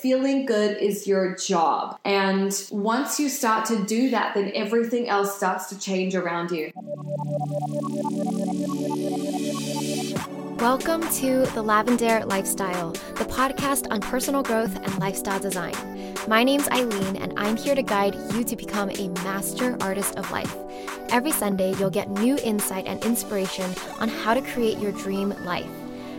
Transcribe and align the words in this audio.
Feeling 0.00 0.46
good 0.46 0.76
is 0.76 1.08
your 1.08 1.34
job. 1.34 1.98
And 2.04 2.54
once 2.70 3.18
you 3.18 3.28
start 3.28 3.64
to 3.66 3.84
do 3.84 4.10
that, 4.10 4.32
then 4.34 4.52
everything 4.54 5.08
else 5.08 5.36
starts 5.36 5.68
to 5.70 5.78
change 5.78 6.14
around 6.14 6.52
you. 6.52 6.70
Welcome 10.60 11.02
to 11.02 11.46
The 11.46 11.64
Lavendaire 11.64 12.24
Lifestyle, 12.26 12.92
the 12.92 13.24
podcast 13.24 13.90
on 13.90 14.00
personal 14.00 14.44
growth 14.44 14.76
and 14.76 14.98
lifestyle 15.00 15.40
design. 15.40 15.74
My 16.28 16.44
name's 16.44 16.68
Aileen, 16.68 17.16
and 17.16 17.32
I'm 17.36 17.56
here 17.56 17.74
to 17.74 17.82
guide 17.82 18.14
you 18.32 18.44
to 18.44 18.54
become 18.54 18.90
a 18.90 19.08
master 19.24 19.76
artist 19.80 20.14
of 20.16 20.30
life. 20.30 20.54
Every 21.08 21.32
Sunday, 21.32 21.74
you'll 21.76 21.90
get 21.90 22.08
new 22.08 22.36
insight 22.44 22.86
and 22.86 23.04
inspiration 23.04 23.74
on 23.98 24.08
how 24.08 24.34
to 24.34 24.42
create 24.42 24.78
your 24.78 24.92
dream 24.92 25.30
life. 25.44 25.70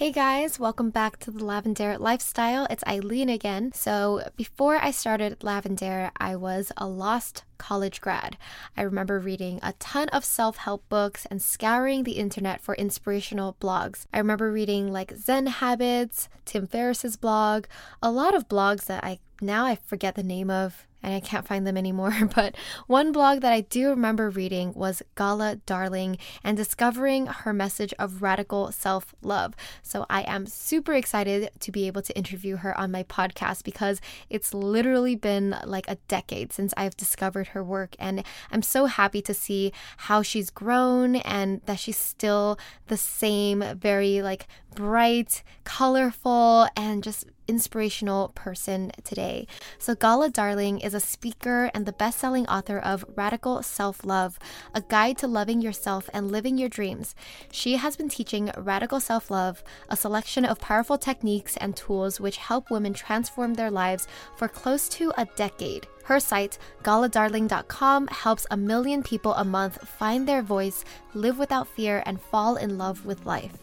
Hey 0.00 0.12
guys, 0.12 0.58
welcome 0.58 0.88
back 0.88 1.18
to 1.18 1.30
the 1.30 1.44
Lavendaire 1.44 2.00
Lifestyle. 2.00 2.66
It's 2.70 2.82
Aileen 2.88 3.28
again. 3.28 3.70
So, 3.74 4.30
before 4.34 4.76
I 4.76 4.92
started 4.92 5.38
Lavendaire, 5.40 6.10
I 6.16 6.36
was 6.36 6.72
a 6.78 6.86
lost 6.86 7.44
college 7.58 8.00
grad. 8.00 8.38
I 8.78 8.80
remember 8.80 9.18
reading 9.18 9.60
a 9.62 9.74
ton 9.74 10.08
of 10.08 10.24
self 10.24 10.56
help 10.56 10.88
books 10.88 11.26
and 11.26 11.42
scouring 11.42 12.04
the 12.04 12.12
internet 12.12 12.62
for 12.62 12.74
inspirational 12.76 13.58
blogs. 13.60 14.06
I 14.10 14.16
remember 14.16 14.50
reading 14.50 14.90
like 14.90 15.12
Zen 15.18 15.48
Habits, 15.48 16.30
Tim 16.46 16.66
Ferriss's 16.66 17.18
blog, 17.18 17.66
a 18.02 18.10
lot 18.10 18.34
of 18.34 18.48
blogs 18.48 18.86
that 18.86 19.04
I 19.04 19.18
now 19.42 19.66
I 19.66 19.74
forget 19.74 20.14
the 20.14 20.22
name 20.22 20.48
of 20.48 20.86
and 21.02 21.14
I 21.14 21.20
can't 21.20 21.46
find 21.46 21.66
them 21.66 21.76
anymore. 21.76 22.14
But 22.40 22.54
one 22.86 23.12
blog 23.12 23.40
that 23.40 23.52
I 23.52 23.62
do 23.62 23.88
remember 23.88 24.30
reading 24.30 24.72
was 24.74 25.02
Gala 25.16 25.56
Darling 25.66 26.16
and 26.44 26.56
discovering 26.56 27.26
her 27.26 27.52
message 27.52 27.92
of 27.98 28.22
radical 28.22 28.72
self 28.72 29.14
love. 29.20 29.54
So 29.82 30.06
I 30.08 30.22
am 30.22 30.46
super 30.46 30.94
excited 30.94 31.50
to 31.58 31.72
be 31.72 31.86
able 31.86 32.02
to 32.02 32.16
interview 32.16 32.56
her 32.56 32.76
on 32.78 32.92
my 32.92 33.02
podcast 33.02 33.64
because 33.64 34.00
it's 34.28 34.54
literally 34.54 35.16
been 35.16 35.56
like 35.64 35.88
a 35.88 35.96
decade 36.08 36.52
since 36.52 36.72
I've 36.76 36.96
discovered 36.96 37.48
her 37.48 37.64
work. 37.64 37.96
And 37.98 38.24
I'm 38.50 38.62
so 38.62 38.86
happy 38.86 39.22
to 39.22 39.34
see 39.34 39.72
how 39.96 40.22
she's 40.22 40.50
grown 40.50 41.16
and 41.16 41.60
that 41.66 41.78
she's 41.78 41.98
still 41.98 42.58
the 42.86 42.96
same, 42.96 43.64
very 43.76 44.22
like 44.22 44.46
bright, 44.74 45.42
colorful, 45.64 46.68
and 46.76 47.02
just 47.02 47.26
inspirational 47.50 48.28
person 48.36 48.92
today. 49.02 49.46
So, 49.78 49.94
Gala 49.94 50.30
Darling 50.30 50.78
is 50.80 50.94
a 50.94 51.00
speaker 51.00 51.70
and 51.74 51.84
the 51.84 51.92
best 51.92 52.18
selling 52.20 52.46
author 52.46 52.78
of 52.78 53.04
Radical 53.16 53.62
Self 53.62 54.04
Love, 54.04 54.38
a 54.72 54.80
guide 54.80 55.18
to 55.18 55.26
loving 55.26 55.60
yourself 55.60 56.08
and 56.12 56.30
living 56.30 56.56
your 56.56 56.68
dreams. 56.68 57.14
She 57.50 57.76
has 57.76 57.96
been 57.96 58.08
teaching 58.08 58.50
Radical 58.56 59.00
Self 59.00 59.30
Love, 59.30 59.64
a 59.88 59.96
selection 59.96 60.44
of 60.44 60.60
powerful 60.60 60.96
techniques 60.96 61.56
and 61.56 61.76
tools 61.76 62.20
which 62.20 62.36
help 62.36 62.70
women 62.70 62.94
transform 62.94 63.54
their 63.54 63.70
lives 63.70 64.06
for 64.36 64.46
close 64.46 64.88
to 64.90 65.12
a 65.18 65.26
decade. 65.36 65.88
Her 66.10 66.18
site, 66.18 66.58
galadarling.com, 66.82 68.08
helps 68.08 68.44
a 68.50 68.56
million 68.56 69.00
people 69.04 69.32
a 69.34 69.44
month 69.44 69.78
find 69.88 70.26
their 70.26 70.42
voice, 70.42 70.84
live 71.14 71.38
without 71.38 71.68
fear, 71.68 72.02
and 72.04 72.20
fall 72.20 72.56
in 72.56 72.78
love 72.78 73.06
with 73.06 73.26
life. 73.26 73.56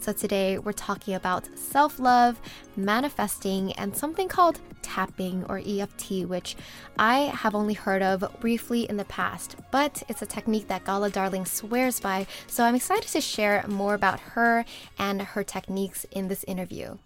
So, 0.00 0.12
today 0.12 0.58
we're 0.58 0.72
talking 0.72 1.14
about 1.14 1.48
self 1.56 2.00
love, 2.00 2.40
manifesting, 2.74 3.72
and 3.74 3.96
something 3.96 4.26
called 4.26 4.58
tapping 4.82 5.44
or 5.44 5.62
EFT, 5.64 6.26
which 6.26 6.56
I 6.98 7.30
have 7.42 7.54
only 7.54 7.74
heard 7.74 8.02
of 8.02 8.24
briefly 8.40 8.82
in 8.90 8.96
the 8.96 9.04
past, 9.04 9.54
but 9.70 10.02
it's 10.08 10.22
a 10.22 10.26
technique 10.26 10.66
that 10.66 10.84
Gala 10.84 11.08
Darling 11.08 11.46
swears 11.46 12.00
by. 12.00 12.26
So, 12.48 12.64
I'm 12.64 12.74
excited 12.74 13.10
to 13.10 13.20
share 13.20 13.64
more 13.68 13.94
about 13.94 14.18
her 14.34 14.64
and 14.98 15.22
her 15.22 15.44
techniques 15.44 16.04
in 16.10 16.26
this 16.26 16.42
interview. 16.48 16.96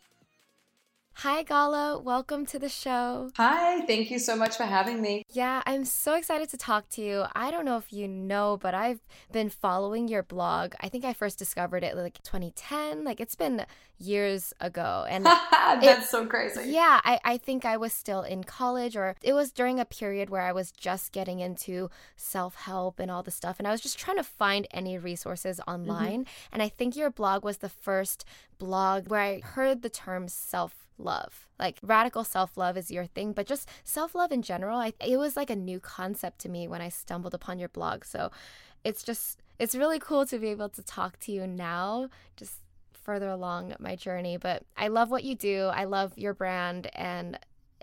Hi, 1.21 1.45
Gala. 1.45 1.99
Welcome 1.99 2.45
to 2.45 2.59
the 2.59 2.69
show. 2.69 3.31
Hi, 3.39 3.81
thank 3.87 4.11
you 4.11 4.19
so 4.19 4.37
much 4.37 4.55
for 4.55 4.65
having 4.65 5.01
me. 5.01 5.23
Yeah, 5.33 5.63
I'm 5.65 5.87
so 5.87 6.15
excited 6.15 6.51
to 6.51 6.59
talk 6.59 6.91
to 6.91 7.01
you. 7.01 7.25
I 7.35 7.51
don't 7.51 7.65
know 7.65 7.79
if 7.79 7.91
you 7.91 8.07
know, 8.07 8.59
but 8.61 8.75
I've 8.75 9.01
been 9.33 9.49
following 9.49 10.09
your 10.09 10.23
blog. 10.23 10.75
I 10.79 10.91
think 10.91 11.07
I 11.07 11.15
first 11.15 11.39
discovered 11.39 11.85
it 11.85 11.97
like 11.97 12.23
2010. 12.23 13.03
Like 13.03 13.23
it's 13.23 13.35
been 13.35 13.65
years 13.97 14.53
ago. 14.61 15.07
And 15.09 15.25
that's 15.51 16.05
it, 16.05 16.11
so 16.11 16.27
crazy. 16.27 16.71
Yeah, 16.71 17.01
I, 17.03 17.19
I 17.25 17.39
think 17.39 17.65
I 17.65 17.79
was 17.79 17.95
still 17.95 18.21
in 18.21 18.45
college 18.45 18.95
or 18.95 19.17
it 19.23 19.33
was 19.33 19.53
during 19.53 19.81
a 19.81 19.87
period 19.87 20.29
where 20.29 20.43
I 20.43 20.53
was 20.53 20.71
just 20.71 21.13
getting 21.13 21.41
into 21.41 21.89
self 22.17 22.57
help 22.57 23.01
and 23.01 23.11
all 23.11 23.23
the 23.23 23.31
stuff. 23.31 23.57
And 23.59 23.67
I 23.67 23.71
was 23.71 23.81
just 23.81 23.99
trying 23.99 24.19
to 24.19 24.23
find 24.23 24.67
any 24.71 24.99
resources 24.99 25.61
mm-hmm. 25.61 25.71
online. 25.71 26.21
Mm-hmm. 26.25 26.53
And 26.53 26.63
I 26.63 26.69
think 26.69 26.95
your 26.95 27.11
blog 27.11 27.43
was 27.43 27.57
the 27.57 27.71
first 27.71 28.27
blog 28.59 29.09
where 29.09 29.21
I 29.21 29.41
heard 29.41 29.81
the 29.81 29.89
term 29.89 30.29
self 30.29 30.86
love. 30.99 31.47
Like 31.59 31.79
radical 31.83 32.25
self 32.25 32.57
love 32.57 32.77
is 32.77 32.91
your 32.91 33.07
thing, 33.07 33.33
but 33.33 33.47
just 33.47 33.69
self 33.85 34.15
love 34.15 34.33
in 34.33 34.43
general, 34.43 34.79
I, 34.79 34.93
it 35.05 35.19
was 35.19 35.37
like 35.37 35.51
a 35.51 35.57
new 35.57 35.81
concept 35.81 36.41
to 36.41 36.49
me 36.49 36.69
when 36.69 36.81
I 36.81 36.89
stumbled 36.89 37.35
upon 37.35 37.59
your 37.59 37.69
blog. 37.69 38.05
So 38.05 38.31
it's 38.85 39.03
just, 39.03 39.43
it's 39.59 39.75
really 39.75 39.99
cool 39.99 40.27
to 40.27 40.39
be 40.39 40.49
able 40.49 40.69
to 40.71 40.83
talk 40.83 41.19
to 41.21 41.33
you 41.33 41.47
now, 41.47 42.09
just 42.37 42.61
further 42.93 43.29
along 43.29 43.75
my 43.79 43.97
journey. 43.97 44.37
But 44.37 44.65
I 44.77 44.89
love 44.89 45.11
what 45.11 45.25
you 45.25 45.35
do. 45.35 45.71
I 45.73 45.85
love 45.85 46.13
your 46.17 46.35
brand 46.35 46.91
and 46.95 47.39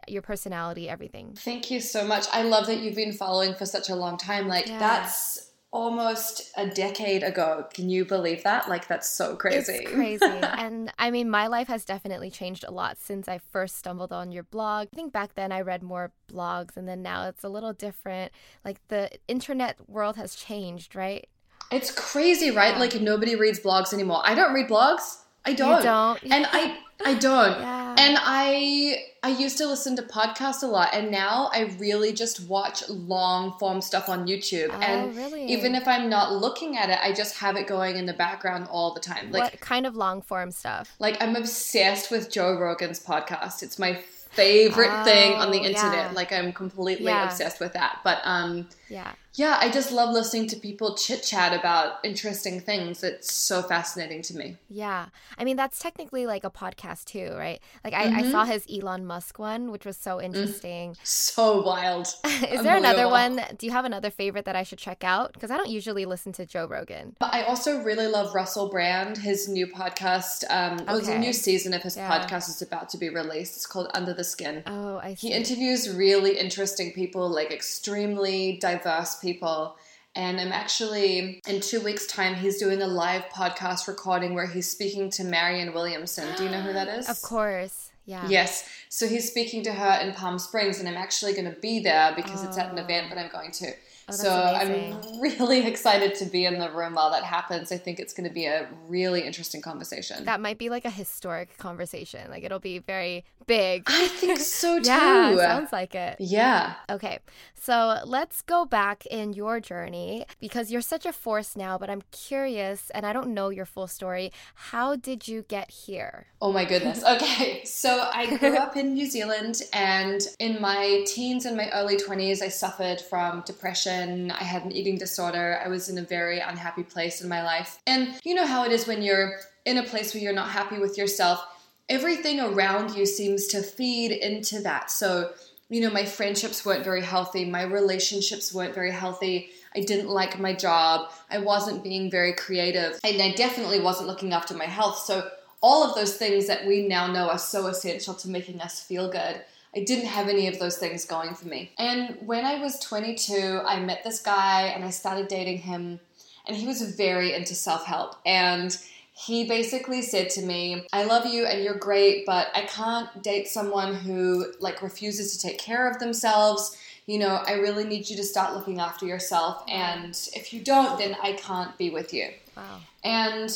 your 0.07 0.22
personality, 0.22 0.90
everything. 0.90 1.34
Thank 1.38 1.72
you 1.72 1.80
so 1.80 2.06
much. 2.06 2.25
I 2.34 2.44
love 2.44 2.68
that 2.68 2.80
you've 2.80 2.95
been 2.95 3.13
following 3.13 3.56
for 3.56 3.66
such 3.66 3.90
a 3.90 3.95
long 3.95 4.18
time. 4.18 4.47
Like, 4.47 4.68
yeah. 4.68 4.80
that's 4.80 5.53
almost 5.74 6.52
a 6.56 6.68
decade 6.68 7.24
ago. 7.24 7.66
Can 7.74 7.90
you 7.90 8.06
believe 8.06 8.44
that? 8.44 8.70
Like 8.70 8.88
that's 8.88 9.10
so 9.10 9.36
crazy. 9.36 9.74
It's 9.74 9.92
crazy. 9.94 10.24
and 10.24 10.94
I 11.00 11.10
mean, 11.12 11.30
my 11.30 11.48
life 11.48 11.68
has 11.68 11.84
definitely 11.84 12.30
changed 12.30 12.64
a 12.66 12.72
lot 12.72 12.98
since 13.00 13.28
I 13.28 13.40
first 13.40 13.78
stumbled 13.78 14.14
on 14.14 14.32
your 14.32 14.44
blog. 14.44 14.88
I 14.94 14.96
think 14.96 15.12
back 15.12 15.34
then 15.34 15.52
I 15.52 15.62
read 15.62 15.82
more 15.82 16.12
blogs 16.32 16.78
and 16.78 16.88
then 16.88 17.02
now 17.02 17.28
it's 17.28 17.44
a 17.44 17.50
little 17.50 17.74
different. 17.74 18.32
Like 18.64 18.88
the 18.88 19.10
internet 19.28 19.78
world 19.90 20.16
has 20.16 20.36
changed, 20.36 20.96
right? 20.96 21.28
It's 21.72 21.92
crazy, 21.92 22.52
right? 22.52 22.74
Yeah. 22.74 22.80
Like 22.80 23.02
nobody 23.02 23.36
reads 23.36 23.60
blogs 23.60 23.94
anymore. 23.94 24.22
I 24.24 24.36
don't 24.36 24.54
read 24.54 24.70
blogs. 24.70 25.24
I 25.46 25.54
don't. 25.54 25.78
You 25.78 25.84
don't. 25.84 26.24
And 26.31 26.48
I 26.52 26.78
I 27.06 27.14
don't. 27.16 27.59
Yeah. 27.59 27.96
And 27.98 28.18
I 28.20 29.04
I 29.24 29.30
used 29.30 29.58
to 29.58 29.68
listen 29.68 29.96
to 29.98 30.04
podcasts 30.04 30.64
a 30.64 30.68
lot 30.68 30.90
and 30.94 31.12
now 31.12 31.50
I 31.54 31.76
really 31.80 32.14
just 32.14 32.48
watch 32.48 32.88
long 32.90 33.58
form 33.59 33.81
stuff 33.81 34.09
on 34.09 34.28
YouTube. 34.28 34.70
Oh, 34.72 34.81
and 34.81 35.16
really? 35.16 35.46
even 35.46 35.76
if 35.76 35.88
I'm 35.88 36.09
not 36.09 36.34
looking 36.34 36.78
at 36.78 36.90
it, 36.90 37.00
I 37.02 37.14
just 37.14 37.38
have 37.38 37.56
it 37.56 37.68
going 37.68 37.98
in 37.98 38.06
the 38.06 38.14
background 38.14 38.68
all 38.70 38.94
the 38.94 39.00
time. 39.00 39.31
Like 39.31 39.44
what 39.44 39.59
kind 39.59 39.86
of 39.86 39.96
long 39.96 40.22
form 40.22 40.52
stuff? 40.52 40.94
Like 41.00 41.22
I'm 41.22 41.36
obsessed 41.36 42.12
with 42.12 42.31
Joe 42.31 42.58
Rogan's 42.58 43.04
podcast. 43.04 43.64
It's 43.64 43.80
my 43.80 43.96
favorite 43.96 44.92
oh, 44.92 45.04
thing 45.04 45.34
on 45.34 45.52
the 45.52 45.60
oh, 45.60 45.66
internet. 45.66 46.10
Yeah. 46.10 46.12
Like 46.14 46.31
I'm 46.31 46.54
completely 46.54 47.06
yeah. 47.06 47.25
obsessed 47.25 47.60
with 47.60 47.74
that. 47.74 48.00
But 48.04 48.20
um 48.24 48.68
yeah 48.90 49.14
yeah, 49.36 49.58
I 49.60 49.72
just 49.72 49.92
love 49.92 50.14
listening 50.14 50.48
to 50.50 50.56
people 50.58 50.96
chit 50.96 51.24
chat 51.24 51.58
about 51.58 51.94
interesting 52.04 52.60
things. 52.60 53.04
It's 53.04 53.34
so 53.34 53.64
fascinating 53.64 54.22
to 54.24 54.36
me. 54.36 54.58
Yeah. 54.70 55.08
I 55.40 55.44
mean, 55.44 55.58
that's 55.58 55.80
technically 55.80 56.28
like 56.28 56.44
a 56.44 56.52
podcast 56.52 57.06
too, 57.06 57.34
right? 57.36 57.60
Like, 57.84 57.96
I, 57.96 58.06
mm-hmm. 58.06 58.16
I 58.16 58.32
saw 58.32 58.46
his 58.46 58.66
Elon 58.72 59.08
Musk 59.08 59.40
one, 59.40 59.72
which 59.72 59.86
was 59.86 59.98
so 59.98 60.18
mm. 60.18 60.26
interesting. 60.26 60.92
Mm. 60.92 60.98
So 61.06 61.62
wild. 61.62 62.14
Is 62.48 62.62
there 62.62 62.78
another 62.78 63.10
one? 63.10 63.42
Do 63.58 63.66
you 63.66 63.72
have 63.72 63.86
another 63.86 64.12
favorite 64.12 64.46
that 64.46 64.56
I 64.56 64.62
should 64.62 64.78
check 64.78 65.04
out? 65.04 65.34
Because 65.34 65.50
I 65.50 65.58
don't 65.58 65.70
usually 65.70 66.06
listen 66.06 66.32
to 66.34 66.46
Joe 66.46 66.68
Rogan. 66.68 67.16
But 67.20 67.34
I 67.34 67.44
also 67.44 67.82
really 67.82 68.08
love 68.08 68.36
Russell 68.36 68.70
Brand. 68.70 69.18
His 69.18 69.50
new 69.50 69.66
podcast, 69.66 70.44
um, 70.52 70.74
okay. 70.82 70.86
well, 70.86 71.10
a 71.10 71.18
new 71.18 71.34
season 71.34 71.74
of 71.74 71.82
his 71.82 71.98
yeah. 71.98 72.08
podcast 72.08 72.50
is 72.50 72.62
about 72.62 72.88
to 72.90 73.00
be 73.00 73.10
released. 73.10 73.56
It's 73.56 73.66
called 73.66 73.90
Under 73.96 74.14
the 74.14 74.24
Skin. 74.24 74.62
Oh, 74.68 74.98
I 74.98 75.16
see. 75.16 75.30
He 75.30 75.34
interviews 75.34 75.90
really 75.90 76.38
interesting 76.38 76.94
people, 76.94 77.28
like 77.28 77.52
extremely 77.52 78.58
diverse 78.62 79.16
people. 79.24 79.75
And 80.16 80.40
I'm 80.40 80.52
actually, 80.52 81.42
in 81.48 81.60
two 81.60 81.81
weeks' 81.81 82.06
time, 82.06 82.36
he's 82.36 82.60
doing 82.60 82.84
a 82.84 82.88
live 82.88 83.24
podcast 83.30 83.88
recording 83.88 84.36
where 84.36 84.46
he's 84.46 84.70
speaking 84.70 85.10
to 85.12 85.24
Marianne 85.24 85.74
Williamson. 85.74 86.28
Do 86.38 86.44
you 86.44 86.52
know 86.52 86.62
who 86.62 86.74
that 86.74 86.88
is? 86.88 87.10
Of 87.10 87.20
course. 87.24 87.90
Yeah. 88.06 88.28
Yes. 88.28 88.70
So 88.90 89.08
he's 89.08 89.28
speaking 89.28 89.64
to 89.64 89.74
her 89.74 90.00
in 90.02 90.14
Palm 90.14 90.38
Springs, 90.38 90.80
and 90.80 90.88
I'm 90.88 90.98
actually 90.98 91.34
going 91.34 91.52
to 91.52 91.60
be 91.60 91.80
there 91.80 92.14
because 92.16 92.44
oh. 92.44 92.48
it's 92.48 92.58
at 92.60 92.72
an 92.72 92.78
oh. 92.78 92.84
event 92.84 93.10
that 93.10 93.18
I'm 93.18 93.31
going 93.31 93.52
to. 93.54 93.74
Oh, 94.10 94.14
so 94.14 94.32
amazing. 94.32 94.94
I'm 94.94 95.20
really 95.22 95.66
excited 95.66 96.16
to 96.16 96.26
be 96.26 96.46
in 96.46 96.60
the 96.60 96.72
room 96.72 96.96
while 96.96 97.12
that 97.12 97.24
happens. 97.24 97.72
I 97.72 97.78
think 97.78 98.00
it's 98.00 98.14
going 98.14 98.28
to 98.28 98.34
be 98.34 98.46
a 98.46 98.68
really 98.88 99.22
interesting 99.22 99.62
conversation. 99.62 100.26
That 100.26 100.42
might 100.42 100.58
be 100.58 100.70
like 100.70 100.86
a 100.86 100.90
historic 100.90 101.58
conversation. 101.58 102.30
Like 102.30 102.44
it'll 102.44 102.60
be 102.60 102.80
very 102.80 103.24
big. 103.48 103.84
I 103.88 104.08
think 104.08 104.40
so 104.64 104.80
too. 104.80 104.88
yeah, 104.88 105.36
sounds 105.38 105.72
like 105.72 105.96
it. 105.96 106.18
Yeah. 106.20 106.74
Okay. 106.90 107.20
So 107.54 108.00
let's 108.06 108.42
go 108.42 108.66
back 108.66 109.06
in 109.06 109.34
your 109.34 109.60
journey 109.60 110.26
because 110.42 110.72
you're 110.72 110.82
such 110.82 111.06
a 111.06 111.14
force 111.14 111.56
now, 111.56 111.78
but 111.78 111.90
I'm 111.90 112.02
curious 112.12 112.90
and 112.90 113.06
I 113.06 113.14
don't 113.14 113.30
know 113.30 113.50
your 113.50 113.66
full 113.66 113.88
story. 113.88 114.32
How 114.72 114.96
did 114.96 115.28
you 115.28 115.46
get 115.48 115.72
here? 115.72 116.28
Oh 116.42 116.52
my 116.52 116.66
goodness. 116.66 117.04
Okay. 117.14 117.64
So 117.64 117.94
So 117.94 118.10
I 118.12 118.38
grew 118.38 118.56
up 118.58 118.76
in 118.76 118.94
New 118.94 119.06
Zealand, 119.06 119.62
and 119.72 120.20
in 120.40 120.60
my 120.60 121.04
teens 121.06 121.46
and 121.46 121.56
my 121.56 121.70
early 121.78 121.98
20s, 121.98 122.42
I 122.42 122.48
suffered 122.48 123.00
from 123.02 123.44
depression. 123.46 123.93
I 124.31 124.44
had 124.44 124.63
an 124.63 124.72
eating 124.72 124.98
disorder. 124.98 125.60
I 125.63 125.68
was 125.68 125.90
in 125.90 125.98
a 125.98 126.04
very 126.04 126.40
unhappy 126.40 126.84
place 126.84 127.22
in 127.22 127.30
my 127.30 127.44
life. 127.44 127.80
And 127.88 128.16
you 128.24 128.36
know 128.36 128.45
how 128.45 128.66
it 128.66 128.72
is 128.72 128.88
when 128.88 129.01
you're 129.01 129.38
in 129.66 129.78
a 129.78 129.84
place 129.84 130.13
where 130.13 130.22
you're 130.22 130.34
not 130.34 130.50
happy 130.50 130.80
with 130.80 130.98
yourself, 130.98 131.45
everything 131.90 132.40
around 132.40 132.95
you 132.95 133.06
seems 133.06 133.48
to 133.48 133.62
feed 133.62 134.12
into 134.12 134.60
that. 134.62 134.92
So, 134.92 135.31
you 135.69 135.81
know, 135.81 135.90
my 135.90 136.06
friendships 136.06 136.66
weren't 136.66 136.84
very 136.84 137.01
healthy, 137.01 137.45
my 137.45 137.63
relationships 137.63 138.54
weren't 138.54 138.75
very 138.75 138.92
healthy. 138.92 139.50
I 139.75 139.81
didn't 139.81 140.10
like 140.10 140.40
my 140.40 140.54
job. 140.54 141.12
I 141.31 141.40
wasn't 141.40 141.84
being 141.84 142.12
very 142.12 142.34
creative. 142.34 143.00
And 143.04 143.22
I 143.22 143.31
definitely 143.31 143.80
wasn't 143.80 144.07
looking 144.07 144.34
after 144.34 144.56
my 144.56 144.66
health. 144.66 145.00
So, 145.00 145.30
all 145.62 145.88
of 145.88 145.95
those 145.95 146.18
things 146.18 146.45
that 146.48 146.68
we 146.68 146.88
now 146.88 147.07
know 147.07 147.30
are 147.30 147.40
so 147.40 147.68
essential 147.68 148.13
to 148.16 148.30
making 148.30 148.60
us 148.60 148.81
feel 148.81 149.10
good. 149.10 149.42
I 149.75 149.84
didn't 149.84 150.06
have 150.06 150.30
any 150.30 150.48
of 150.48 150.60
those 150.60 150.78
things 150.78 151.06
going 151.06 151.34
for 151.34 151.48
me. 151.48 151.72
And 151.78 152.18
when 152.25 152.46
I 152.46 152.60
was 152.60 152.80
22, 152.80 153.62
I 153.66 153.80
met 153.80 154.04
this 154.04 154.22
guy 154.22 154.68
and 154.68 154.84
I 154.84 154.90
started 154.90 155.28
dating 155.28 155.60
him. 155.60 156.00
And 156.46 156.56
he 156.56 156.68
was 156.68 156.81
very 156.96 157.34
into 157.34 157.56
self 157.56 157.86
help. 157.86 158.16
And 158.25 158.78
he 159.14 159.48
basically 159.48 160.02
said 160.02 160.30
to 160.31 160.42
me, 160.42 160.86
I 160.92 161.06
love 161.06 161.25
you 161.25 161.46
and 161.46 161.64
you're 161.64 161.78
great, 161.78 162.25
but 162.25 162.48
I 162.54 162.62
can't 162.62 163.24
date 163.24 163.48
someone 163.48 163.96
who 163.96 164.54
like 164.60 164.81
refuses 164.81 165.38
to 165.38 165.48
take 165.48 165.58
care 165.58 165.90
of 165.90 166.00
themselves 166.00 166.78
you 167.06 167.19
know, 167.19 167.44
I 167.46 167.54
really 167.54 167.84
need 167.84 168.10
you 168.10 168.16
to 168.18 168.24
start 168.24 168.54
looking 168.54 168.80
after 168.80 169.06
yourself. 169.06 169.64
And 169.68 170.12
if 170.34 170.54
you 170.54 170.62
don't, 170.62 170.98
then 170.98 171.16
I 171.22 171.34
can't 171.34 171.78
be 171.78 171.90
with 171.90 172.14
you. 172.14 172.30
Wow. 172.56 172.80
And 173.04 173.50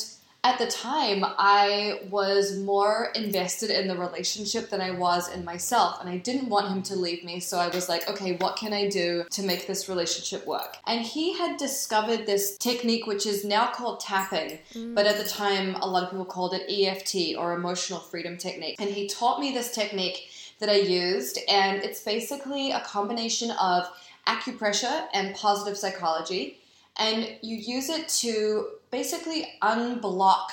at 0.47 0.59
the 0.59 0.67
time, 0.67 1.25
I 1.25 1.99
was 2.09 2.57
more 2.57 3.11
invested 3.15 3.69
in 3.69 3.89
the 3.89 3.97
relationship 3.97 4.69
than 4.69 4.79
I 4.79 4.91
was 4.91 5.27
in 5.27 5.43
myself. 5.43 5.99
And 5.99 6.09
I 6.09 6.17
didn't 6.17 6.47
want 6.47 6.69
him 6.69 6.81
to 6.83 6.95
leave 6.95 7.25
me. 7.25 7.41
So 7.41 7.57
I 7.57 7.67
was 7.67 7.89
like, 7.89 8.09
okay, 8.09 8.37
what 8.37 8.55
can 8.55 8.71
I 8.71 8.87
do 8.87 9.25
to 9.29 9.43
make 9.43 9.67
this 9.67 9.89
relationship 9.89 10.47
work? 10.47 10.77
And 10.87 11.01
he 11.01 11.37
had 11.37 11.57
discovered 11.57 12.25
this 12.25 12.57
technique, 12.57 13.07
which 13.07 13.25
is 13.25 13.43
now 13.43 13.67
called 13.67 13.99
tapping. 13.99 14.59
Mm. 14.73 14.95
But 14.95 15.05
at 15.05 15.17
the 15.17 15.29
time, 15.29 15.75
a 15.75 15.85
lot 15.85 16.03
of 16.03 16.11
people 16.11 16.23
called 16.23 16.53
it 16.53 16.63
EFT 16.69 17.37
or 17.37 17.53
emotional 17.53 17.99
freedom 17.99 18.37
technique. 18.37 18.77
And 18.79 18.89
he 18.89 19.09
taught 19.09 19.41
me 19.41 19.51
this 19.51 19.73
technique 19.73 20.29
that 20.59 20.69
I 20.69 20.77
used, 20.77 21.39
and 21.49 21.83
it's 21.83 22.01
basically 22.01 22.71
a 22.71 22.79
combination 22.79 23.51
of 23.51 23.89
acupressure 24.27 25.07
and 25.13 25.35
positive 25.35 25.77
psychology. 25.77 26.59
And 26.97 27.37
you 27.41 27.57
use 27.57 27.89
it 27.89 28.07
to 28.09 28.67
basically 28.91 29.47
unblock 29.61 30.47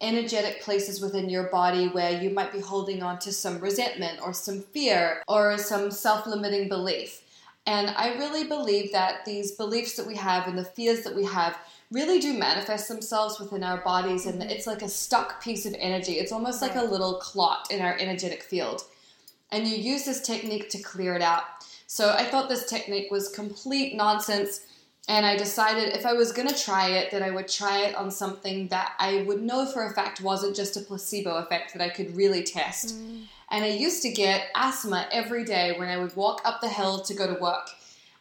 energetic 0.00 0.60
places 0.62 1.00
within 1.00 1.28
your 1.28 1.44
body 1.44 1.88
where 1.88 2.20
you 2.22 2.30
might 2.30 2.52
be 2.52 2.60
holding 2.60 3.02
on 3.02 3.18
to 3.18 3.32
some 3.32 3.58
resentment 3.58 4.20
or 4.22 4.32
some 4.32 4.60
fear 4.60 5.22
or 5.26 5.56
some 5.56 5.90
self 5.90 6.26
limiting 6.26 6.68
belief. 6.68 7.22
And 7.66 7.90
I 7.90 8.14
really 8.14 8.44
believe 8.44 8.92
that 8.92 9.24
these 9.24 9.52
beliefs 9.52 9.96
that 9.96 10.06
we 10.06 10.14
have 10.16 10.46
and 10.46 10.56
the 10.56 10.64
fears 10.64 11.02
that 11.02 11.16
we 11.16 11.24
have 11.24 11.58
really 11.90 12.20
do 12.20 12.32
manifest 12.32 12.88
themselves 12.88 13.40
within 13.40 13.64
our 13.64 13.78
bodies, 13.78 14.26
and 14.26 14.40
mm-hmm. 14.40 14.50
it's 14.50 14.66
like 14.66 14.82
a 14.82 14.88
stuck 14.88 15.42
piece 15.42 15.66
of 15.66 15.74
energy. 15.78 16.14
It's 16.14 16.32
almost 16.32 16.62
like 16.62 16.76
a 16.76 16.82
little 16.82 17.14
clot 17.14 17.70
in 17.70 17.80
our 17.80 17.96
energetic 17.98 18.42
field 18.42 18.82
and 19.52 19.66
you 19.66 19.76
use 19.76 20.04
this 20.04 20.20
technique 20.20 20.68
to 20.70 20.82
clear 20.82 21.14
it 21.14 21.22
out. 21.22 21.42
So 21.86 22.10
I 22.10 22.24
thought 22.24 22.48
this 22.48 22.68
technique 22.68 23.10
was 23.10 23.28
complete 23.28 23.94
nonsense. 23.94 24.60
And 25.08 25.24
I 25.24 25.36
decided 25.36 25.94
if 25.94 26.04
I 26.04 26.14
was 26.14 26.32
going 26.32 26.48
to 26.48 26.54
try 26.54 26.90
it, 26.90 27.12
that 27.12 27.22
I 27.22 27.30
would 27.30 27.46
try 27.46 27.82
it 27.82 27.94
on 27.94 28.10
something 28.10 28.66
that 28.68 28.94
I 28.98 29.22
would 29.22 29.40
know 29.40 29.64
for 29.66 29.86
a 29.86 29.92
fact 29.94 30.20
wasn't 30.20 30.56
just 30.56 30.76
a 30.76 30.80
placebo 30.80 31.36
effect 31.36 31.72
that 31.74 31.82
I 31.82 31.90
could 31.90 32.16
really 32.16 32.42
test. 32.42 32.96
Mm. 32.96 33.26
And 33.50 33.64
I 33.64 33.68
used 33.68 34.02
to 34.02 34.10
get 34.10 34.48
asthma 34.56 35.06
every 35.12 35.44
day 35.44 35.78
when 35.78 35.88
I 35.88 35.96
would 35.96 36.16
walk 36.16 36.40
up 36.44 36.60
the 36.60 36.68
hill 36.68 37.00
to 37.02 37.14
go 37.14 37.32
to 37.32 37.40
work. 37.40 37.70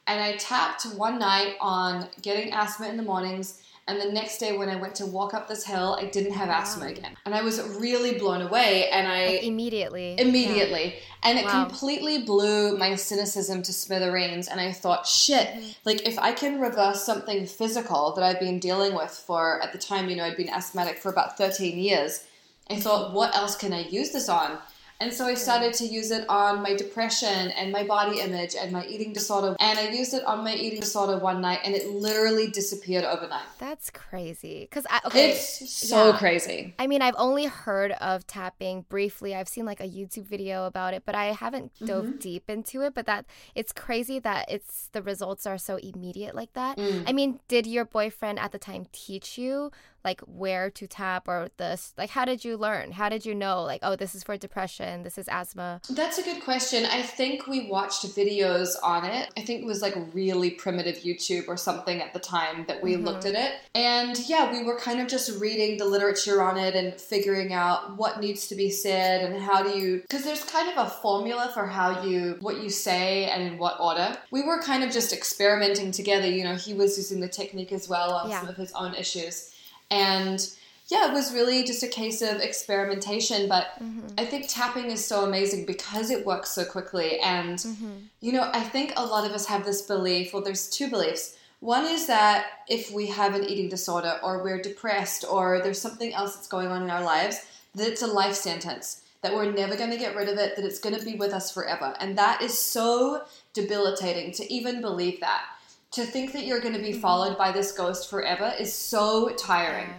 And 0.05 0.21
I 0.21 0.35
tapped 0.35 0.83
one 0.95 1.17
night 1.17 1.55
on 1.59 2.07
getting 2.21 2.53
asthma 2.53 2.87
in 2.87 2.97
the 2.97 3.03
mornings 3.03 3.63
and 3.87 4.01
the 4.01 4.11
next 4.11 4.39
day, 4.39 4.57
when 4.57 4.67
I 4.67 4.77
went 4.77 4.95
to 4.95 5.05
walk 5.05 5.35
up 5.35 5.47
this 5.47 5.63
hill, 5.63 5.95
I 5.99 6.05
didn't 6.05 6.31
have 6.31 6.47
wow. 6.47 6.61
asthma 6.61 6.87
again. 6.87 7.15
And 7.23 7.35
I 7.35 7.43
was 7.43 7.61
really 7.79 8.17
blown 8.17 8.41
away. 8.41 8.89
And 8.89 9.07
I. 9.07 9.25
Like 9.27 9.43
immediately. 9.43 10.15
Immediately. 10.17 10.85
Yeah. 10.85 11.01
And 11.21 11.37
it 11.37 11.45
wow. 11.45 11.65
completely 11.65 12.23
blew 12.23 12.75
my 12.77 12.95
cynicism 12.95 13.61
to 13.61 13.71
smithereens. 13.71 14.47
And 14.47 14.59
I 14.59 14.71
thought, 14.71 15.05
shit, 15.05 15.47
mm-hmm. 15.49 15.69
like 15.85 16.07
if 16.07 16.17
I 16.17 16.31
can 16.31 16.59
reverse 16.59 17.03
something 17.03 17.45
physical 17.45 18.13
that 18.15 18.23
I've 18.23 18.39
been 18.39 18.59
dealing 18.59 18.95
with 18.95 19.11
for, 19.11 19.61
at 19.61 19.71
the 19.71 19.77
time, 19.77 20.09
you 20.09 20.15
know, 20.15 20.23
I'd 20.23 20.37
been 20.37 20.49
asthmatic 20.49 20.97
for 20.97 21.09
about 21.11 21.37
13 21.37 21.77
years. 21.77 22.25
I 22.71 22.79
thought, 22.79 23.13
what 23.13 23.35
else 23.35 23.55
can 23.55 23.71
I 23.71 23.81
use 23.81 24.09
this 24.11 24.29
on? 24.29 24.57
And 24.99 25.13
so 25.13 25.25
I 25.25 25.33
started 25.33 25.73
to 25.75 25.85
use 25.85 26.11
it 26.11 26.27
on 26.29 26.61
my 26.61 26.73
depression 26.73 27.51
and 27.51 27.71
my 27.71 27.83
body 27.83 28.19
image 28.19 28.55
and 28.59 28.71
my 28.71 28.85
eating 28.85 29.11
disorder. 29.11 29.55
And 29.59 29.77
I 29.77 29.89
used 29.89 30.13
it 30.13 30.23
on 30.25 30.43
my 30.43 30.53
eating 30.53 30.79
disorder 30.79 31.17
one 31.17 31.41
night 31.41 31.59
and 31.65 31.75
it 31.75 31.89
literally 31.89 32.47
disappeared 32.47 33.03
overnight. 33.03 33.43
That's 33.59 33.89
crazy. 33.89 34.67
Cuz 34.71 34.85
I 34.89 35.01
okay, 35.05 35.31
It's 35.31 35.69
so 35.69 36.09
yeah. 36.11 36.17
crazy. 36.17 36.75
I 36.79 36.87
mean, 36.87 37.01
I've 37.01 37.15
only 37.17 37.45
heard 37.45 37.91
of 37.93 38.25
tapping 38.25 38.85
briefly. 38.87 39.35
I've 39.35 39.49
seen 39.49 39.65
like 39.65 39.81
a 39.81 39.87
YouTube 39.87 40.25
video 40.25 40.65
about 40.65 40.93
it, 40.93 41.03
but 41.05 41.15
I 41.15 41.25
haven't 41.25 41.73
dove 41.85 42.05
mm-hmm. 42.05 42.17
deep 42.17 42.49
into 42.49 42.81
it, 42.81 42.93
but 42.93 43.05
that 43.05 43.25
it's 43.53 43.73
crazy 43.73 44.19
that 44.19 44.49
it's 44.49 44.89
the 44.93 45.01
results 45.01 45.45
are 45.45 45.57
so 45.57 45.75
immediate 45.77 46.35
like 46.35 46.53
that. 46.53 46.77
Mm. 46.77 47.03
I 47.07 47.13
mean, 47.13 47.39
did 47.47 47.67
your 47.67 47.85
boyfriend 47.85 48.39
at 48.39 48.51
the 48.51 48.59
time 48.59 48.87
teach 48.91 49.37
you 49.37 49.71
like 50.05 50.21
where 50.21 50.69
to 50.69 50.87
tap 50.87 51.27
or 51.27 51.49
this 51.57 51.93
like 51.97 52.11
how 52.11 52.23
did 52.23 52.45
you 52.45 52.55
learn? 52.55 52.91
How 52.91 53.09
did 53.09 53.25
you 53.25 53.33
know 53.33 53.63
like 53.63 53.79
oh 53.83 53.95
this 53.95 54.13
is 54.15 54.23
for 54.23 54.37
depression 54.37 55.03
this 55.03 55.17
is 55.17 55.27
asthma? 55.29 55.81
That's 55.89 56.19
a 56.19 56.23
good 56.23 56.43
question. 56.43 56.85
I 56.85 57.01
think 57.01 57.47
we 57.47 57.67
watched 57.67 58.05
videos 58.15 58.75
on 58.83 59.03
it. 59.03 59.29
I 59.35 59.41
think 59.41 59.63
it 59.63 59.65
was 59.65 59.81
like 59.81 59.95
really 60.13 60.51
primitive 60.51 60.97
youtube 60.97 61.47
or 61.47 61.57
something 61.57 62.01
at 62.01 62.13
the 62.13 62.19
time 62.19 62.65
that 62.67 62.81
we 62.81 62.93
mm-hmm. 62.93 63.05
looked 63.05 63.25
at 63.25 63.33
it. 63.33 63.53
And 63.73 64.17
yeah 64.29 64.51
we 64.51 64.63
were 64.63 64.77
kind 64.77 65.01
of 65.01 65.07
just 65.07 65.41
reading 65.41 65.77
the 65.77 65.85
literature 65.85 66.41
on 66.41 66.57
it 66.57 66.75
and 66.75 67.01
figuring 67.01 67.51
out 67.51 67.97
what 67.97 68.19
needs 68.19 68.47
to 68.47 68.55
be 68.55 68.69
said 68.69 69.29
and 69.29 69.41
how 69.41 69.63
do 69.63 69.77
you 69.77 70.01
because 70.01 70.23
there's 70.23 70.43
kind 70.43 70.69
of 70.69 70.85
a 70.85 70.89
formula 70.89 71.49
for 71.53 71.65
how 71.65 72.03
you 72.03 72.37
what 72.41 72.61
you 72.61 72.69
say 72.69 73.25
and 73.25 73.41
in 73.41 73.57
what 73.57 73.79
order. 73.79 74.15
We 74.29 74.43
were 74.43 74.61
kind 74.61 74.83
of 74.83 74.91
just 74.91 75.11
experimenting 75.11 75.91
together. 75.91 76.29
You 76.29 76.43
know 76.43 76.55
he 76.55 76.75
was 76.75 76.95
using 76.97 77.19
the 77.19 77.27
technique 77.27 77.71
as 77.71 77.89
well 77.89 78.13
on 78.13 78.29
yeah. 78.29 78.41
some 78.41 78.49
of 78.49 78.55
his 78.55 78.71
own 78.73 78.93
issues 78.93 79.51
and 79.89 80.47
yeah, 80.87 81.09
it 81.09 81.13
was 81.13 81.33
really 81.33 81.63
just 81.63 81.81
a 81.81 81.87
case 81.87 82.21
of 82.21 82.39
experimentation. 82.41 83.49
But 83.49 83.67
mm-hmm. 83.81 84.07
I 84.17 84.25
think 84.25 84.45
tapping 84.47 84.91
is 84.91 85.03
so 85.03 85.25
amazing 85.25 85.65
because 85.65 86.11
it 86.11 86.25
works 86.25 86.51
so 86.51 86.63
quickly. 86.63 87.19
And, 87.19 87.57
mm-hmm. 87.57 87.91
you 88.21 88.31
know, 88.31 88.49
I 88.53 88.61
think 88.61 88.93
a 88.95 89.05
lot 89.05 89.25
of 89.25 89.31
us 89.31 89.47
have 89.47 89.65
this 89.65 89.81
belief 89.81 90.33
well, 90.33 90.43
there's 90.43 90.69
two 90.69 90.89
beliefs. 90.89 91.37
One 91.59 91.85
is 91.85 92.05
that 92.07 92.45
if 92.69 92.91
we 92.91 93.07
have 93.07 93.33
an 93.33 93.43
eating 93.43 93.69
disorder 93.69 94.19
or 94.21 94.43
we're 94.43 94.61
depressed 94.61 95.25
or 95.27 95.61
there's 95.61 95.81
something 95.81 96.13
else 96.13 96.35
that's 96.35 96.47
going 96.47 96.67
on 96.67 96.83
in 96.83 96.91
our 96.91 97.03
lives, 97.03 97.43
that 97.73 97.87
it's 97.87 98.03
a 98.03 98.07
life 98.07 98.35
sentence, 98.35 99.01
that 99.23 99.33
we're 99.33 99.51
never 99.51 99.75
going 99.75 99.89
to 99.89 99.97
get 99.97 100.15
rid 100.15 100.29
of 100.29 100.37
it, 100.37 100.55
that 100.55 100.65
it's 100.65 100.79
going 100.79 100.95
to 100.95 101.03
be 101.03 101.15
with 101.15 101.33
us 101.33 101.51
forever. 101.51 101.95
And 101.99 102.15
that 102.19 102.43
is 102.43 102.55
so 102.57 103.23
debilitating 103.53 104.33
to 104.33 104.53
even 104.53 104.81
believe 104.81 105.19
that 105.21 105.45
to 105.91 106.05
think 106.05 106.33
that 106.33 106.45
you're 106.45 106.59
going 106.59 106.73
to 106.73 106.81
be 106.81 106.91
mm-hmm. 106.91 107.01
followed 107.01 107.37
by 107.37 107.51
this 107.51 107.71
ghost 107.71 108.09
forever 108.09 108.53
is 108.59 108.73
so 108.73 109.29
tiring. 109.29 109.87
Yeah. 109.87 109.95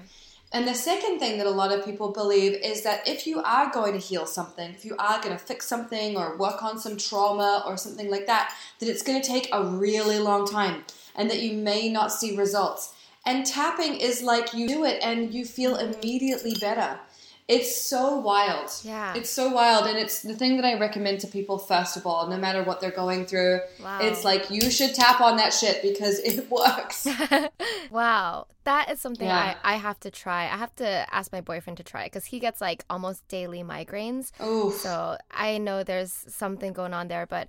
And 0.52 0.66
the 0.66 0.74
second 0.74 1.18
thing 1.18 1.38
that 1.38 1.46
a 1.46 1.50
lot 1.50 1.72
of 1.72 1.84
people 1.84 2.12
believe 2.12 2.52
is 2.52 2.82
that 2.82 3.06
if 3.06 3.26
you 3.26 3.42
are 3.42 3.70
going 3.70 3.92
to 3.94 3.98
heal 3.98 4.26
something, 4.26 4.70
if 4.70 4.84
you 4.84 4.96
are 4.96 5.20
going 5.20 5.36
to 5.36 5.44
fix 5.44 5.66
something 5.66 6.16
or 6.16 6.36
work 6.36 6.62
on 6.62 6.78
some 6.78 6.96
trauma 6.96 7.64
or 7.66 7.76
something 7.76 8.10
like 8.10 8.26
that, 8.26 8.54
that 8.78 8.88
it's 8.88 9.02
going 9.02 9.20
to 9.20 9.26
take 9.26 9.48
a 9.52 9.64
really 9.64 10.18
long 10.18 10.46
time 10.46 10.84
and 11.16 11.28
that 11.30 11.42
you 11.42 11.56
may 11.56 11.88
not 11.88 12.12
see 12.12 12.36
results. 12.36 12.94
And 13.26 13.44
tapping 13.44 13.96
is 13.96 14.22
like 14.22 14.54
you 14.54 14.68
do 14.68 14.84
it 14.84 15.02
and 15.02 15.34
you 15.34 15.44
feel 15.44 15.76
immediately 15.76 16.54
better. 16.60 17.00
It's 17.48 17.80
so 17.80 18.18
wild. 18.18 18.70
Yeah. 18.82 19.14
It's 19.14 19.30
so 19.30 19.52
wild. 19.52 19.86
And 19.86 19.96
it's 19.96 20.22
the 20.22 20.34
thing 20.34 20.56
that 20.56 20.64
I 20.64 20.78
recommend 20.78 21.20
to 21.20 21.28
people, 21.28 21.58
first 21.58 21.96
of 21.96 22.04
all, 22.04 22.28
no 22.28 22.36
matter 22.36 22.64
what 22.64 22.80
they're 22.80 22.90
going 22.90 23.24
through. 23.24 23.60
Wow. 23.82 24.00
It's 24.02 24.24
like 24.24 24.50
you 24.50 24.68
should 24.68 24.94
tap 24.94 25.20
on 25.20 25.36
that 25.36 25.52
shit 25.52 25.80
because 25.80 26.18
it 26.18 26.50
works. 26.50 27.06
wow. 27.90 28.48
That 28.64 28.90
is 28.90 29.00
something 29.00 29.28
yeah. 29.28 29.54
I, 29.62 29.74
I 29.74 29.76
have 29.76 30.00
to 30.00 30.10
try. 30.10 30.44
I 30.44 30.56
have 30.56 30.74
to 30.76 31.14
ask 31.14 31.30
my 31.30 31.40
boyfriend 31.40 31.76
to 31.76 31.84
try 31.84 32.06
because 32.06 32.24
he 32.24 32.40
gets 32.40 32.60
like 32.60 32.84
almost 32.90 33.26
daily 33.28 33.62
migraines. 33.62 34.32
Oh. 34.40 34.70
So 34.70 35.16
I 35.30 35.58
know 35.58 35.84
there's 35.84 36.12
something 36.26 36.72
going 36.72 36.92
on 36.92 37.06
there, 37.06 37.26
but 37.26 37.46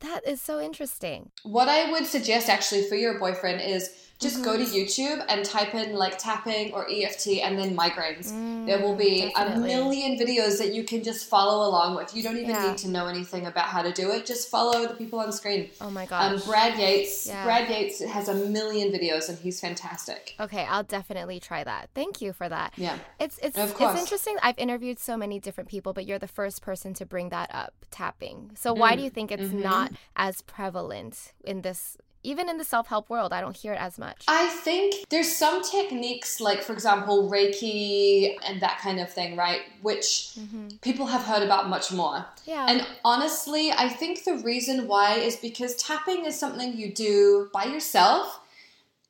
that 0.00 0.26
is 0.26 0.40
so 0.40 0.60
interesting. 0.60 1.30
What 1.42 1.68
I 1.68 1.90
would 1.92 2.06
suggest 2.06 2.48
actually 2.48 2.84
for 2.84 2.94
your 2.96 3.18
boyfriend 3.18 3.60
is 3.60 3.90
just 4.18 4.34
mm-hmm. 4.36 4.44
go 4.44 4.56
to 4.58 4.64
YouTube 4.64 5.24
and 5.30 5.42
type 5.46 5.74
in 5.74 5.94
like 5.94 6.18
tapping 6.18 6.74
or 6.74 6.86
EFT 6.90 7.38
and 7.42 7.58
then 7.58 7.74
migraines. 7.74 8.30
Mm, 8.30 8.66
there 8.66 8.78
will 8.78 8.94
be 8.94 9.30
definitely. 9.34 9.72
a 9.72 9.76
million 9.78 10.18
videos 10.18 10.58
that 10.58 10.74
you 10.74 10.84
can 10.84 11.02
just 11.02 11.26
follow 11.26 11.66
along 11.66 11.96
with. 11.96 12.14
You 12.14 12.22
don't 12.22 12.36
even 12.36 12.50
Yeah. 12.50 12.68
need 12.68 12.76
to 12.78 12.88
know 12.88 13.06
anything 13.06 13.46
about 13.46 13.68
how 13.68 13.80
to 13.80 13.90
do 13.92 14.10
it. 14.10 14.26
Just 14.26 14.50
follow 14.50 14.86
the 14.86 14.92
people 14.92 15.20
on 15.20 15.32
screen. 15.32 15.70
Oh 15.80 15.88
my 15.88 16.02
Um, 16.02 16.08
gosh. 16.36 16.44
Brad 16.44 16.78
Yates. 16.78 17.26
Yeah. 17.28 17.44
Brad 17.44 17.70
Yates 17.70 18.00
has 18.04 18.28
a 18.28 18.34
million 18.34 18.92
videos 18.92 19.30
and 19.30 19.38
he's 19.38 19.58
fantastic. 19.58 20.34
okay, 20.38 20.66
I'll 20.68 20.82
definitely 20.82 21.40
try 21.40 21.64
that. 21.64 21.88
Thank 21.94 22.20
you 22.20 22.34
for 22.34 22.46
that. 22.46 22.74
Yeah. 22.76 22.98
It's 23.18 23.38
it's 23.38 23.56
Of 23.56 23.70
it's 23.80 23.98
interesting. 24.00 24.36
I've 24.42 24.58
interviewed 24.58 24.98
so 24.98 25.16
many 25.16 25.40
different 25.40 25.70
people, 25.70 25.94
but 25.94 26.04
you're 26.06 26.18
the 26.18 26.28
first 26.28 26.60
person 26.60 26.92
to 26.94 27.06
bring 27.06 27.30
that 27.30 27.48
up, 27.54 27.72
tapping. 27.90 28.50
So 28.54 28.74
why 28.74 28.92
Mm, 28.92 28.96
do 28.98 29.02
you 29.04 29.10
think 29.10 29.32
it's 29.32 29.50
mhm. 29.50 29.62
not 29.62 29.89
as 30.16 30.42
prevalent 30.42 31.32
in 31.44 31.62
this 31.62 31.96
even 32.22 32.48
in 32.50 32.58
the 32.58 32.64
self-help 32.64 33.08
world? 33.08 33.32
I 33.32 33.40
don't 33.40 33.56
hear 33.56 33.72
it 33.72 33.80
as 33.80 33.98
much. 33.98 34.24
I 34.28 34.46
think 34.48 34.94
there's 35.08 35.34
some 35.34 35.62
techniques, 35.62 36.40
like 36.40 36.62
for 36.62 36.72
example, 36.72 37.30
Reiki 37.30 38.36
and 38.46 38.60
that 38.60 38.78
kind 38.80 39.00
of 39.00 39.10
thing, 39.10 39.36
right? 39.36 39.62
Which 39.80 40.36
people 40.82 41.06
have 41.06 41.22
heard 41.22 41.42
about 41.42 41.68
much 41.68 41.90
more. 41.92 42.16
Mm-hmm. 42.16 42.50
Yeah. 42.50 42.66
And 42.68 42.86
honestly, 43.04 43.72
I 43.72 43.88
think 43.88 44.24
the 44.24 44.36
reason 44.36 44.86
why 44.86 45.14
is 45.14 45.36
because 45.36 45.76
tapping 45.76 46.26
is 46.26 46.38
something 46.38 46.76
you 46.76 46.92
do 46.92 47.48
by 47.52 47.64
yourself. 47.64 48.40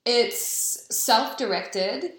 It's 0.06 0.86
self 0.96 1.36
directed. 1.36 2.12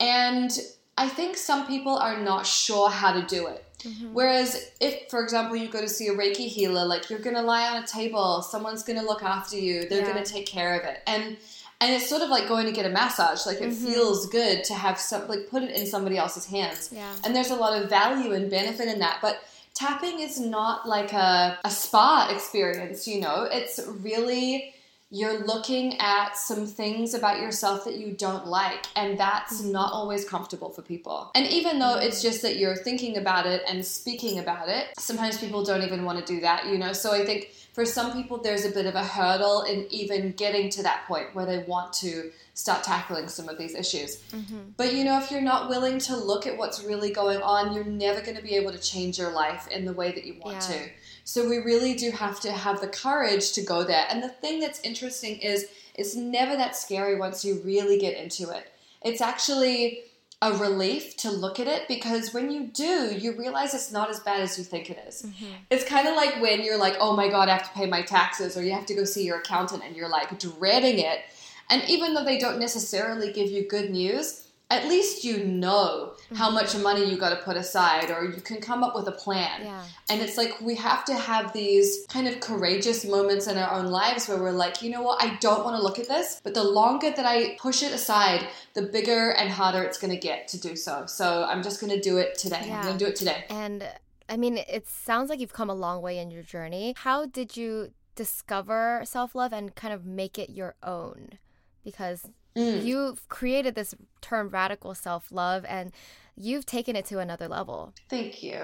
And 0.00 0.50
I 0.98 1.08
think 1.08 1.36
some 1.36 1.66
people 1.66 1.96
are 1.96 2.18
not 2.20 2.46
sure 2.46 2.90
how 2.90 3.12
to 3.12 3.22
do 3.26 3.46
it. 3.46 3.64
Mm-hmm. 3.78 4.12
Whereas, 4.12 4.72
if, 4.80 5.08
for 5.08 5.22
example, 5.22 5.54
you 5.56 5.68
go 5.68 5.80
to 5.80 5.88
see 5.88 6.08
a 6.08 6.12
Reiki 6.12 6.48
healer, 6.48 6.84
like 6.84 7.08
you're 7.08 7.20
gonna 7.20 7.42
lie 7.42 7.68
on 7.68 7.82
a 7.82 7.86
table, 7.86 8.42
someone's 8.42 8.82
gonna 8.82 9.04
look 9.04 9.22
after 9.22 9.56
you, 9.56 9.88
they're 9.88 10.00
Yeah. 10.00 10.08
gonna 10.12 10.24
take 10.26 10.46
care 10.46 10.78
of 10.78 10.84
it, 10.84 11.00
and 11.06 11.36
and 11.80 11.94
it's 11.94 12.08
sort 12.08 12.22
of 12.22 12.28
like 12.28 12.48
going 12.48 12.66
to 12.66 12.72
get 12.72 12.86
a 12.86 12.88
massage. 12.88 13.46
Like 13.46 13.60
it 13.60 13.72
feels 13.72 14.26
good 14.26 14.64
to 14.64 14.74
have 14.74 14.98
some, 14.98 15.28
like 15.28 15.48
put 15.48 15.62
it 15.62 15.70
in 15.76 15.86
somebody 15.86 16.18
else's 16.18 16.44
hands, 16.46 16.90
Yeah. 16.92 17.12
and 17.22 17.36
there's 17.36 17.50
a 17.52 17.54
lot 17.54 17.80
of 17.80 17.88
value 17.88 18.32
and 18.32 18.50
benefit 18.50 18.88
in 18.88 18.98
that. 18.98 19.18
But 19.22 19.40
tapping 19.74 20.18
is 20.18 20.40
not 20.40 20.88
like 20.88 21.12
a 21.12 21.56
a 21.64 21.70
spa 21.70 22.28
experience, 22.34 23.06
you 23.06 23.20
know. 23.20 23.46
It's 23.58 23.78
really 24.08 24.74
you're 25.10 25.46
looking 25.46 25.98
at 26.00 26.36
some 26.36 26.66
things 26.66 27.14
about 27.14 27.40
yourself 27.40 27.84
that 27.84 27.96
you 27.96 28.12
don't 28.12 28.46
like, 28.46 28.86
and 28.94 29.18
that's 29.18 29.62
mm-hmm. 29.62 29.72
not 29.72 29.92
always 29.92 30.28
comfortable 30.28 30.68
for 30.68 30.82
people. 30.82 31.30
And 31.34 31.46
even 31.46 31.78
though 31.78 31.96
mm-hmm. 31.96 32.06
it's 32.06 32.20
just 32.20 32.42
that 32.42 32.56
you're 32.56 32.76
thinking 32.76 33.16
about 33.16 33.46
it 33.46 33.62
and 33.66 33.84
speaking 33.84 34.38
about 34.38 34.68
it, 34.68 34.88
sometimes 34.98 35.38
people 35.38 35.64
don't 35.64 35.82
even 35.82 36.04
want 36.04 36.18
to 36.18 36.30
do 36.30 36.40
that, 36.40 36.66
you 36.66 36.76
know? 36.76 36.92
So 36.92 37.12
I 37.12 37.24
think 37.24 37.52
for 37.72 37.86
some 37.86 38.12
people, 38.12 38.38
there's 38.38 38.66
a 38.66 38.70
bit 38.70 38.84
of 38.84 38.96
a 38.96 39.04
hurdle 39.04 39.62
in 39.62 39.86
even 39.90 40.32
getting 40.32 40.68
to 40.70 40.82
that 40.82 41.04
point 41.06 41.34
where 41.34 41.46
they 41.46 41.58
want 41.58 41.92
to 41.94 42.30
start 42.52 42.82
tackling 42.82 43.28
some 43.28 43.48
of 43.48 43.56
these 43.56 43.74
issues. 43.74 44.16
Mm-hmm. 44.32 44.70
But 44.76 44.92
you 44.92 45.04
know, 45.04 45.18
if 45.20 45.30
you're 45.30 45.40
not 45.40 45.68
willing 45.68 46.00
to 46.00 46.16
look 46.16 46.44
at 46.44 46.58
what's 46.58 46.82
really 46.82 47.12
going 47.12 47.40
on, 47.40 47.72
you're 47.72 47.84
never 47.84 48.20
going 48.20 48.36
to 48.36 48.42
be 48.42 48.56
able 48.56 48.72
to 48.72 48.78
change 48.78 49.16
your 49.16 49.30
life 49.30 49.68
in 49.68 49.84
the 49.84 49.92
way 49.92 50.10
that 50.10 50.24
you 50.24 50.34
want 50.42 50.56
Yeah. 50.68 50.76
to. 50.76 50.90
So 51.28 51.46
we 51.46 51.58
really 51.58 51.92
do 51.92 52.10
have 52.10 52.40
to 52.40 52.50
have 52.50 52.80
the 52.80 52.88
courage 52.88 53.52
to 53.52 53.60
go 53.60 53.84
there. 53.84 54.06
And 54.08 54.22
the 54.22 54.30
thing 54.30 54.60
that's 54.60 54.80
interesting 54.80 55.36
is 55.40 55.66
it's 55.94 56.16
never 56.16 56.56
that 56.56 56.74
scary 56.74 57.18
once 57.18 57.44
you 57.44 57.60
really 57.62 57.98
get 57.98 58.16
into 58.16 58.48
it. 58.48 58.72
It's 59.02 59.20
actually 59.20 60.04
a 60.40 60.54
relief 60.54 61.18
to 61.18 61.30
look 61.30 61.60
at 61.60 61.66
it 61.66 61.86
because 61.86 62.32
when 62.32 62.50
you 62.50 62.68
do, 62.68 63.14
you 63.14 63.36
realize 63.36 63.74
it's 63.74 63.92
not 63.92 64.08
as 64.08 64.20
bad 64.20 64.40
as 64.40 64.56
you 64.56 64.64
think 64.64 64.88
it 64.88 65.04
is. 65.06 65.24
Mm-hmm. 65.24 65.52
It's 65.70 65.84
kind 65.84 66.08
of 66.08 66.16
like 66.16 66.40
when 66.40 66.62
you're 66.62 66.78
like, 66.78 66.96
oh 66.98 67.14
my 67.14 67.28
God, 67.28 67.50
I 67.50 67.58
have 67.58 67.70
to 67.70 67.78
pay 67.78 67.84
my 67.84 68.00
taxes, 68.00 68.56
or 68.56 68.62
you 68.62 68.72
have 68.72 68.86
to 68.86 68.94
go 68.94 69.04
see 69.04 69.26
your 69.26 69.40
accountant 69.40 69.84
and 69.84 69.94
you're 69.94 70.08
like 70.08 70.38
dreading 70.38 70.98
it. 70.98 71.24
And 71.68 71.82
even 71.90 72.14
though 72.14 72.24
they 72.24 72.38
don't 72.38 72.58
necessarily 72.58 73.34
give 73.34 73.50
you 73.50 73.68
good 73.68 73.90
news, 73.90 74.47
at 74.70 74.86
least 74.86 75.24
you 75.24 75.44
know 75.44 76.12
how 76.34 76.46
mm-hmm. 76.46 76.54
much 76.54 76.76
money 76.76 77.08
you 77.08 77.16
got 77.16 77.30
to 77.30 77.42
put 77.42 77.56
aside, 77.56 78.10
or 78.10 78.24
you 78.24 78.40
can 78.42 78.60
come 78.60 78.84
up 78.84 78.94
with 78.94 79.08
a 79.08 79.12
plan. 79.12 79.62
Yeah. 79.64 79.82
And 80.10 80.20
it's 80.20 80.36
like 80.36 80.60
we 80.60 80.74
have 80.74 81.06
to 81.06 81.14
have 81.14 81.54
these 81.54 82.04
kind 82.08 82.28
of 82.28 82.40
courageous 82.40 83.06
moments 83.06 83.46
in 83.46 83.56
our 83.56 83.72
own 83.72 83.86
lives 83.86 84.28
where 84.28 84.38
we're 84.38 84.52
like, 84.52 84.82
you 84.82 84.90
know 84.90 85.00
what, 85.00 85.22
I 85.24 85.36
don't 85.36 85.64
want 85.64 85.76
to 85.76 85.82
look 85.82 85.98
at 85.98 86.06
this, 86.06 86.40
but 86.44 86.52
the 86.52 86.64
longer 86.64 87.10
that 87.10 87.24
I 87.24 87.56
push 87.58 87.82
it 87.82 87.92
aside, 87.92 88.46
the 88.74 88.82
bigger 88.82 89.30
and 89.30 89.48
harder 89.48 89.82
it's 89.82 89.98
going 89.98 90.12
to 90.12 90.20
get 90.20 90.48
to 90.48 90.60
do 90.60 90.76
so. 90.76 91.06
So 91.06 91.44
I'm 91.44 91.62
just 91.62 91.80
going 91.80 91.92
to 91.92 92.00
do 92.00 92.18
it 92.18 92.36
today. 92.36 92.64
Yeah. 92.66 92.76
I'm 92.76 92.84
going 92.84 92.98
to 92.98 93.04
do 93.04 93.08
it 93.10 93.16
today. 93.16 93.44
And 93.48 93.88
I 94.28 94.36
mean, 94.36 94.58
it 94.58 94.86
sounds 94.86 95.30
like 95.30 95.40
you've 95.40 95.54
come 95.54 95.70
a 95.70 95.74
long 95.74 96.02
way 96.02 96.18
in 96.18 96.30
your 96.30 96.42
journey. 96.42 96.94
How 96.98 97.24
did 97.24 97.56
you 97.56 97.92
discover 98.14 99.00
self 99.04 99.34
love 99.34 99.54
and 99.54 99.74
kind 99.74 99.94
of 99.94 100.04
make 100.04 100.38
it 100.38 100.50
your 100.50 100.74
own? 100.82 101.38
Because 101.82 102.28
Mm. 102.56 102.84
you've 102.84 103.28
created 103.28 103.74
this 103.74 103.94
term 104.20 104.48
radical 104.48 104.94
self 104.94 105.30
love 105.30 105.64
and 105.68 105.92
you've 106.36 106.66
taken 106.66 106.96
it 106.96 107.04
to 107.06 107.18
another 107.18 107.48
level. 107.48 107.92
Thank 108.08 108.42
you. 108.42 108.58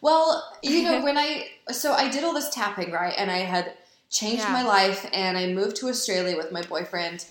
Well, 0.00 0.42
you 0.62 0.82
know, 0.82 1.02
when 1.04 1.16
I 1.18 1.46
so 1.70 1.92
I 1.92 2.08
did 2.08 2.24
all 2.24 2.34
this 2.34 2.50
tapping, 2.50 2.90
right? 2.92 3.14
And 3.16 3.30
I 3.30 3.38
had 3.38 3.74
changed 4.10 4.42
Yeah. 4.44 4.52
my 4.52 4.62
life 4.62 5.06
and 5.12 5.36
I 5.36 5.52
moved 5.52 5.76
to 5.76 5.88
Australia 5.88 6.36
with 6.36 6.50
my 6.50 6.62
boyfriend. 6.62 7.26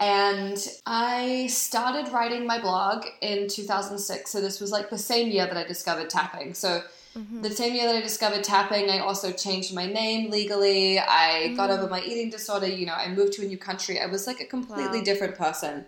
And 0.00 0.58
I 0.86 1.46
started 1.48 2.12
writing 2.12 2.46
my 2.46 2.58
blog 2.60 3.04
in 3.20 3.48
2006. 3.48 4.30
So 4.30 4.40
this 4.40 4.60
was 4.60 4.70
like 4.70 4.90
the 4.90 4.98
same 4.98 5.28
year 5.30 5.46
that 5.46 5.56
I 5.56 5.64
discovered 5.64 6.10
tapping. 6.10 6.54
So 6.54 6.82
Mm-hmm. 7.16 7.40
the 7.40 7.50
same 7.50 7.74
year 7.74 7.86
that 7.86 7.96
I 7.96 8.00
discovered 8.02 8.44
tapping, 8.44 8.90
I 8.90 8.98
also 8.98 9.32
changed 9.32 9.74
my 9.74 9.86
name 9.86 10.30
legally. 10.30 10.98
I 10.98 11.54
got 11.56 11.70
over 11.70 11.86
mm. 11.86 11.90
my 11.90 12.02
eating 12.02 12.28
disorder. 12.28 12.66
You 12.66 12.84
know, 12.84 12.92
I 12.92 13.08
moved 13.08 13.32
to 13.34 13.42
a 13.42 13.46
new 13.46 13.56
country. 13.56 13.98
I 13.98 14.06
was 14.06 14.26
like 14.26 14.40
a 14.40 14.44
completely 14.44 14.98
Wow. 14.98 15.04
different 15.04 15.36
person. 15.36 15.86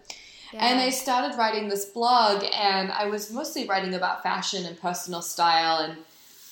Yeah. 0.52 0.64
And 0.64 0.80
I 0.80 0.88
started 0.88 1.36
writing 1.36 1.68
this 1.68 1.84
blog, 1.84 2.44
and 2.54 2.90
I 2.90 3.06
was 3.06 3.30
mostly 3.30 3.66
writing 3.66 3.92
about 3.92 4.22
fashion 4.22 4.64
and 4.64 4.80
personal 4.80 5.20
style. 5.20 5.80
And 5.80 5.98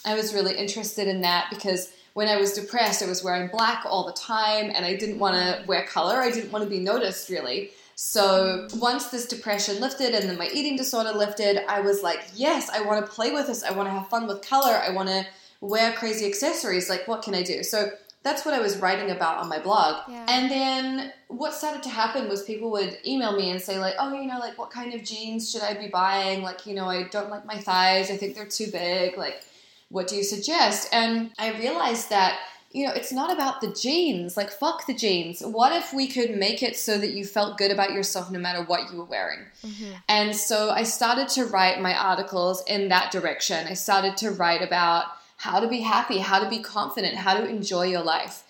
I 0.04 0.14
was 0.14 0.35
really 0.35 0.54
interested 0.54 1.09
in 1.09 1.23
that 1.23 1.47
because 1.49 1.90
when 2.12 2.28
I 2.28 2.37
was 2.37 2.52
depressed, 2.52 3.02
I 3.02 3.06
was 3.06 3.25
wearing 3.25 3.49
black 3.49 3.85
all 3.87 4.04
the 4.04 4.12
time, 4.12 4.71
and 4.75 4.85
I 4.85 4.95
didn't 4.97 5.18
want 5.18 5.37
to 5.37 5.62
mm. 5.62 5.66
wear 5.66 5.87
color. 5.87 6.16
I 6.21 6.30
didn't 6.30 6.52
want 6.52 6.64
to 6.64 6.71
be 6.71 6.80
noticed, 6.80 7.30
really. 7.30 7.71
So 7.98 8.68
once 8.74 9.06
this 9.06 9.26
depression 9.26 9.80
lifted 9.80 10.14
and 10.14 10.28
then 10.28 10.36
my 10.36 10.48
eating 10.52 10.76
disorder 10.76 11.12
lifted, 11.12 11.64
I 11.66 11.80
was 11.80 12.02
like, 12.02 12.20
yes, 12.34 12.68
I 12.68 12.82
want 12.82 13.04
to 13.04 13.10
play 13.10 13.32
with 13.32 13.46
this. 13.46 13.64
I 13.64 13.70
want 13.72 13.88
to 13.88 13.90
have 13.90 14.08
fun 14.08 14.26
with 14.26 14.46
color. 14.46 14.74
I 14.74 14.90
want 14.90 15.08
to 15.08 15.26
wear 15.62 15.92
crazy 15.94 16.26
accessories. 16.26 16.90
Like, 16.90 17.08
what 17.08 17.22
can 17.22 17.34
I 17.34 17.42
do? 17.42 17.62
So 17.62 17.90
that's 18.22 18.44
what 18.44 18.52
I 18.52 18.60
was 18.60 18.76
writing 18.76 19.12
about 19.12 19.38
on 19.38 19.48
my 19.48 19.58
blog. 19.58 20.02
Yeah. 20.10 20.26
And 20.28 20.50
then 20.50 21.12
what 21.28 21.54
started 21.54 21.82
to 21.84 21.88
happen 21.88 22.28
was 22.28 22.42
people 22.42 22.70
would 22.72 22.98
email 23.06 23.34
me 23.34 23.50
and 23.50 23.62
say, 23.62 23.78
like, 23.78 23.94
oh, 23.98 24.12
you 24.12 24.26
know, 24.26 24.38
like, 24.40 24.58
what 24.58 24.70
kind 24.70 24.92
of 24.92 25.02
jeans 25.02 25.50
should 25.50 25.62
I 25.62 25.72
be 25.72 25.88
buying? 25.88 26.42
Like, 26.42 26.66
you 26.66 26.74
know, 26.74 26.86
I 26.86 27.04
don't 27.04 27.30
like 27.30 27.46
my 27.46 27.56
thighs. 27.56 28.10
I 28.10 28.18
think 28.18 28.34
they're 28.34 28.44
too 28.44 28.70
big. 28.70 29.16
Like, 29.16 29.42
what 29.88 30.06
do 30.06 30.16
you 30.16 30.22
suggest? 30.22 30.88
And 30.92 31.30
I 31.38 31.58
realized 31.58 32.10
that, 32.10 32.38
you 32.76 32.87
know, 32.87 32.92
it's 32.92 33.11
not 33.11 33.33
about 33.33 33.62
the 33.62 33.73
jeans. 33.73 34.37
Like, 34.37 34.50
fuck 34.50 34.87
the 34.87 34.92
jeans. 34.92 35.40
What 35.40 35.73
if 35.73 35.95
we 35.95 36.06
could 36.06 36.37
make 36.37 36.62
it 36.62 36.76
so 36.76 36.99
that 36.99 37.12
you 37.12 37.25
felt 37.25 37.56
good 37.56 37.71
about 37.71 37.95
yourself 37.95 38.30
no 38.30 38.38
matter 38.38 38.62
what 38.62 38.92
you 38.92 38.99
were 38.99 39.06
wearing? 39.06 39.47
Mm-hmm. 39.64 39.92
And 40.11 40.37
so 40.37 40.68
I 40.68 40.83
started 40.83 41.28
to 41.30 41.47
write 41.47 41.80
my 41.80 41.97
articles 41.97 42.62
in 42.66 42.90
that 42.90 43.11
direction. 43.11 43.66
I 43.66 43.73
started 43.73 44.18
to 44.18 44.30
write 44.30 44.61
about 44.61 45.06
how 45.38 45.59
to 45.59 45.68
be 45.68 45.80
happy, 45.80 46.18
how 46.18 46.38
to 46.45 46.50
be 46.50 46.59
confident, 46.59 47.14
how 47.14 47.40
to 47.40 47.49
enjoy 47.49 47.87
your 47.87 48.02
life. 48.02 48.42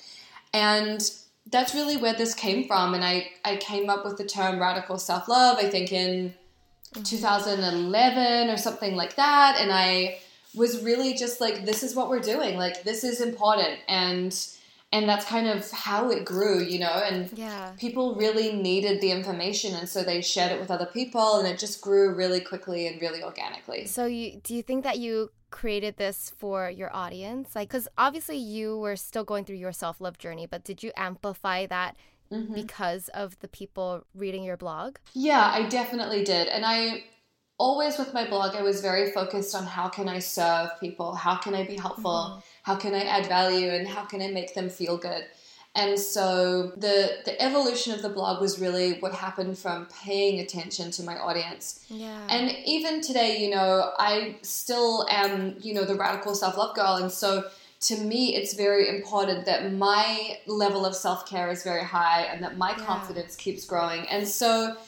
And 0.53 1.09
that's 1.49 1.73
really 1.73 1.97
where 1.97 2.15
this 2.15 2.35
came 2.35 2.67
from. 2.67 2.95
And 2.95 3.05
I, 3.05 3.31
I 3.45 3.59
came 3.59 3.89
up 3.89 4.05
with 4.05 4.19
the 4.19 4.25
term 4.25 4.59
radical 4.59 4.99
self 4.99 5.29
love, 5.29 5.59
I 5.61 5.71
think 5.71 5.93
in 5.93 6.35
mm-hmm. 6.95 7.03
2011 7.05 8.51
or 8.51 8.57
something 8.57 8.97
like 8.97 9.15
that. 9.15 9.57
And 9.61 9.71
I 9.73 10.19
was 10.57 10.83
really 10.83 11.15
just 11.15 11.41
like, 11.41 11.65
this 11.65 11.83
is 11.83 11.95
what 11.95 12.09
we're 12.09 12.21
doing. 12.21 12.57
Like, 12.57 12.83
this 12.83 13.05
is 13.05 13.21
important. 13.21 13.79
And 13.89 14.37
and 14.93 15.09
that's 15.09 15.25
kind 15.27 15.49
of 15.49 15.69
how 15.73 16.11
it 16.11 16.25
grew, 16.25 16.63
you 16.63 16.79
know, 16.79 17.03
and 17.11 17.29
Yeah. 17.37 17.73
people 17.77 18.15
really 18.15 18.53
needed 18.55 19.01
the 19.01 19.11
information 19.11 19.75
and 19.75 19.89
so 19.89 20.05
they 20.05 20.23
shared 20.23 20.53
it 20.53 20.61
with 20.61 20.71
other 20.71 20.87
people 20.87 21.39
and 21.39 21.47
it 21.49 21.59
just 21.59 21.81
grew 21.81 22.15
really 22.15 22.41
quickly 22.41 22.87
and 22.87 23.03
really 23.03 23.21
organically. 23.23 23.87
So 23.87 24.07
you 24.07 24.41
do 24.45 24.55
you 24.55 24.63
think 24.63 24.85
that 24.85 24.99
you 25.01 25.33
created 25.51 25.97
this 25.97 26.33
for 26.39 26.71
your 26.71 26.95
audience? 26.95 27.57
Like 27.57 27.69
cuz 27.69 27.89
obviously 27.99 28.37
you 28.37 28.79
were 28.79 28.95
still 28.97 29.25
going 29.25 29.45
through 29.45 29.57
your 29.57 29.73
self-love 29.73 30.19
journey, 30.19 30.47
but 30.47 30.63
did 30.65 30.83
you 30.85 30.93
amplify 30.97 31.67
that 31.67 31.97
Mm-hmm. 32.33 32.55
because 32.55 33.09
of 33.11 33.39
the 33.39 33.47
people 33.47 34.05
reading 34.13 34.43
your 34.43 34.57
blog? 34.57 34.97
Yeah, 35.15 35.49
I 35.59 35.69
definitely 35.69 36.25
did. 36.25 36.49
And 36.49 36.65
I 36.67 37.05
always 37.59 37.99
with 37.99 38.13
my 38.13 38.27
blog 38.27 38.55
I 38.55 38.63
was 38.63 38.81
very 38.81 39.11
focused 39.13 39.55
on 39.55 39.65
how 39.65 39.89
can 39.89 40.09
I 40.09 40.19
serve 40.19 40.71
people? 40.81 41.15
How 41.15 41.37
can 41.37 41.55
I 41.55 41.65
be 41.65 41.77
helpful? 41.77 42.11
Mm-hmm. 42.11 42.41
How 42.63 42.77
can 42.77 42.95
I 42.95 43.05
add 43.05 43.27
value 43.27 43.71
and 43.71 43.87
how 43.87 44.05
can 44.05 44.21
I 44.21 44.29
make 44.29 44.55
them 44.55 44.69
feel 44.69 44.97
good? 44.97 45.25
And 45.77 45.99
so 45.99 46.73
the 46.77 47.19
the 47.27 47.41
evolution 47.41 47.93
of 47.93 48.01
the 48.01 48.09
blog 48.09 48.41
was 48.41 48.59
really 48.59 48.95
what 49.01 49.13
happened 49.13 49.59
from 49.59 49.87
paying 50.03 50.41
attention 50.41 50.91
to 50.93 51.03
my 51.03 51.19
audience. 51.19 51.85
Yeah. 51.89 52.27
And 52.31 52.51
even 52.65 53.03
today, 53.03 53.37
you 53.39 53.51
know, 53.51 53.93
I 53.99 54.37
still 54.41 55.07
am, 55.11 55.57
you 55.61 55.75
know, 55.75 55.85
the 55.85 55.95
radical 55.95 56.35
self 56.35 56.57
love 56.57 56.75
girl. 56.75 56.97
And 56.97 57.13
so, 57.13 57.45
to 57.83 57.97
me, 57.99 58.35
it's 58.35 58.55
very 58.55 58.89
important 58.89 59.45
that 59.45 59.71
my 59.75 60.39
level 60.47 60.87
of 60.87 60.95
self 60.95 61.29
care 61.29 61.51
is 61.51 61.63
very 61.63 61.85
high 61.85 62.23
and 62.23 62.43
that 62.43 62.57
my 62.57 62.71
yeah. 62.71 62.87
confidence 62.87 63.37
keeps 63.37 63.67
growing. 63.67 64.09
And 64.09 64.27
so 64.27 64.79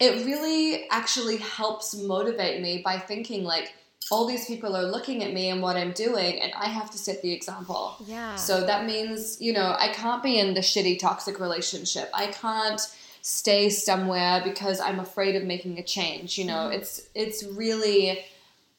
it 0.00 0.24
really 0.24 0.88
actually 0.90 1.38
helps 1.38 1.94
motivate 1.94 2.60
me 2.60 2.82
by 2.84 2.98
thinking, 2.98 3.44
like, 3.44 3.72
all 4.10 4.26
these 4.26 4.46
people 4.46 4.74
are 4.76 4.84
looking 4.84 5.22
at 5.22 5.32
me 5.32 5.50
and 5.50 5.60
what 5.60 5.76
I'm 5.76 5.92
doing, 5.92 6.40
and 6.40 6.52
I 6.54 6.66
have 6.66 6.90
to 6.92 6.98
set 6.98 7.20
the 7.20 7.32
example. 7.32 7.96
Yeah. 8.06 8.36
So 8.36 8.64
that 8.64 8.86
means, 8.86 9.40
you 9.40 9.52
know, 9.52 9.76
I 9.78 9.88
can't 9.88 10.22
be 10.22 10.38
in 10.38 10.54
the 10.54 10.60
shitty 10.60 10.98
toxic 10.98 11.40
relationship. 11.40 12.10
I 12.14 12.28
can't 12.28 12.80
stay 13.20 13.68
somewhere 13.68 14.40
because 14.42 14.80
I'm 14.80 15.00
afraid 15.00 15.36
of 15.36 15.44
making 15.44 15.78
a 15.78 15.82
change. 15.82 16.38
You 16.38 16.46
know, 16.46 16.54
mm-hmm. 16.54 16.80
it's 16.80 17.08
it's 17.14 17.44
really 17.44 18.18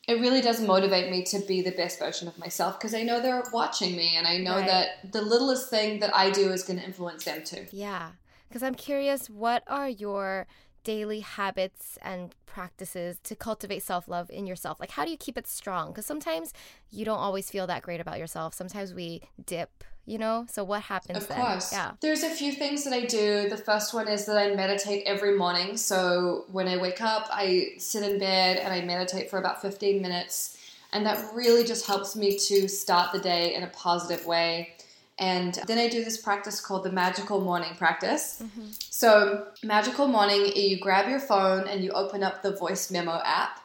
it 0.07 0.19
really 0.19 0.41
does 0.41 0.59
motivate 0.59 1.11
me 1.11 1.23
to 1.25 1.39
be 1.39 1.61
the 1.61 1.71
best 1.71 1.99
version 1.99 2.27
of 2.27 2.38
myself 2.39 2.79
because 2.79 2.95
I 2.95 3.03
know 3.03 3.21
they're 3.21 3.43
watching 3.53 3.95
me 3.95 4.15
and 4.17 4.25
I 4.25 4.38
know 4.38 4.55
right. 4.55 4.65
that 4.65 5.11
the 5.11 5.21
littlest 5.21 5.69
thing 5.69 5.99
that 5.99 6.15
I 6.15 6.31
do 6.31 6.51
is 6.51 6.63
going 6.63 6.79
to 6.79 6.85
influence 6.85 7.25
them 7.25 7.43
too. 7.43 7.67
Yeah. 7.71 8.09
Because 8.47 8.63
I'm 8.63 8.73
curious, 8.73 9.29
what 9.29 9.61
are 9.67 9.88
your 9.88 10.47
daily 10.89 11.19
habits 11.19 12.00
and 12.01 12.34
practices 12.48 13.19
to 13.24 13.36
cultivate 13.36 13.84
self 13.84 14.08
love 14.08 14.27
in 14.31 14.48
yourself? 14.48 14.79
Like, 14.79 14.89
how 14.89 15.05
do 15.05 15.12
you 15.12 15.17
keep 15.17 15.38
it 15.38 15.46
strong? 15.46 15.89
Because 15.89 16.08
sometimes 16.08 16.51
you 16.89 17.05
don't 17.05 17.19
always 17.19 17.48
feel 17.48 17.67
that 17.67 17.84
great 17.84 18.01
about 18.01 18.17
yourself. 18.17 18.55
Sometimes 18.55 18.91
we 18.91 19.22
dip 19.46 19.84
you 20.05 20.17
know? 20.17 20.48
So 20.50 20.63
what 20.63 20.81
happens 20.81 21.19
of 21.19 21.27
then? 21.27 21.38
course. 21.38 21.72
Yeah. 21.72 21.91
There's 22.01 22.24
a 22.24 22.31
few 22.31 22.51
things 22.51 22.84
that 22.86 22.93
I 22.93 23.05
do. 23.05 23.48
The 23.48 23.58
first 23.58 23.93
one 23.93 24.08
is 24.08 24.25
that 24.25 24.39
I 24.39 24.55
meditate 24.55 25.03
every 25.05 25.38
morning. 25.38 25.77
So 25.77 26.46
when 26.51 26.67
I 26.67 26.77
wake 26.77 27.00
up, 27.00 27.27
I 27.31 27.74
sit 27.77 28.01
in 28.01 28.17
bed 28.17 28.58
and 28.58 28.74
I 28.74 28.81
meditate 28.81 29.29
for 29.29 29.38
about 29.38 29.62
15 29.62 30.01
minutes. 30.01 30.58
And 30.93 31.05
that 31.05 31.24
really 31.36 31.63
just 31.63 31.86
helps 31.86 32.15
me 32.15 32.39
to 32.39 32.67
start 32.67 33.12
the 33.12 33.19
day 33.19 33.53
in 33.53 33.62
a 33.62 33.67
positive 33.67 34.25
way. 34.25 34.74
And 35.19 35.59
then 35.67 35.77
I 35.77 35.89
do 35.89 36.03
this 36.03 36.17
practice 36.17 36.61
called 36.61 36.83
the 36.83 36.91
magical 36.91 37.41
morning 37.41 37.75
practice. 37.77 38.41
Mm-hmm. 38.41 38.67
So, 38.89 39.47
magical 39.63 40.07
morning, 40.07 40.51
you 40.55 40.79
grab 40.79 41.09
your 41.09 41.19
phone 41.19 41.67
and 41.67 41.83
you 41.83 41.91
open 41.91 42.23
up 42.23 42.41
the 42.41 42.55
voice 42.55 42.89
memo 42.89 43.21
app 43.25 43.59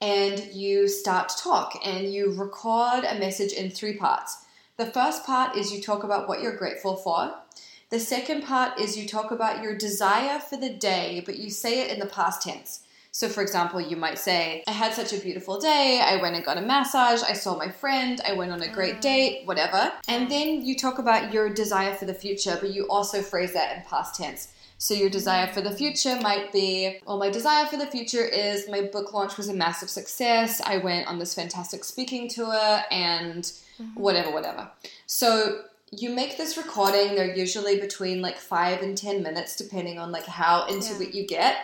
and 0.00 0.52
you 0.52 0.88
start 0.88 1.28
to 1.28 1.36
talk 1.38 1.78
and 1.84 2.12
you 2.12 2.32
record 2.32 3.04
a 3.04 3.18
message 3.18 3.52
in 3.52 3.70
three 3.70 3.96
parts. 3.96 4.44
The 4.76 4.86
first 4.86 5.24
part 5.24 5.56
is 5.56 5.72
you 5.72 5.80
talk 5.80 6.02
about 6.02 6.28
what 6.28 6.42
you're 6.42 6.56
grateful 6.56 6.96
for. 6.96 7.34
The 7.90 8.00
second 8.00 8.42
part 8.42 8.80
is 8.80 8.98
you 8.98 9.06
talk 9.06 9.30
about 9.30 9.62
your 9.62 9.76
desire 9.76 10.40
for 10.40 10.56
the 10.56 10.70
day, 10.70 11.22
but 11.24 11.38
you 11.38 11.50
say 11.50 11.82
it 11.82 11.92
in 11.92 12.00
the 12.00 12.06
past 12.06 12.42
tense. 12.42 12.82
So, 13.16 13.30
for 13.30 13.40
example, 13.40 13.80
you 13.80 13.96
might 13.96 14.18
say, 14.18 14.62
I 14.68 14.72
had 14.72 14.92
such 14.92 15.14
a 15.14 15.18
beautiful 15.18 15.58
day. 15.58 16.02
I 16.04 16.20
went 16.20 16.36
and 16.36 16.44
got 16.44 16.58
a 16.58 16.60
massage. 16.60 17.22
I 17.22 17.32
saw 17.32 17.56
my 17.56 17.70
friend. 17.70 18.20
I 18.28 18.34
went 18.34 18.52
on 18.52 18.60
a 18.60 18.68
great 18.68 18.96
mm. 18.96 19.00
date, 19.00 19.46
whatever. 19.46 19.90
And 20.06 20.30
then 20.30 20.66
you 20.66 20.76
talk 20.76 20.98
about 20.98 21.32
your 21.32 21.48
desire 21.48 21.94
for 21.94 22.04
the 22.04 22.12
future, 22.12 22.58
but 22.60 22.74
you 22.74 22.86
also 22.90 23.22
phrase 23.22 23.54
that 23.54 23.74
in 23.74 23.84
past 23.84 24.16
tense. 24.16 24.52
So, 24.76 24.92
your 24.92 25.08
desire 25.08 25.46
for 25.46 25.62
the 25.62 25.70
future 25.70 26.20
might 26.20 26.52
be, 26.52 26.98
well, 27.06 27.16
my 27.16 27.30
desire 27.30 27.64
for 27.64 27.78
the 27.78 27.86
future 27.86 28.22
is 28.22 28.68
my 28.68 28.82
book 28.82 29.14
launch 29.14 29.38
was 29.38 29.48
a 29.48 29.54
massive 29.54 29.88
success. 29.88 30.60
I 30.60 30.76
went 30.76 31.08
on 31.08 31.18
this 31.18 31.34
fantastic 31.34 31.84
speaking 31.84 32.28
tour 32.28 32.82
and 32.90 33.44
mm-hmm. 33.44 33.98
whatever, 33.98 34.30
whatever. 34.30 34.70
So 35.06 35.62
you 35.90 36.10
make 36.10 36.36
this 36.36 36.58
recording. 36.58 37.14
They're 37.14 37.34
usually 37.34 37.80
between 37.80 38.20
like 38.20 38.36
five 38.36 38.82
and 38.82 38.94
ten 38.94 39.22
minutes, 39.22 39.56
depending 39.56 39.98
on 39.98 40.12
like 40.12 40.26
how 40.26 40.66
into 40.66 40.92
yeah. 40.92 41.08
it 41.08 41.14
you 41.14 41.26
get. 41.26 41.56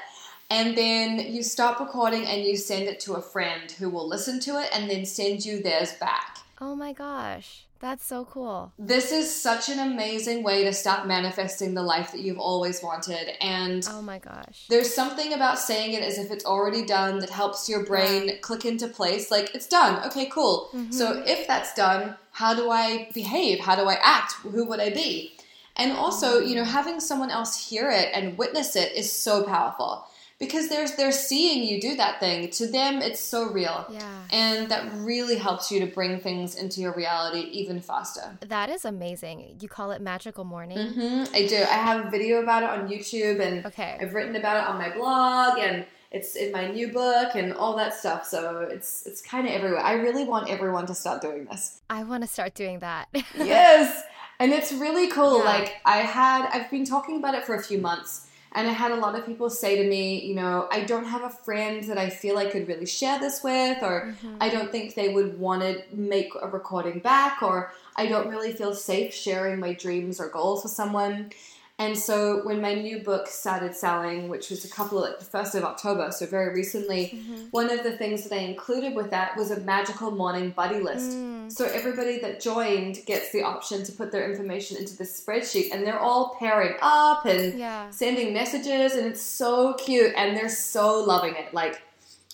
And 0.53 0.77
then 0.77 1.33
you 1.33 1.43
stop 1.43 1.81
recording 1.81 2.27
and 2.27 2.45
you 2.45 2.59
send 2.59 2.83
it 2.83 3.01
to 3.01 3.15
a 3.15 3.23
friend 3.23 3.73
who 3.73 3.89
will 3.89 4.07
listen 4.07 4.39
to 4.41 4.61
it 4.61 4.69
and 4.75 4.91
then 4.91 5.07
send 5.07 5.47
you 5.47 5.63
theirs 5.63 5.95
back. 5.95 6.41
Oh 6.61 6.77
my 6.77 6.93
gosh. 6.93 7.65
That's 7.81 8.05
so 8.05 8.27
cool. 8.27 8.71
This 8.79 9.13
is 9.13 9.35
such 9.35 9.71
an 9.71 9.79
amazing 9.79 10.43
way 10.43 10.63
to 10.65 10.75
start 10.75 11.09
manifesting 11.09 11.73
the 11.73 11.83
life 11.83 12.13
that 12.13 12.21
you've 12.21 12.39
always 12.39 12.83
wanted. 12.83 13.31
And 13.43 13.89
oh 13.89 14.03
my 14.03 14.19
gosh. 14.19 14.67
There's 14.69 14.93
something 14.93 15.33
about 15.33 15.59
saying 15.59 15.95
it 15.95 16.03
as 16.03 16.19
if 16.19 16.31
it's 16.31 16.45
already 16.45 16.85
done 16.85 17.21
that 17.21 17.31
helps 17.31 17.67
your 17.67 17.87
brain 17.87 18.29
yeah. 18.29 18.37
click 18.43 18.67
into 18.67 18.89
place. 18.89 19.31
Like, 19.31 19.55
it's 19.55 19.67
done. 19.67 20.07
Okay, 20.07 20.27
cool. 20.27 20.69
Mm-hmm. 20.75 20.93
So 20.93 21.23
if 21.27 21.47
that's 21.47 21.73
done, 21.73 22.15
how 22.33 22.53
do 22.53 22.71
I 22.71 23.09
behave? 23.15 23.61
How 23.61 23.75
do 23.75 23.89
I 23.89 23.97
act? 24.03 24.35
Who 24.43 24.67
would 24.67 24.81
I 24.81 24.91
be? 24.91 25.33
And 25.77 25.93
also, 25.93 26.41
you 26.41 26.55
know, 26.57 26.65
having 26.65 27.01
someone 27.01 27.31
else 27.31 27.71
hear 27.71 27.91
it 27.91 28.11
and 28.13 28.37
witness 28.37 28.77
it 28.77 28.93
is 28.93 29.11
so 29.11 29.45
powerful 29.45 30.05
because 30.43 30.69
they're 30.69 30.89
they're 30.89 31.13
seeing 31.13 31.63
you 31.63 31.81
do 31.81 31.95
that 31.95 32.19
thing. 32.19 32.51
To 32.51 32.67
them, 32.67 33.01
it's 33.01 33.21
so 33.21 33.49
real. 33.49 33.87
Yeah. 33.89 34.23
And 34.31 34.69
that 34.71 34.93
really 34.97 35.37
helps 35.37 35.71
you 35.71 35.79
to 35.79 35.87
bring 35.87 36.19
things 36.19 36.57
into 36.57 36.81
your 36.81 36.93
reality 36.95 37.49
even 37.53 37.81
faster. 37.81 38.37
That 38.41 38.69
is 38.69 38.85
amazing. 38.85 39.59
You 39.61 39.69
call 39.69 39.93
it 39.93 40.03
magical 40.03 40.43
morning. 40.43 40.79
Mm-hmm, 40.79 41.33
I 41.33 41.47
do. 41.47 41.57
I 41.57 41.79
have 41.89 42.07
a 42.07 42.11
video 42.11 42.43
about 42.43 42.65
it 42.65 42.71
on 42.71 42.89
YouTube, 42.89 43.39
and 43.39 43.65
okay. 43.67 43.97
I've 44.01 44.15
written 44.15 44.35
about 44.35 44.57
it 44.57 44.69
on 44.69 44.79
my 44.79 44.93
blog, 44.93 45.61
and 45.61 45.87
it's 46.11 46.35
in 46.35 46.51
my 46.51 46.69
new 46.69 46.89
book 46.89 47.37
and 47.37 47.53
all 47.53 47.77
that 47.77 47.95
stuff. 47.95 48.27
So 48.27 48.67
it's 48.69 49.07
it's 49.07 49.23
kind 49.23 49.47
of 49.47 49.55
everywhere. 49.55 49.81
I 49.81 49.93
really 49.93 50.25
want 50.25 50.51
everyone 50.51 50.87
to 50.87 50.95
start 50.95 51.23
doing 51.23 51.45
this. 51.45 51.83
I 51.89 52.03
want 52.03 52.25
to 52.25 52.29
start 52.29 52.55
doing 52.55 52.81
that. 52.81 53.07
yes. 53.37 54.03
And 54.41 54.53
it's 54.53 54.73
really 54.73 55.09
cool. 55.09 55.39
Yeah. 55.39 55.45
Like 55.45 55.77
I 55.85 55.99
had 55.99 56.49
I've 56.53 56.69
been 56.69 56.85
talking 56.85 57.19
about 57.19 57.37
it 57.37 57.45
for 57.45 57.55
a 57.55 57.63
few 57.63 57.79
months 57.79 58.27
and 58.55 58.69
I 58.69 58.73
had 58.73 58.91
a 58.91 58.97
lot 58.97 59.19
of 59.19 59.25
people 59.25 59.49
say 59.51 59.83
to 59.83 59.89
me, 59.89 60.21
you 60.21 60.35
know, 60.35 60.69
I 60.71 60.83
don't 60.83 61.05
have 61.05 61.23
a 61.23 61.31
friend 61.31 61.83
that 61.85 61.99
I 61.99 62.11
feel 62.11 62.39
I 62.39 62.47
could 62.47 62.69
really 62.69 62.87
share 62.87 63.19
this 63.19 63.43
with, 63.43 63.83
or 63.83 64.09
mm-hmm. 64.09 64.37
I 64.41 64.49
don't 64.49 64.71
think 64.71 64.95
they 64.95 65.09
would 65.09 65.39
want 65.39 65.63
to 65.63 65.83
make 65.93 66.33
a 66.41 66.49
recording 66.49 66.99
back, 66.99 67.43
or 67.43 67.73
I 67.97 68.07
don't 68.07 68.29
really 68.29 68.53
feel 68.53 68.75
safe 68.75 69.15
sharing 69.15 69.59
my 69.59 69.73
dreams 69.73 70.21
or 70.21 70.29
goals 70.29 70.63
with 70.63 70.73
someone. 70.73 71.31
And 71.79 71.99
so 71.99 72.45
when 72.45 72.61
my 72.61 72.75
new 72.75 73.01
book 73.01 73.27
started 73.27 73.75
selling, 73.75 74.29
which 74.29 74.51
was 74.51 74.65
a 74.65 74.69
couple 74.69 75.03
of 75.03 75.11
like 75.11 75.19
the 75.19 75.25
first 75.25 75.55
of 75.55 75.65
October, 75.65 76.13
so 76.13 76.27
very 76.27 76.55
recently, 76.55 77.13
mm-hmm. 77.15 77.47
one 77.51 77.71
of 77.71 77.83
the 77.83 77.97
things 77.97 78.23
that 78.29 78.35
I 78.35 78.41
included 78.41 78.95
with 78.95 79.11
that 79.11 79.37
was 79.37 79.51
a 79.51 79.61
magical 79.61 80.11
morning 80.11 80.51
buddy 80.51 80.81
list. 80.81 81.13
Mm. 81.13 81.51
So 81.51 81.65
everybody 81.65 82.21
that 82.21 82.41
joined 82.41 82.99
gets 83.07 83.33
the 83.33 83.43
option 83.43 83.83
to 83.85 83.93
put 83.93 84.13
their 84.13 84.31
information 84.31 84.77
into 84.77 84.97
the 84.97 85.05
spreadsheet, 85.05 85.73
and 85.73 85.85
they're 85.85 85.99
all 85.99 86.37
pairing 86.39 86.77
up 86.83 87.27
and 87.27 87.59
yeah. 87.59 87.91
sending 87.91 88.33
messages, 88.33 88.95
and 88.95 89.07
it's 89.07 89.23
so 89.23 89.75
cute, 89.75 90.13
and 90.17 90.37
they're 90.37 90.49
so 90.49 91.03
loving 91.03 91.35
it. 91.35 91.53
Like 91.53 91.83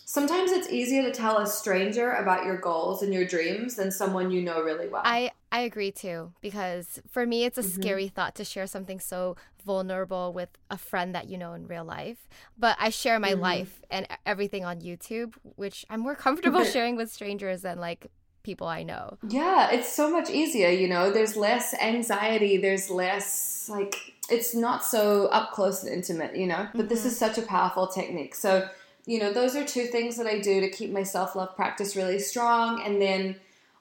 sometimes 0.04 0.52
it's 0.52 0.68
easier 0.68 1.02
to 1.02 1.12
tell 1.12 1.38
a 1.38 1.46
stranger 1.46 2.12
about 2.12 2.44
your 2.44 2.58
goals 2.58 3.02
and 3.02 3.14
your 3.14 3.24
dreams 3.24 3.76
than 3.76 3.90
someone 3.90 4.30
you 4.30 4.42
know 4.42 4.62
really 4.62 4.88
well. 4.88 5.02
I 5.04 5.30
I 5.50 5.60
agree 5.60 5.90
too 5.90 6.32
because 6.40 7.00
for 7.10 7.24
me 7.26 7.44
it's 7.44 7.58
a 7.58 7.62
mm-hmm. 7.62 7.80
scary 7.80 8.08
thought 8.08 8.34
to 8.36 8.44
share 8.44 8.66
something 8.66 9.00
so 9.00 9.36
vulnerable 9.64 10.32
with 10.32 10.50
a 10.70 10.76
friend 10.78 11.14
that 11.14 11.28
you 11.28 11.38
know 11.38 11.54
in 11.54 11.66
real 11.66 11.84
life. 11.84 12.28
But 12.58 12.76
I 12.78 12.90
share 12.90 13.18
my 13.18 13.32
mm-hmm. 13.32 13.40
life 13.40 13.82
and 13.90 14.06
everything 14.26 14.64
on 14.64 14.80
YouTube, 14.80 15.34
which 15.56 15.84
I'm 15.88 16.00
more 16.00 16.14
comfortable 16.26 16.64
sharing 16.64 16.96
with 16.96 17.10
strangers 17.10 17.62
than 17.62 17.78
like 17.78 18.10
people 18.42 18.66
I 18.66 18.82
know. 18.82 19.18
Yeah, 19.28 19.70
it's 19.70 19.92
so 19.92 20.10
much 20.10 20.30
easier, 20.30 20.70
you 20.70 20.88
know. 20.88 21.10
There's 21.10 21.36
less 21.36 21.74
anxiety, 21.74 22.56
there's 22.56 22.90
less 22.90 23.68
like 23.70 24.14
it's 24.30 24.54
not 24.54 24.84
so 24.84 25.26
up 25.28 25.52
close 25.52 25.82
and 25.82 25.92
intimate, 25.92 26.36
you 26.36 26.46
know. 26.46 26.68
But 26.72 26.80
mm-hmm. 26.80 26.88
this 26.88 27.04
is 27.04 27.18
such 27.18 27.38
a 27.38 27.42
powerful 27.42 27.86
technique. 27.86 28.34
So 28.34 28.68
you 29.08 29.18
know, 29.18 29.32
those 29.32 29.56
are 29.56 29.64
two 29.64 29.86
things 29.86 30.18
that 30.18 30.26
I 30.26 30.38
do 30.38 30.60
to 30.60 30.68
keep 30.68 30.92
my 30.92 31.02
self 31.02 31.34
love 31.34 31.56
practice 31.56 31.96
really 31.96 32.18
strong. 32.18 32.82
And 32.84 33.00
then 33.00 33.36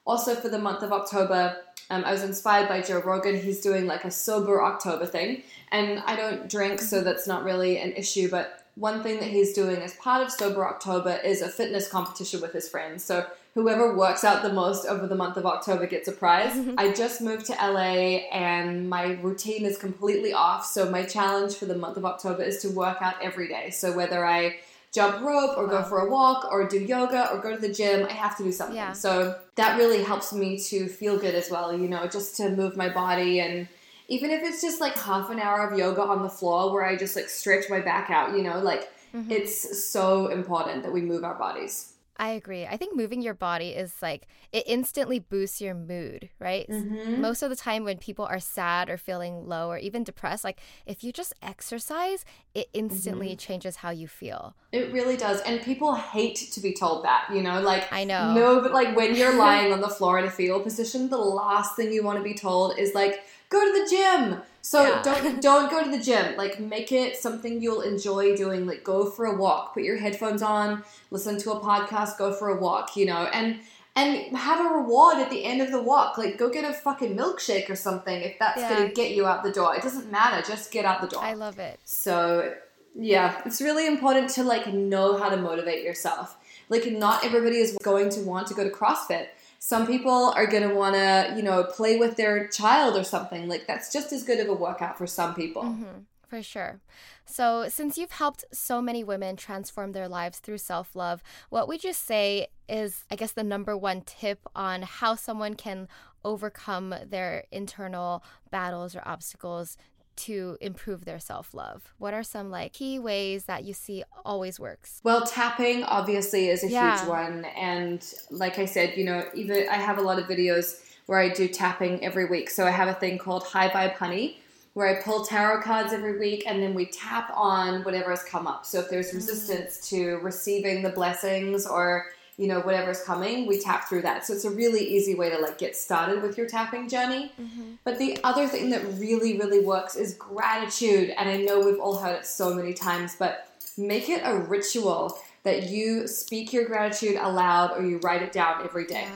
also 0.07 0.33
for 0.33 0.49
the 0.49 0.57
month 0.57 0.81
of 0.81 0.91
October, 0.91 1.57
um, 1.89 2.03
I 2.03 2.11
was 2.11 2.23
inspired 2.23 2.67
by 2.67 2.81
Joe 2.81 3.01
Rogan. 3.01 3.39
He's 3.39 3.61
doing 3.61 3.85
like 3.85 4.05
a 4.05 4.11
sober 4.11 4.63
October 4.63 5.05
thing. 5.05 5.43
And 5.71 5.99
I 6.05 6.15
don't 6.15 6.49
drink, 6.49 6.79
so 6.79 7.01
that's 7.01 7.27
not 7.27 7.43
really 7.43 7.77
an 7.77 7.91
issue. 7.93 8.29
But 8.29 8.65
one 8.75 9.03
thing 9.03 9.19
that 9.19 9.29
he's 9.29 9.53
doing 9.53 9.77
as 9.77 9.95
part 9.95 10.21
of 10.21 10.31
Sober 10.31 10.65
October 10.65 11.19
is 11.23 11.41
a 11.41 11.49
fitness 11.49 11.89
competition 11.89 12.41
with 12.41 12.53
his 12.53 12.69
friends. 12.69 13.03
So 13.03 13.25
whoever 13.53 13.95
works 13.95 14.23
out 14.23 14.43
the 14.43 14.53
most 14.53 14.85
over 14.85 15.07
the 15.07 15.15
month 15.15 15.35
of 15.35 15.45
October 15.45 15.87
gets 15.87 16.07
a 16.07 16.11
prize. 16.11 16.55
I 16.77 16.93
just 16.93 17.21
moved 17.21 17.47
to 17.47 17.53
LA 17.53 18.27
and 18.31 18.89
my 18.89 19.13
routine 19.21 19.65
is 19.65 19.77
completely 19.77 20.31
off. 20.31 20.65
So 20.65 20.89
my 20.89 21.03
challenge 21.03 21.55
for 21.55 21.65
the 21.65 21.75
month 21.75 21.97
of 21.97 22.05
October 22.05 22.43
is 22.43 22.61
to 22.61 22.69
work 22.69 23.01
out 23.01 23.15
every 23.21 23.47
day. 23.47 23.71
So 23.71 23.93
whether 23.95 24.23
I 24.23 24.57
jump 24.93 25.21
rope 25.21 25.57
or 25.57 25.67
go 25.67 25.83
for 25.83 25.99
a 25.99 26.09
walk 26.09 26.47
or 26.51 26.67
do 26.67 26.79
yoga 26.79 27.31
or 27.31 27.39
go 27.39 27.53
to 27.53 27.61
the 27.61 27.71
gym. 27.71 28.05
I 28.09 28.13
have 28.13 28.37
to 28.37 28.43
do 28.43 28.51
something. 28.51 28.75
Yeah. 28.75 28.93
So 28.93 29.37
that 29.55 29.77
really 29.77 30.03
helps 30.03 30.33
me 30.33 30.57
to 30.59 30.87
feel 30.87 31.17
good 31.17 31.35
as 31.35 31.51
well, 31.51 31.77
you 31.77 31.87
know, 31.87 32.07
just 32.07 32.37
to 32.37 32.49
move 32.49 32.77
my 32.77 32.89
body 32.89 33.39
and 33.39 33.67
even 34.07 34.31
if 34.31 34.41
it's 34.41 34.61
just 34.61 34.79
like 34.79 34.97
half 34.97 35.29
an 35.29 35.39
hour 35.39 35.67
of 35.67 35.77
yoga 35.77 36.01
on 36.01 36.23
the 36.23 36.29
floor 36.29 36.71
where 36.71 36.85
I 36.85 36.95
just 36.95 37.15
like 37.15 37.27
stretch 37.27 37.69
my 37.69 37.81
back 37.81 38.09
out, 38.09 38.35
you 38.35 38.41
know, 38.41 38.59
like 38.59 38.89
mm-hmm. 39.13 39.29
it's 39.29 39.85
so 39.85 40.27
important 40.27 40.83
that 40.83 40.93
we 40.93 41.01
move 41.01 41.23
our 41.23 41.35
bodies. 41.35 41.93
I 42.17 42.29
agree. 42.29 42.65
I 42.65 42.77
think 42.77 42.95
moving 42.95 43.21
your 43.21 43.33
body 43.33 43.69
is 43.69 43.93
like 44.01 44.27
it 44.51 44.63
instantly 44.65 45.19
boosts 45.19 45.61
your 45.61 45.75
mood, 45.75 46.29
right? 46.39 46.67
Mm-hmm. 46.67 47.21
Most 47.21 47.43
of 47.43 47.49
the 47.49 47.55
time 47.55 47.83
when 47.83 47.97
people 47.97 48.25
are 48.25 48.39
sad 48.39 48.89
or 48.89 48.97
feeling 48.97 49.47
low 49.47 49.69
or 49.69 49.77
even 49.77 50.03
depressed, 50.03 50.43
like 50.43 50.59
if 50.85 51.03
you 51.03 51.11
just 51.11 51.33
exercise, 51.41 52.25
it 52.53 52.69
instantly 52.73 53.29
mm-hmm. 53.29 53.37
changes 53.37 53.77
how 53.77 53.91
you 53.91 54.07
feel. 54.07 54.55
It 54.71 54.91
really 54.91 55.15
does. 55.15 55.41
And 55.41 55.61
people 55.61 55.93
hate 55.95 56.49
to 56.51 56.59
be 56.59 56.73
told 56.73 57.05
that, 57.05 57.27
you 57.31 57.41
know, 57.41 57.61
like 57.61 57.91
I 57.91 58.03
know. 58.03 58.33
No, 58.33 58.61
but 58.61 58.73
like 58.73 58.95
when 58.95 59.15
you're 59.15 59.35
lying 59.37 59.71
on 59.71 59.81
the 59.81 59.89
floor 59.89 60.17
in 60.17 60.25
a 60.25 60.31
fetal 60.31 60.59
position, 60.59 61.09
the 61.09 61.17
last 61.17 61.75
thing 61.75 61.93
you 61.93 62.03
want 62.03 62.17
to 62.17 62.23
be 62.23 62.33
told 62.33 62.77
is 62.79 62.95
like 62.95 63.23
go 63.49 63.61
to 63.61 63.83
the 63.83 63.89
gym. 63.89 64.41
So 64.61 64.83
yeah. 64.83 65.01
don't 65.01 65.41
don't 65.49 65.69
go 65.69 65.83
to 65.83 65.89
the 65.89 66.03
gym. 66.03 66.35
Like 66.35 66.59
make 66.59 66.91
it 66.91 67.17
something 67.17 67.61
you'll 67.61 67.81
enjoy 67.81 68.35
doing. 68.35 68.65
Like 68.65 68.83
go 68.83 69.09
for 69.09 69.25
a 69.25 69.35
walk, 69.35 69.73
put 69.73 69.83
your 69.83 69.97
headphones 69.97 70.41
on, 70.41 70.83
listen 71.11 71.37
to 71.39 71.51
a 71.51 71.59
podcast, 71.59 72.17
go 72.17 72.33
for 72.33 72.49
a 72.49 72.59
walk, 72.59 72.95
you 72.95 73.05
know, 73.05 73.29
and 73.33 73.59
and 73.95 74.37
have 74.37 74.59
a 74.59 74.75
reward 74.75 75.17
at 75.17 75.29
the 75.29 75.43
end 75.43 75.61
of 75.61 75.71
the 75.71 75.81
walk. 75.81 76.17
Like 76.17 76.37
go 76.37 76.49
get 76.49 76.69
a 76.69 76.73
fucking 76.73 77.15
milkshake 77.15 77.69
or 77.69 77.75
something 77.75 78.21
if 78.21 78.37
that's 78.39 78.59
yeah. 78.59 78.73
gonna 78.73 78.89
get 78.89 79.11
you 79.11 79.25
out 79.25 79.43
the 79.43 79.51
door. 79.51 79.75
It 79.75 79.83
doesn't 79.83 80.11
matter, 80.11 80.45
just 80.45 80.71
get 80.71 80.85
out 80.85 81.01
the 81.01 81.07
door. 81.07 81.23
I 81.23 81.33
love 81.33 81.59
it. 81.59 81.79
So 81.85 82.53
yeah, 82.93 83.41
it's 83.45 83.61
really 83.61 83.87
important 83.87 84.29
to 84.31 84.43
like 84.43 84.73
know 84.73 85.17
how 85.17 85.29
to 85.29 85.37
motivate 85.37 85.83
yourself. 85.83 86.35
Like 86.69 86.91
not 86.91 87.23
everybody 87.23 87.57
is 87.57 87.77
going 87.83 88.09
to 88.09 88.21
want 88.21 88.47
to 88.47 88.53
go 88.53 88.63
to 88.63 88.69
CrossFit 88.69 89.27
some 89.59 89.87
people 89.87 90.33
are 90.35 90.45
going 90.45 90.67
to 90.67 90.73
want 90.73 90.95
to, 90.95 91.33
you 91.35 91.43
know, 91.43 91.63
play 91.63 91.97
with 91.97 92.15
their 92.15 92.47
child 92.47 92.95
or 92.95 93.03
something. 93.03 93.47
Like 93.47 93.67
that's 93.67 93.91
just 93.91 94.13
as 94.13 94.23
good 94.23 94.39
of 94.39 94.49
a 94.49 94.53
workout 94.53 94.97
for 94.97 95.07
some 95.07 95.35
people. 95.35 95.63
Mm-hmm, 95.63 95.99
for 96.27 96.43
sure. 96.43 96.79
So, 97.25 97.67
since 97.67 97.97
you've 97.97 98.11
helped 98.11 98.45
so 98.53 98.81
many 98.81 99.03
women 99.03 99.35
transform 99.35 99.91
their 99.91 100.07
lives 100.07 100.39
through 100.39 100.59
self 100.59 100.95
love, 100.95 101.21
what 101.49 101.67
would 101.67 101.83
you 101.83 101.91
say 101.91 102.47
is, 102.69 103.03
I 103.11 103.15
guess, 103.15 103.33
the 103.33 103.43
number 103.43 103.75
one 103.75 104.01
tip 104.01 104.39
on 104.55 104.83
how 104.83 105.15
someone 105.15 105.55
can 105.55 105.89
overcome 106.23 106.95
their 107.05 107.43
internal 107.51 108.23
battles 108.49 108.95
or 108.95 109.01
obstacles 109.05 109.77
to 110.17 110.57
improve 110.61 111.05
their 111.05 111.19
self 111.19 111.53
love? 111.53 111.93
What 111.97 112.13
are 112.13 112.23
some 112.23 112.49
like 112.49 112.73
key 112.73 112.99
ways 112.99 113.45
that 113.45 113.63
you 113.63 113.73
see 113.73 114.03
always 114.25 114.59
works? 114.59 115.01
Well, 115.03 115.25
tapping 115.25 115.83
obviously 115.83 116.49
is 116.49 116.63
a 116.63 116.69
yeah. 116.69 116.97
huge 116.97 117.09
one. 117.09 117.45
And 117.45 118.05
like 118.29 118.59
I 118.59 118.65
said, 118.65 118.97
you 118.97 119.05
know, 119.05 119.25
even 119.33 119.67
I 119.69 119.75
have 119.75 119.97
a 119.97 120.01
lot 120.01 120.19
of 120.19 120.25
videos 120.25 120.81
where 121.05 121.19
I 121.19 121.29
do 121.29 121.47
tapping 121.47 122.03
every 122.03 122.25
week. 122.25 122.49
So 122.49 122.67
I 122.67 122.71
have 122.71 122.89
a 122.89 122.93
thing 122.93 123.17
called 123.17 123.43
High 123.43 123.69
Vibe 123.69 123.93
Honey 123.93 124.41
where 124.77 124.87
I 124.87 125.01
pull 125.01 125.25
tarot 125.25 125.63
cards 125.63 125.91
every 125.91 126.19
week 126.19 126.43
and 126.45 126.61
then 126.61 126.75
we 126.75 126.85
tap 126.85 127.31
on 127.35 127.83
whatever 127.83 128.11
has 128.11 128.21
come 128.21 128.45
up. 128.45 128.63
So 128.63 128.79
if 128.79 128.91
there's 128.91 129.09
mm. 129.09 129.15
resistance 129.15 129.79
mm. 129.79 129.89
to 129.89 130.17
receiving 130.17 130.83
the 130.83 130.91
blessings 130.91 131.65
or 131.65 132.05
you 132.37 132.47
know 132.47 132.59
whatever's 132.61 133.03
coming 133.03 133.47
we 133.47 133.59
tap 133.59 133.89
through 133.89 134.03
that. 134.03 134.25
So 134.25 134.33
it's 134.33 134.45
a 134.45 134.51
really 134.51 134.83
easy 134.83 135.15
way 135.15 135.29
to 135.29 135.39
like 135.39 135.57
get 135.57 135.75
started 135.75 136.21
with 136.21 136.37
your 136.37 136.47
tapping 136.47 136.87
journey. 136.87 137.31
Mm-hmm. 137.41 137.71
but 137.83 137.97
the 137.97 138.19
other 138.23 138.47
thing 138.47 138.69
that 138.69 138.83
really 138.93 139.37
really 139.37 139.59
works 139.59 139.95
is 139.95 140.13
gratitude. 140.13 141.13
And 141.17 141.29
i 141.29 141.37
know 141.37 141.59
we've 141.59 141.79
all 141.79 141.97
heard 141.97 142.17
it 142.19 142.25
so 142.25 142.53
many 142.53 142.73
times 142.73 143.15
but 143.17 143.49
make 143.77 144.09
it 144.09 144.21
a 144.23 144.37
ritual 144.37 145.19
that 145.43 145.69
you 145.69 146.07
speak 146.07 146.51
your 146.51 146.65
gratitude 146.65 147.15
aloud 147.15 147.71
or 147.71 147.85
you 147.85 147.99
write 147.99 148.21
it 148.21 148.31
down 148.31 148.63
every 148.63 148.85
day. 148.85 149.07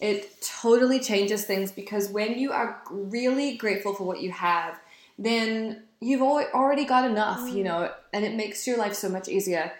Yeah. 0.00 0.08
it 0.08 0.42
totally 0.42 1.00
changes 1.00 1.44
things 1.44 1.72
because 1.72 2.08
when 2.08 2.38
you 2.38 2.52
are 2.52 2.80
really 2.90 3.56
grateful 3.56 3.94
for 3.94 4.04
what 4.04 4.20
you 4.20 4.30
have 4.30 4.78
then 5.18 5.82
you've 6.00 6.20
already 6.20 6.84
got 6.84 7.08
enough 7.10 7.48
you 7.50 7.64
know 7.64 7.90
and 8.12 8.24
it 8.24 8.34
makes 8.34 8.66
your 8.66 8.76
life 8.76 8.94
so 8.94 9.08
much 9.08 9.28
easier 9.28 9.72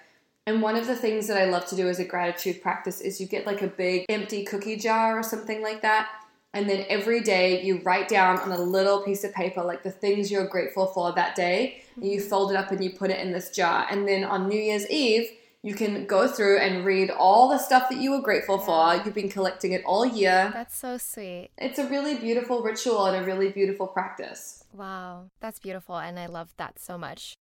and 0.46 0.62
one 0.62 0.76
of 0.76 0.86
the 0.86 0.94
things 0.94 1.26
that 1.26 1.36
I 1.36 1.46
love 1.46 1.66
to 1.66 1.76
do 1.76 1.88
as 1.88 1.98
a 1.98 2.04
gratitude 2.04 2.62
practice 2.62 3.00
is 3.00 3.20
you 3.20 3.26
get 3.26 3.46
like 3.46 3.62
a 3.62 3.66
big 3.66 4.06
empty 4.08 4.44
cookie 4.44 4.76
jar 4.76 5.18
or 5.18 5.22
something 5.24 5.60
like 5.60 5.82
that. 5.82 6.08
And 6.54 6.70
then 6.70 6.86
every 6.88 7.20
day 7.20 7.62
you 7.62 7.80
write 7.82 8.08
down 8.08 8.38
on 8.38 8.52
a 8.52 8.58
little 8.58 9.02
piece 9.02 9.24
of 9.24 9.34
paper 9.34 9.62
like 9.62 9.82
the 9.82 9.90
things 9.90 10.30
you're 10.30 10.46
grateful 10.46 10.86
for 10.86 11.12
that 11.12 11.34
day. 11.34 11.82
And 11.96 12.06
you 12.06 12.20
mm-hmm. 12.20 12.28
fold 12.28 12.52
it 12.52 12.56
up 12.56 12.70
and 12.70 12.82
you 12.82 12.90
put 12.90 13.10
it 13.10 13.18
in 13.18 13.32
this 13.32 13.50
jar. 13.50 13.86
And 13.90 14.06
then 14.06 14.22
on 14.22 14.48
New 14.48 14.58
Year's 14.58 14.88
Eve, 14.88 15.28
you 15.62 15.74
can 15.74 16.06
go 16.06 16.28
through 16.28 16.58
and 16.58 16.84
read 16.84 17.10
all 17.10 17.48
the 17.48 17.58
stuff 17.58 17.88
that 17.90 17.98
you 17.98 18.12
were 18.12 18.22
grateful 18.22 18.58
yeah. 18.58 18.96
for. 18.98 19.04
You've 19.04 19.14
been 19.14 19.28
collecting 19.28 19.72
it 19.72 19.82
all 19.84 20.06
year. 20.06 20.50
That's 20.52 20.76
so 20.76 20.96
sweet. 20.96 21.50
It's 21.58 21.80
a 21.80 21.88
really 21.88 22.14
beautiful 22.14 22.62
ritual 22.62 23.06
and 23.06 23.22
a 23.22 23.26
really 23.26 23.50
beautiful 23.50 23.88
practice. 23.88 24.62
Wow, 24.72 25.30
that's 25.40 25.58
beautiful. 25.58 25.96
And 25.96 26.20
I 26.20 26.26
love 26.26 26.54
that 26.56 26.78
so 26.78 26.96
much. 26.96 27.34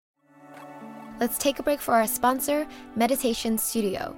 Let's 1.23 1.39
take 1.39 1.61
a 1.61 1.63
break 1.63 1.81
for 1.81 1.95
our 1.95 2.09
sponsor, 2.09 2.67
Meditation 2.97 3.57
Studio. 3.57 4.17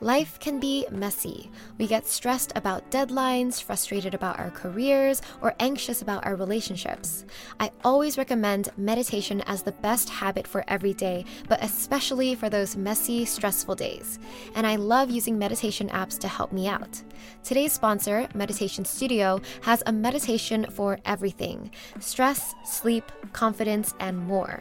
Life 0.00 0.40
can 0.40 0.58
be 0.58 0.86
messy. 0.90 1.50
We 1.76 1.86
get 1.86 2.06
stressed 2.06 2.54
about 2.56 2.90
deadlines, 2.90 3.62
frustrated 3.62 4.14
about 4.14 4.38
our 4.38 4.50
careers, 4.52 5.20
or 5.42 5.54
anxious 5.60 6.00
about 6.00 6.24
our 6.24 6.36
relationships. 6.36 7.26
I 7.60 7.70
always 7.84 8.16
recommend 8.16 8.70
meditation 8.78 9.42
as 9.42 9.62
the 9.62 9.72
best 9.72 10.08
habit 10.08 10.46
for 10.46 10.64
every 10.68 10.94
day, 10.94 11.26
but 11.50 11.62
especially 11.62 12.34
for 12.34 12.48
those 12.48 12.76
messy, 12.76 13.26
stressful 13.26 13.74
days. 13.74 14.18
And 14.54 14.66
I 14.66 14.76
love 14.76 15.10
using 15.10 15.38
meditation 15.38 15.90
apps 15.90 16.18
to 16.20 16.28
help 16.28 16.50
me 16.50 16.66
out. 16.66 17.02
Today's 17.42 17.72
sponsor, 17.72 18.28
Meditation 18.34 18.84
Studio, 18.84 19.40
has 19.62 19.82
a 19.86 19.92
meditation 19.92 20.66
for 20.70 20.98
everything 21.04 21.70
stress, 22.00 22.54
sleep, 22.64 23.10
confidence, 23.32 23.94
and 24.00 24.18
more. 24.18 24.60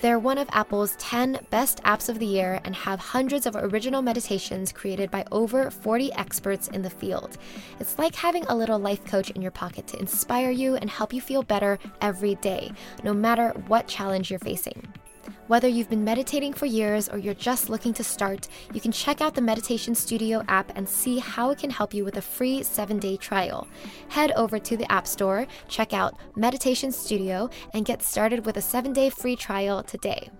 They're 0.00 0.18
one 0.18 0.38
of 0.38 0.48
Apple's 0.52 0.96
10 0.96 1.46
best 1.50 1.82
apps 1.82 2.08
of 2.08 2.18
the 2.18 2.26
year 2.26 2.60
and 2.64 2.74
have 2.74 3.00
hundreds 3.00 3.46
of 3.46 3.56
original 3.56 4.02
meditations 4.02 4.72
created 4.72 5.10
by 5.10 5.24
over 5.32 5.70
40 5.70 6.12
experts 6.14 6.68
in 6.68 6.82
the 6.82 6.90
field. 6.90 7.38
It's 7.80 7.98
like 7.98 8.14
having 8.14 8.44
a 8.44 8.56
little 8.56 8.78
life 8.78 9.04
coach 9.04 9.30
in 9.30 9.42
your 9.42 9.50
pocket 9.50 9.86
to 9.88 9.98
inspire 9.98 10.50
you 10.50 10.76
and 10.76 10.90
help 10.90 11.12
you 11.12 11.20
feel 11.20 11.42
better 11.42 11.78
every 12.00 12.36
day, 12.36 12.72
no 13.02 13.12
matter 13.12 13.50
what 13.66 13.86
challenge 13.86 14.30
you're 14.30 14.38
facing. 14.38 14.86
Whether 15.48 15.66
you've 15.66 15.88
been 15.88 16.04
meditating 16.04 16.52
for 16.52 16.66
years 16.66 17.08
or 17.08 17.16
you're 17.16 17.32
just 17.32 17.70
looking 17.70 17.94
to 17.94 18.04
start, 18.04 18.48
you 18.74 18.82
can 18.82 18.92
check 18.92 19.22
out 19.22 19.34
the 19.34 19.40
Meditation 19.40 19.94
Studio 19.94 20.44
app 20.46 20.70
and 20.76 20.86
see 20.86 21.18
how 21.18 21.50
it 21.50 21.58
can 21.58 21.70
help 21.70 21.94
you 21.94 22.04
with 22.04 22.18
a 22.18 22.20
free 22.20 22.62
seven 22.62 22.98
day 22.98 23.16
trial. 23.16 23.66
Head 24.10 24.32
over 24.32 24.58
to 24.58 24.76
the 24.76 24.90
App 24.92 25.06
Store, 25.06 25.46
check 25.66 25.94
out 25.94 26.18
Meditation 26.36 26.92
Studio, 26.92 27.48
and 27.72 27.86
get 27.86 28.02
started 28.02 28.44
with 28.44 28.58
a 28.58 28.60
seven 28.60 28.92
day 28.92 29.08
free 29.08 29.36
trial 29.36 29.82
today. 29.82 30.30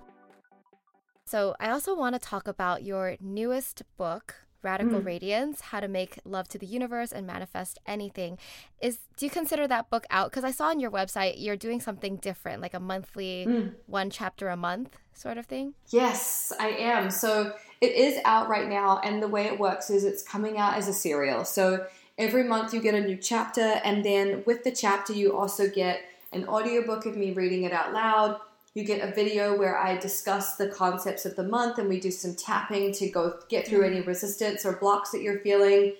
So, 1.25 1.55
I 1.59 1.71
also 1.71 1.97
want 1.97 2.15
to 2.15 2.19
talk 2.19 2.47
about 2.47 2.83
your 2.83 3.17
newest 3.19 3.85
book, 3.97 4.35
Radical 4.63 5.01
mm. 5.01 5.05
Radiance: 5.05 5.61
How 5.61 5.81
to 5.81 5.89
Make 5.89 6.19
Love 6.25 6.49
to 6.49 6.59
the 6.59 6.67
Universe 6.67 7.13
and 7.13 7.27
Manifest 7.27 7.79
Anything. 7.87 8.39
Is 8.81 8.99
do 9.17 9.27
you 9.27 9.31
consider 9.31 9.67
that 9.69 9.91
book 9.91 10.07
out 10.11 10.33
cuz 10.33 10.45
I 10.45 10.51
saw 10.51 10.69
on 10.69 10.81
your 10.81 10.91
website 10.91 11.35
you're 11.37 11.57
doing 11.57 11.81
something 11.81 12.17
different, 12.17 12.63
like 12.63 12.75
a 12.75 12.81
monthly 12.81 13.47
mm. 13.47 13.75
one 13.87 14.11
chapter 14.11 14.49
a 14.49 14.57
month 14.57 14.99
sort 15.15 15.39
of 15.39 15.47
thing? 15.47 15.75
Yes, 15.89 16.53
I 16.59 16.69
am. 16.69 17.11
So, 17.11 17.53
it 17.81 17.93
is 17.93 18.21
out 18.25 18.49
right 18.49 18.69
now 18.69 19.01
and 19.05 19.23
the 19.23 19.29
way 19.29 19.47
it 19.47 19.59
works 19.59 19.91
is 19.91 20.05
it's 20.05 20.23
coming 20.23 20.59
out 20.59 20.75
as 20.75 20.89
a 20.89 20.93
serial. 20.93 21.45
So, 21.45 21.87
every 22.17 22.43
month 22.43 22.75
you 22.75 22.81
get 22.81 22.95
a 22.95 23.01
new 23.01 23.17
chapter 23.17 23.81
and 23.85 24.05
then 24.05 24.43
with 24.47 24.65
the 24.65 24.73
chapter 24.73 25.13
you 25.13 25.37
also 25.37 25.69
get 25.71 26.01
an 26.33 26.47
audiobook 26.49 27.07
of 27.07 27.17
me 27.17 27.33
reading 27.33 27.63
it 27.63 27.73
out 27.73 27.93
loud 27.93 28.41
you 28.79 28.85
get 28.85 29.07
a 29.07 29.13
video 29.13 29.59
where 29.59 29.77
I 29.77 29.97
discuss 29.97 30.55
the 30.55 30.69
concepts 30.69 31.27
of 31.27 31.35
the 31.35 31.43
month 31.43 31.79
and 31.79 31.89
we 31.89 31.99
do 31.99 32.13
some 32.13 32.37
tapping 32.37 32.93
to 32.93 33.11
go 33.11 33.37
get 33.49 33.67
through 33.67 33.85
any 33.85 34.01
mm. 34.01 34.07
resistance 34.07 34.65
or 34.65 34.75
blocks 34.75 35.11
that 35.11 35.21
you're 35.21 35.41
feeling. 35.41 35.95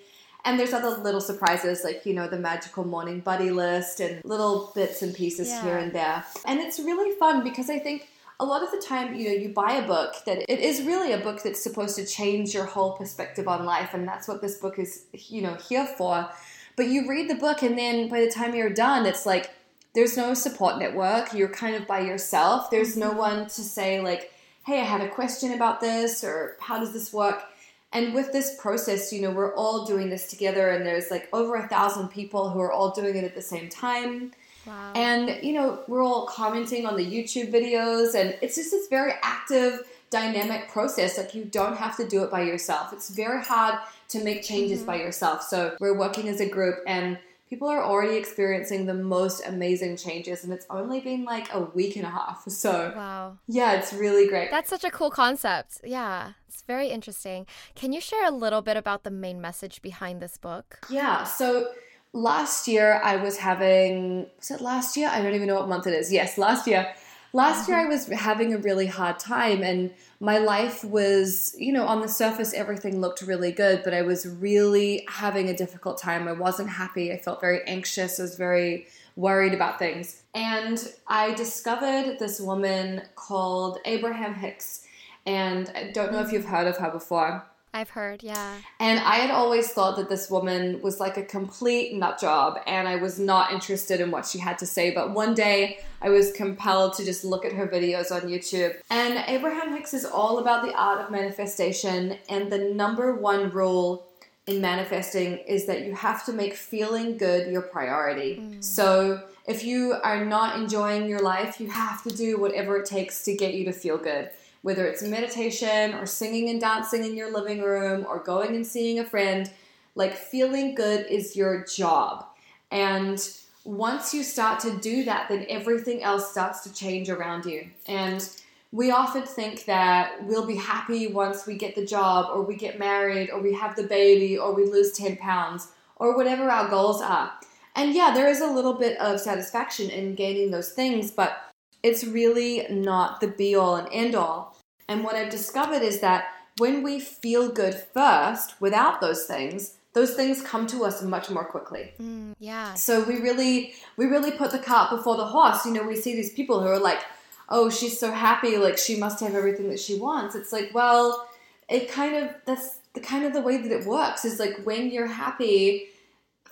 And 0.45 0.57
there's 0.57 0.71
other 0.71 0.91
little 0.91 1.19
surprises 1.19 1.83
like, 1.83 2.05
you 2.05 2.13
know, 2.13 2.29
the 2.29 2.39
magical 2.39 2.85
morning 2.85 3.19
buddy 3.19 3.51
list 3.51 3.99
and 3.99 4.23
little 4.23 4.71
bits 4.73 5.01
and 5.01 5.13
pieces 5.13 5.49
yeah. 5.49 5.61
here 5.61 5.77
and 5.77 5.91
there. 5.91 6.23
And 6.45 6.61
it's 6.61 6.79
really 6.79 7.13
fun 7.17 7.43
because 7.43 7.69
I 7.69 7.79
think 7.79 8.07
a 8.39 8.45
lot 8.45 8.63
of 8.63 8.71
the 8.71 8.77
time, 8.77 9.13
you 9.13 9.27
know, 9.27 9.35
you 9.35 9.49
buy 9.49 9.73
a 9.73 9.85
book 9.85 10.15
that 10.25 10.49
it 10.49 10.59
is 10.59 10.81
really 10.83 11.11
a 11.11 11.17
book 11.17 11.43
that's 11.43 11.61
supposed 11.61 11.97
to 11.97 12.05
change 12.05 12.53
your 12.53 12.63
whole 12.63 12.93
perspective 12.93 13.49
on 13.49 13.65
life. 13.65 13.93
And 13.93 14.07
that's 14.07 14.25
what 14.25 14.41
this 14.41 14.57
book 14.57 14.79
is, 14.79 15.03
you 15.11 15.41
know, 15.41 15.55
here 15.55 15.85
for. 15.85 16.29
But 16.77 16.87
you 16.87 17.09
read 17.09 17.29
the 17.29 17.35
book 17.35 17.61
and 17.61 17.77
then 17.77 18.07
by 18.07 18.21
the 18.21 18.31
time 18.31 18.55
you're 18.55 18.69
done, 18.69 19.05
it's 19.05 19.25
like, 19.25 19.51
there's 19.93 20.15
no 20.17 20.33
support 20.33 20.77
network. 20.77 21.33
You're 21.33 21.49
kind 21.49 21.75
of 21.75 21.87
by 21.87 22.01
yourself. 22.01 22.69
There's 22.69 22.95
no 22.95 23.09
mm-hmm. 23.09 23.17
one 23.17 23.43
to 23.45 23.61
say, 23.61 24.01
like, 24.01 24.31
hey, 24.65 24.81
I 24.81 24.83
had 24.83 25.01
a 25.01 25.09
question 25.09 25.53
about 25.53 25.81
this, 25.81 26.23
or 26.23 26.55
how 26.59 26.79
does 26.79 26.93
this 26.93 27.11
work? 27.11 27.43
And 27.91 28.13
with 28.13 28.31
this 28.31 28.55
process, 28.61 29.11
you 29.11 29.21
know, 29.21 29.31
we're 29.31 29.55
all 29.55 29.85
doing 29.85 30.09
this 30.09 30.29
together, 30.29 30.69
and 30.69 30.85
there's 30.85 31.09
like 31.09 31.27
over 31.33 31.55
a 31.55 31.67
thousand 31.67 32.09
people 32.09 32.51
who 32.51 32.59
are 32.59 32.71
all 32.71 32.91
doing 32.91 33.15
it 33.15 33.23
at 33.23 33.33
the 33.33 33.41
same 33.41 33.67
time. 33.67 34.31
Wow. 34.67 34.91
And, 34.93 35.43
you 35.43 35.53
know, 35.53 35.81
we're 35.87 36.03
all 36.03 36.27
commenting 36.27 36.85
on 36.85 36.95
the 36.95 37.05
YouTube 37.05 37.51
videos, 37.51 38.13
and 38.13 38.37
it's 38.41 38.55
just 38.55 38.69
this 38.69 38.87
very 38.89 39.13
active, 39.23 39.79
dynamic 40.11 40.69
process. 40.69 41.17
Like, 41.17 41.33
you 41.33 41.45
don't 41.45 41.77
have 41.77 41.97
to 41.97 42.07
do 42.07 42.23
it 42.23 42.29
by 42.29 42.41
yourself. 42.41 42.93
It's 42.93 43.09
very 43.09 43.43
hard 43.43 43.79
to 44.09 44.23
make 44.23 44.43
changes 44.43 44.79
mm-hmm. 44.79 44.87
by 44.87 44.95
yourself. 44.97 45.41
So, 45.41 45.75
we're 45.79 45.97
working 45.97 46.27
as 46.29 46.39
a 46.41 46.47
group, 46.47 46.83
and 46.85 47.17
people 47.49 47.67
are 47.67 47.83
already 47.83 48.15
experiencing 48.15 48.85
the 48.85 48.93
most 48.93 49.45
amazing 49.45 49.97
changes 49.97 50.43
and 50.43 50.53
it's 50.53 50.67
only 50.69 50.99
been 50.99 51.25
like 51.25 51.51
a 51.53 51.59
week 51.59 51.95
and 51.95 52.05
a 52.05 52.09
half 52.09 52.43
so 52.47 52.93
wow. 52.95 53.37
yeah 53.47 53.73
it's 53.73 53.93
really 53.93 54.27
great. 54.27 54.51
That's 54.51 54.69
such 54.69 54.83
a 54.83 54.91
cool 54.91 55.09
concept. 55.09 55.81
Yeah 55.83 56.33
it's 56.47 56.61
very 56.63 56.89
interesting. 56.89 57.45
Can 57.75 57.93
you 57.93 58.01
share 58.01 58.25
a 58.25 58.31
little 58.31 58.61
bit 58.61 58.77
about 58.77 59.03
the 59.03 59.11
main 59.11 59.41
message 59.41 59.81
behind 59.81 60.21
this 60.21 60.37
book? 60.37 60.85
Yeah 60.89 61.23
so 61.23 61.71
last 62.11 62.67
year 62.67 62.99
i 63.03 63.15
was 63.15 63.37
having 63.37 64.25
was 64.37 64.51
it 64.51 64.61
last 64.61 64.97
year? 64.97 65.09
I 65.11 65.21
don't 65.21 65.35
even 65.35 65.47
know 65.47 65.55
what 65.55 65.69
month 65.69 65.87
it 65.87 65.93
is. 65.93 66.11
Yes 66.11 66.37
last 66.37 66.67
year 66.67 66.93
last 67.33 67.67
year 67.67 67.77
uh-huh. 67.77 67.87
i 67.87 67.89
was 67.89 68.07
having 68.07 68.53
a 68.53 68.57
really 68.57 68.87
hard 68.87 69.19
time 69.19 69.63
and 69.63 69.91
my 70.19 70.37
life 70.37 70.83
was, 70.83 71.55
you 71.57 71.71
know, 71.71 71.85
on 71.85 72.01
the 72.01 72.07
surface, 72.09 72.53
everything 72.53 72.99
looked 72.99 73.21
really 73.21 73.53
good, 73.53 73.83
but 73.83 73.93
I 73.93 74.01
was 74.01 74.27
really 74.27 75.05
having 75.07 75.47
a 75.47 75.55
difficult 75.55 75.97
time. 75.97 76.27
I 76.27 76.33
wasn't 76.33 76.69
happy. 76.69 77.13
I 77.13 77.17
felt 77.17 77.39
very 77.39 77.61
anxious. 77.65 78.19
I 78.19 78.23
was 78.23 78.35
very 78.35 78.87
worried 79.15 79.53
about 79.53 79.79
things. 79.79 80.23
And 80.33 80.91
I 81.07 81.33
discovered 81.33 82.17
this 82.19 82.41
woman 82.41 83.03
called 83.15 83.79
Abraham 83.85 84.33
Hicks. 84.33 84.85
And 85.25 85.71
I 85.73 85.91
don't 85.91 86.11
know 86.11 86.21
if 86.21 86.33
you've 86.33 86.45
heard 86.45 86.67
of 86.67 86.77
her 86.77 86.91
before. 86.91 87.45
I've 87.73 87.91
heard, 87.91 88.23
yeah. 88.23 88.55
And 88.79 88.99
I 88.99 89.15
had 89.15 89.29
always 89.29 89.71
thought 89.71 89.95
that 89.97 90.09
this 90.09 90.29
woman 90.29 90.81
was 90.81 90.99
like 90.99 91.17
a 91.17 91.23
complete 91.23 91.93
nut 91.93 92.19
job, 92.19 92.59
and 92.65 92.87
I 92.87 92.95
was 92.95 93.19
not 93.19 93.51
interested 93.51 94.01
in 94.01 94.09
what 94.09 94.25
she 94.25 94.39
had 94.39 94.57
to 94.59 94.65
say. 94.65 94.91
But 94.91 95.11
one 95.11 95.35
day 95.35 95.79
I 96.01 96.09
was 96.09 96.31
compelled 96.31 96.93
to 96.95 97.05
just 97.05 97.23
look 97.23 97.45
at 97.45 97.53
her 97.53 97.67
videos 97.67 98.11
on 98.11 98.21
YouTube. 98.21 98.75
And 98.89 99.23
Abraham 99.27 99.73
Hicks 99.73 99.93
is 99.93 100.03
all 100.03 100.39
about 100.39 100.63
the 100.65 100.73
art 100.73 100.99
of 101.01 101.11
manifestation, 101.11 102.17
and 102.27 102.51
the 102.51 102.57
number 102.57 103.15
one 103.15 103.51
rule 103.51 104.07
in 104.47 104.61
manifesting 104.61 105.37
is 105.39 105.67
that 105.67 105.85
you 105.85 105.93
have 105.93 106.25
to 106.25 106.33
make 106.33 106.55
feeling 106.55 107.17
good 107.17 107.51
your 107.51 107.61
priority. 107.61 108.37
Mm. 108.37 108.63
So 108.63 109.21
if 109.47 109.63
you 109.63 109.95
are 110.03 110.25
not 110.25 110.59
enjoying 110.59 111.07
your 111.07 111.21
life, 111.21 111.59
you 111.59 111.69
have 111.69 112.01
to 112.03 112.09
do 112.09 112.39
whatever 112.39 112.77
it 112.77 112.87
takes 112.87 113.23
to 113.25 113.35
get 113.35 113.53
you 113.53 113.65
to 113.65 113.71
feel 113.71 113.97
good 113.97 114.31
whether 114.61 114.85
it's 114.85 115.01
meditation 115.01 115.93
or 115.95 116.05
singing 116.05 116.49
and 116.49 116.59
dancing 116.59 117.03
in 117.03 117.15
your 117.15 117.31
living 117.31 117.61
room 117.61 118.05
or 118.07 118.19
going 118.19 118.55
and 118.55 118.65
seeing 118.65 118.99
a 118.99 119.05
friend, 119.05 119.51
like 119.95 120.13
feeling 120.13 120.75
good 120.75 121.05
is 121.07 121.35
your 121.35 121.65
job. 121.65 122.25
And 122.71 123.19
once 123.63 124.13
you 124.13 124.23
start 124.23 124.59
to 124.61 124.77
do 124.77 125.03
that, 125.05 125.29
then 125.29 125.45
everything 125.49 126.03
else 126.03 126.31
starts 126.31 126.61
to 126.61 126.73
change 126.73 127.09
around 127.09 127.45
you. 127.45 127.69
And 127.87 128.27
we 128.71 128.91
often 128.91 129.23
think 129.23 129.65
that 129.65 130.23
we'll 130.23 130.45
be 130.45 130.55
happy 130.55 131.07
once 131.07 131.47
we 131.47 131.55
get 131.55 131.75
the 131.75 131.85
job 131.85 132.27
or 132.31 132.43
we 132.43 132.55
get 132.55 132.77
married 132.77 133.31
or 133.31 133.41
we 133.41 133.53
have 133.53 133.75
the 133.75 133.83
baby 133.83 134.37
or 134.37 134.53
we 134.53 134.65
lose 134.65 134.91
10 134.91 135.17
pounds 135.17 135.69
or 135.95 136.15
whatever 136.15 136.49
our 136.49 136.69
goals 136.69 137.01
are. 137.01 137.31
And 137.75 137.93
yeah, 137.93 138.11
there 138.13 138.27
is 138.27 138.41
a 138.41 138.47
little 138.47 138.73
bit 138.73 138.99
of 138.99 139.19
satisfaction 139.19 139.89
in 139.89 140.15
gaining 140.15 140.51
those 140.51 140.71
things, 140.71 141.11
but 141.11 141.51
it's 141.81 142.03
really 142.03 142.67
not 142.69 143.21
the 143.21 143.27
be 143.27 143.55
all 143.55 143.75
and 143.75 143.87
end 143.91 144.15
all. 144.15 144.48
And 144.89 145.03
what 145.03 145.15
I've 145.15 145.29
discovered 145.29 145.81
is 145.81 146.01
that 146.01 146.33
when 146.57 146.83
we 146.83 146.99
feel 146.99 147.49
good 147.49 147.75
first 147.93 148.59
without 148.59 148.99
those 148.99 149.25
things, 149.25 149.75
those 149.93 150.13
things 150.15 150.41
come 150.41 150.67
to 150.67 150.83
us 150.83 151.01
much 151.01 151.29
more 151.29 151.45
quickly. 151.45 151.93
Mm, 152.01 152.35
yeah. 152.39 152.73
So 152.73 153.03
we 153.03 153.19
really 153.19 153.73
we 153.95 154.05
really 154.05 154.31
put 154.31 154.51
the 154.51 154.59
cart 154.59 154.89
before 154.89 155.15
the 155.15 155.25
horse. 155.25 155.65
You 155.65 155.73
know, 155.73 155.83
we 155.83 155.95
see 155.95 156.15
these 156.15 156.33
people 156.33 156.59
who 156.59 156.67
are 156.67 156.79
like, 156.79 156.99
"Oh, 157.47 157.69
she's 157.69 157.99
so 157.99 158.11
happy, 158.11 158.57
like 158.57 158.77
she 158.77 158.97
must 158.97 159.19
have 159.21 159.35
everything 159.35 159.69
that 159.69 159.79
she 159.79 159.97
wants." 159.97 160.35
It's 160.35 160.51
like, 160.51 160.71
well, 160.73 161.27
it 161.69 161.89
kind 161.89 162.15
of 162.15 162.35
that's 162.45 162.79
the 162.93 162.99
kind 162.99 163.25
of 163.25 163.33
the 163.33 163.41
way 163.41 163.57
that 163.57 163.71
it 163.71 163.85
works 163.85 164.25
is 164.25 164.39
like 164.39 164.59
when 164.63 164.91
you're 164.91 165.07
happy, 165.07 165.89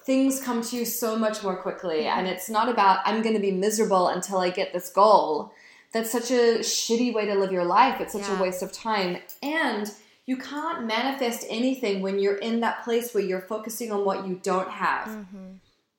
things 0.08 0.42
come 0.42 0.62
to 0.62 0.78
you 0.78 0.86
so 0.86 1.18
much 1.18 1.44
more 1.44 1.58
quickly. 1.58 2.06
And 2.06 2.28
it's 2.28 2.50
not 2.50 2.70
about, 2.70 3.00
I'm 3.06 3.22
going 3.22 3.36
to 3.36 3.42
be 3.42 3.52
miserable 3.52 4.08
until 4.08 4.38
I 4.38 4.50
get 4.50 4.72
this 4.72 4.90
goal. 4.90 5.52
That's 5.94 6.12
such 6.12 6.32
a 6.32 6.60
shitty 6.60 7.14
way 7.14 7.26
to 7.26 7.36
live 7.36 7.52
your 7.52 7.66
life. 7.66 8.02
It's 8.02 8.14
such 8.14 8.28
yeah. 8.28 8.38
a 8.38 8.42
waste 8.42 8.62
of 8.62 8.72
time. 8.72 9.18
And 9.42 9.92
you 10.26 10.38
can't 10.38 10.86
manifest 10.86 11.46
anything 11.50 12.02
when 12.02 12.20
you're 12.20 12.38
in 12.38 12.60
that 12.60 12.84
place 12.84 13.14
where 13.14 13.24
you're 13.24 13.42
focusing 13.42 13.92
on 13.92 14.04
what 14.04 14.28
you 14.28 14.40
don't 14.44 14.70
have. 14.70 15.08
Mm-hmm. 15.08 15.54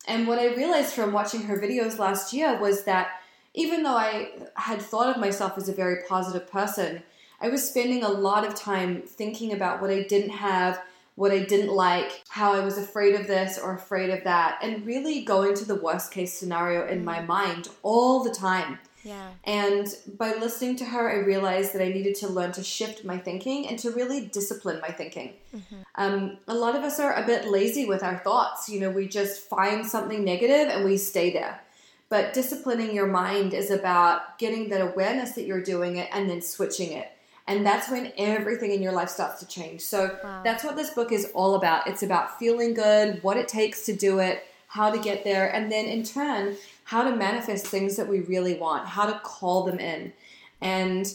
And 0.07 0.27
what 0.27 0.39
I 0.39 0.55
realized 0.55 0.95
from 0.95 1.13
watching 1.13 1.43
her 1.43 1.59
videos 1.59 1.99
last 1.99 2.33
year 2.33 2.59
was 2.59 2.85
that 2.85 3.09
even 3.55 3.83
though 3.83 3.97
I 3.97 4.33
had 4.55 4.81
thought 4.81 5.15
of 5.15 5.21
myself 5.21 5.57
as 5.57 5.69
a 5.69 5.75
very 5.75 6.03
positive 6.07 6.51
person, 6.51 7.03
I 7.41 7.49
was 7.49 7.69
spending 7.69 8.03
a 8.03 8.09
lot 8.09 8.47
of 8.47 8.55
time 8.55 9.03
thinking 9.03 9.53
about 9.53 9.81
what 9.81 9.91
I 9.91 10.03
didn't 10.03 10.31
have 10.31 10.81
what 11.19 11.33
I 11.33 11.41
didn't 11.41 11.75
like, 11.75 12.23
how 12.29 12.53
I 12.53 12.61
was 12.61 12.79
afraid 12.79 13.17
of 13.17 13.27
this 13.27 13.59
or 13.59 13.75
afraid 13.75 14.11
of 14.11 14.23
that, 14.23 14.61
and 14.63 14.87
really 14.87 15.25
going 15.25 15.57
to 15.57 15.65
the 15.65 15.75
worst 15.75 16.13
case 16.13 16.33
scenario 16.33 16.87
in 16.87 17.05
my 17.05 17.19
mm. 17.19 17.27
mind 17.27 17.69
all 17.83 18.23
the 18.23 18.31
time. 18.31 18.79
Yeah. 19.05 19.31
And 19.45 19.87
by 20.19 20.35
listening 20.35 20.77
to 20.77 20.85
her, 20.85 21.11
I 21.11 21.25
realized 21.25 21.73
that 21.73 21.83
I 21.83 21.89
needed 21.89 22.15
to 22.17 22.29
learn 22.29 22.53
to 22.53 22.65
shift 22.65 23.05
my 23.05 23.19
thinking 23.19 23.69
and 23.69 23.79
to 23.79 23.91
really 23.91 24.27
discipline 24.27 24.81
my 24.81 24.89
thinking. 24.89 25.35
Mm-hmm. 25.55 25.77
Um, 25.95 26.39
a 26.49 26.55
lot 26.55 26.77
of 26.77 26.83
us 26.83 26.99
are 27.01 27.15
a 27.15 27.25
bit 27.25 27.49
lazy 27.49 27.87
with 27.87 28.03
our 28.03 28.19
thoughts. 28.19 28.69
You 28.69 28.81
know, 28.81 28.91
we 28.91 29.09
just 29.09 29.49
find 29.49 29.87
something 29.87 30.25
negative 30.25 30.69
and 30.69 30.85
we 30.85 30.97
stay 30.97 31.33
there. 31.33 31.61
But 32.09 32.33
disciplining 32.33 32.95
your 32.95 33.07
mind 33.07 33.55
is 33.55 33.71
about 33.71 34.39
getting 34.39 34.71
that 34.71 34.81
awareness 34.81 35.33
that 35.33 35.45
you're 35.45 35.63
doing 35.63 35.97
it 35.97 36.09
and 36.13 36.29
then 36.29 36.41
switching 36.41 36.93
it. 36.93 37.11
And 37.47 37.65
that's 37.65 37.91
when 37.91 38.13
everything 38.19 38.73
in 38.73 38.83
your 38.83 38.93
life 38.93 39.09
starts 39.09 39.41
to 39.41 39.47
change. 39.47 39.81
So 39.81 40.19
wow. 40.23 40.43
that's 40.45 40.65
what 40.65 40.77
this 40.77 40.91
book 40.91 41.13
is 41.13 41.31
all 41.35 41.55
about. 41.55 41.87
It's 41.87 42.03
about 42.03 42.39
feeling 42.39 42.75
good, 42.75 43.23
what 43.23 43.39
it 43.39 43.49
takes 43.49 43.87
to 43.87 43.95
do 43.95 44.19
it, 44.19 44.45
how 44.69 44.91
to 44.91 44.99
get 44.99 45.25
there, 45.25 45.49
and 45.55 45.73
then 45.73 45.87
in 45.87 46.03
turn, 46.03 46.57
how 46.89 47.03
to 47.03 47.15
manifest 47.15 47.67
things 47.67 47.97
that 47.97 48.09
we 48.09 48.21
really 48.21 48.55
want, 48.55 48.87
how 48.87 49.07
to 49.07 49.19
call 49.21 49.65
them 49.65 49.79
in. 49.79 50.13
And, 50.61 51.07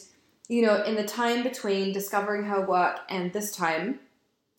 you 0.48 0.62
know, 0.62 0.84
in 0.84 0.96
the 0.96 1.04
time 1.04 1.44
between 1.44 1.94
discovering 1.94 2.44
her 2.44 2.66
work 2.66 3.00
and 3.10 3.34
this 3.34 3.56
time, 3.56 4.00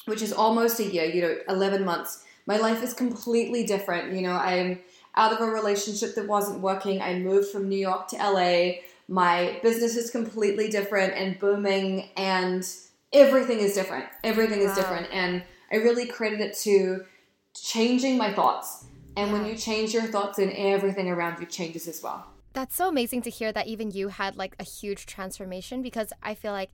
which 0.06 0.22
is 0.22 0.32
almost 0.32 0.80
a 0.80 0.84
year, 0.84 1.04
you 1.04 1.22
know, 1.22 1.36
11 1.48 1.84
months, 1.84 2.24
my 2.46 2.56
life 2.56 2.82
is 2.82 2.92
completely 2.92 3.64
different. 3.64 4.12
You 4.12 4.22
know, 4.22 4.32
I'm 4.32 4.80
out 5.16 5.32
of 5.32 5.40
a 5.40 5.46
relationship 5.46 6.14
that 6.16 6.26
wasn't 6.26 6.60
working. 6.60 7.00
I 7.00 7.14
moved 7.18 7.48
from 7.48 7.68
New 7.68 7.78
York 7.78 8.08
to 8.08 8.16
LA 8.16 8.80
my 9.08 9.58
business 9.62 9.96
is 9.96 10.10
completely 10.10 10.68
different 10.68 11.12
and 11.14 11.38
booming 11.38 12.08
and 12.16 12.66
everything 13.12 13.58
is 13.58 13.74
different 13.74 14.06
everything 14.22 14.60
is 14.60 14.68
wow. 14.68 14.74
different 14.74 15.06
and 15.12 15.42
i 15.70 15.76
really 15.76 16.06
credit 16.06 16.40
it 16.40 16.56
to 16.56 17.04
changing 17.54 18.16
my 18.16 18.32
thoughts 18.32 18.86
and 19.16 19.32
when 19.32 19.44
you 19.46 19.56
change 19.56 19.92
your 19.94 20.04
thoughts 20.04 20.38
then 20.38 20.52
everything 20.56 21.08
around 21.08 21.40
you 21.40 21.46
changes 21.46 21.86
as 21.88 22.02
well 22.02 22.26
that's 22.52 22.76
so 22.76 22.88
amazing 22.88 23.20
to 23.22 23.30
hear 23.30 23.52
that 23.52 23.66
even 23.66 23.90
you 23.90 24.08
had 24.08 24.36
like 24.36 24.54
a 24.58 24.64
huge 24.64 25.06
transformation 25.06 25.82
because 25.82 26.12
i 26.22 26.34
feel 26.34 26.52
like 26.52 26.70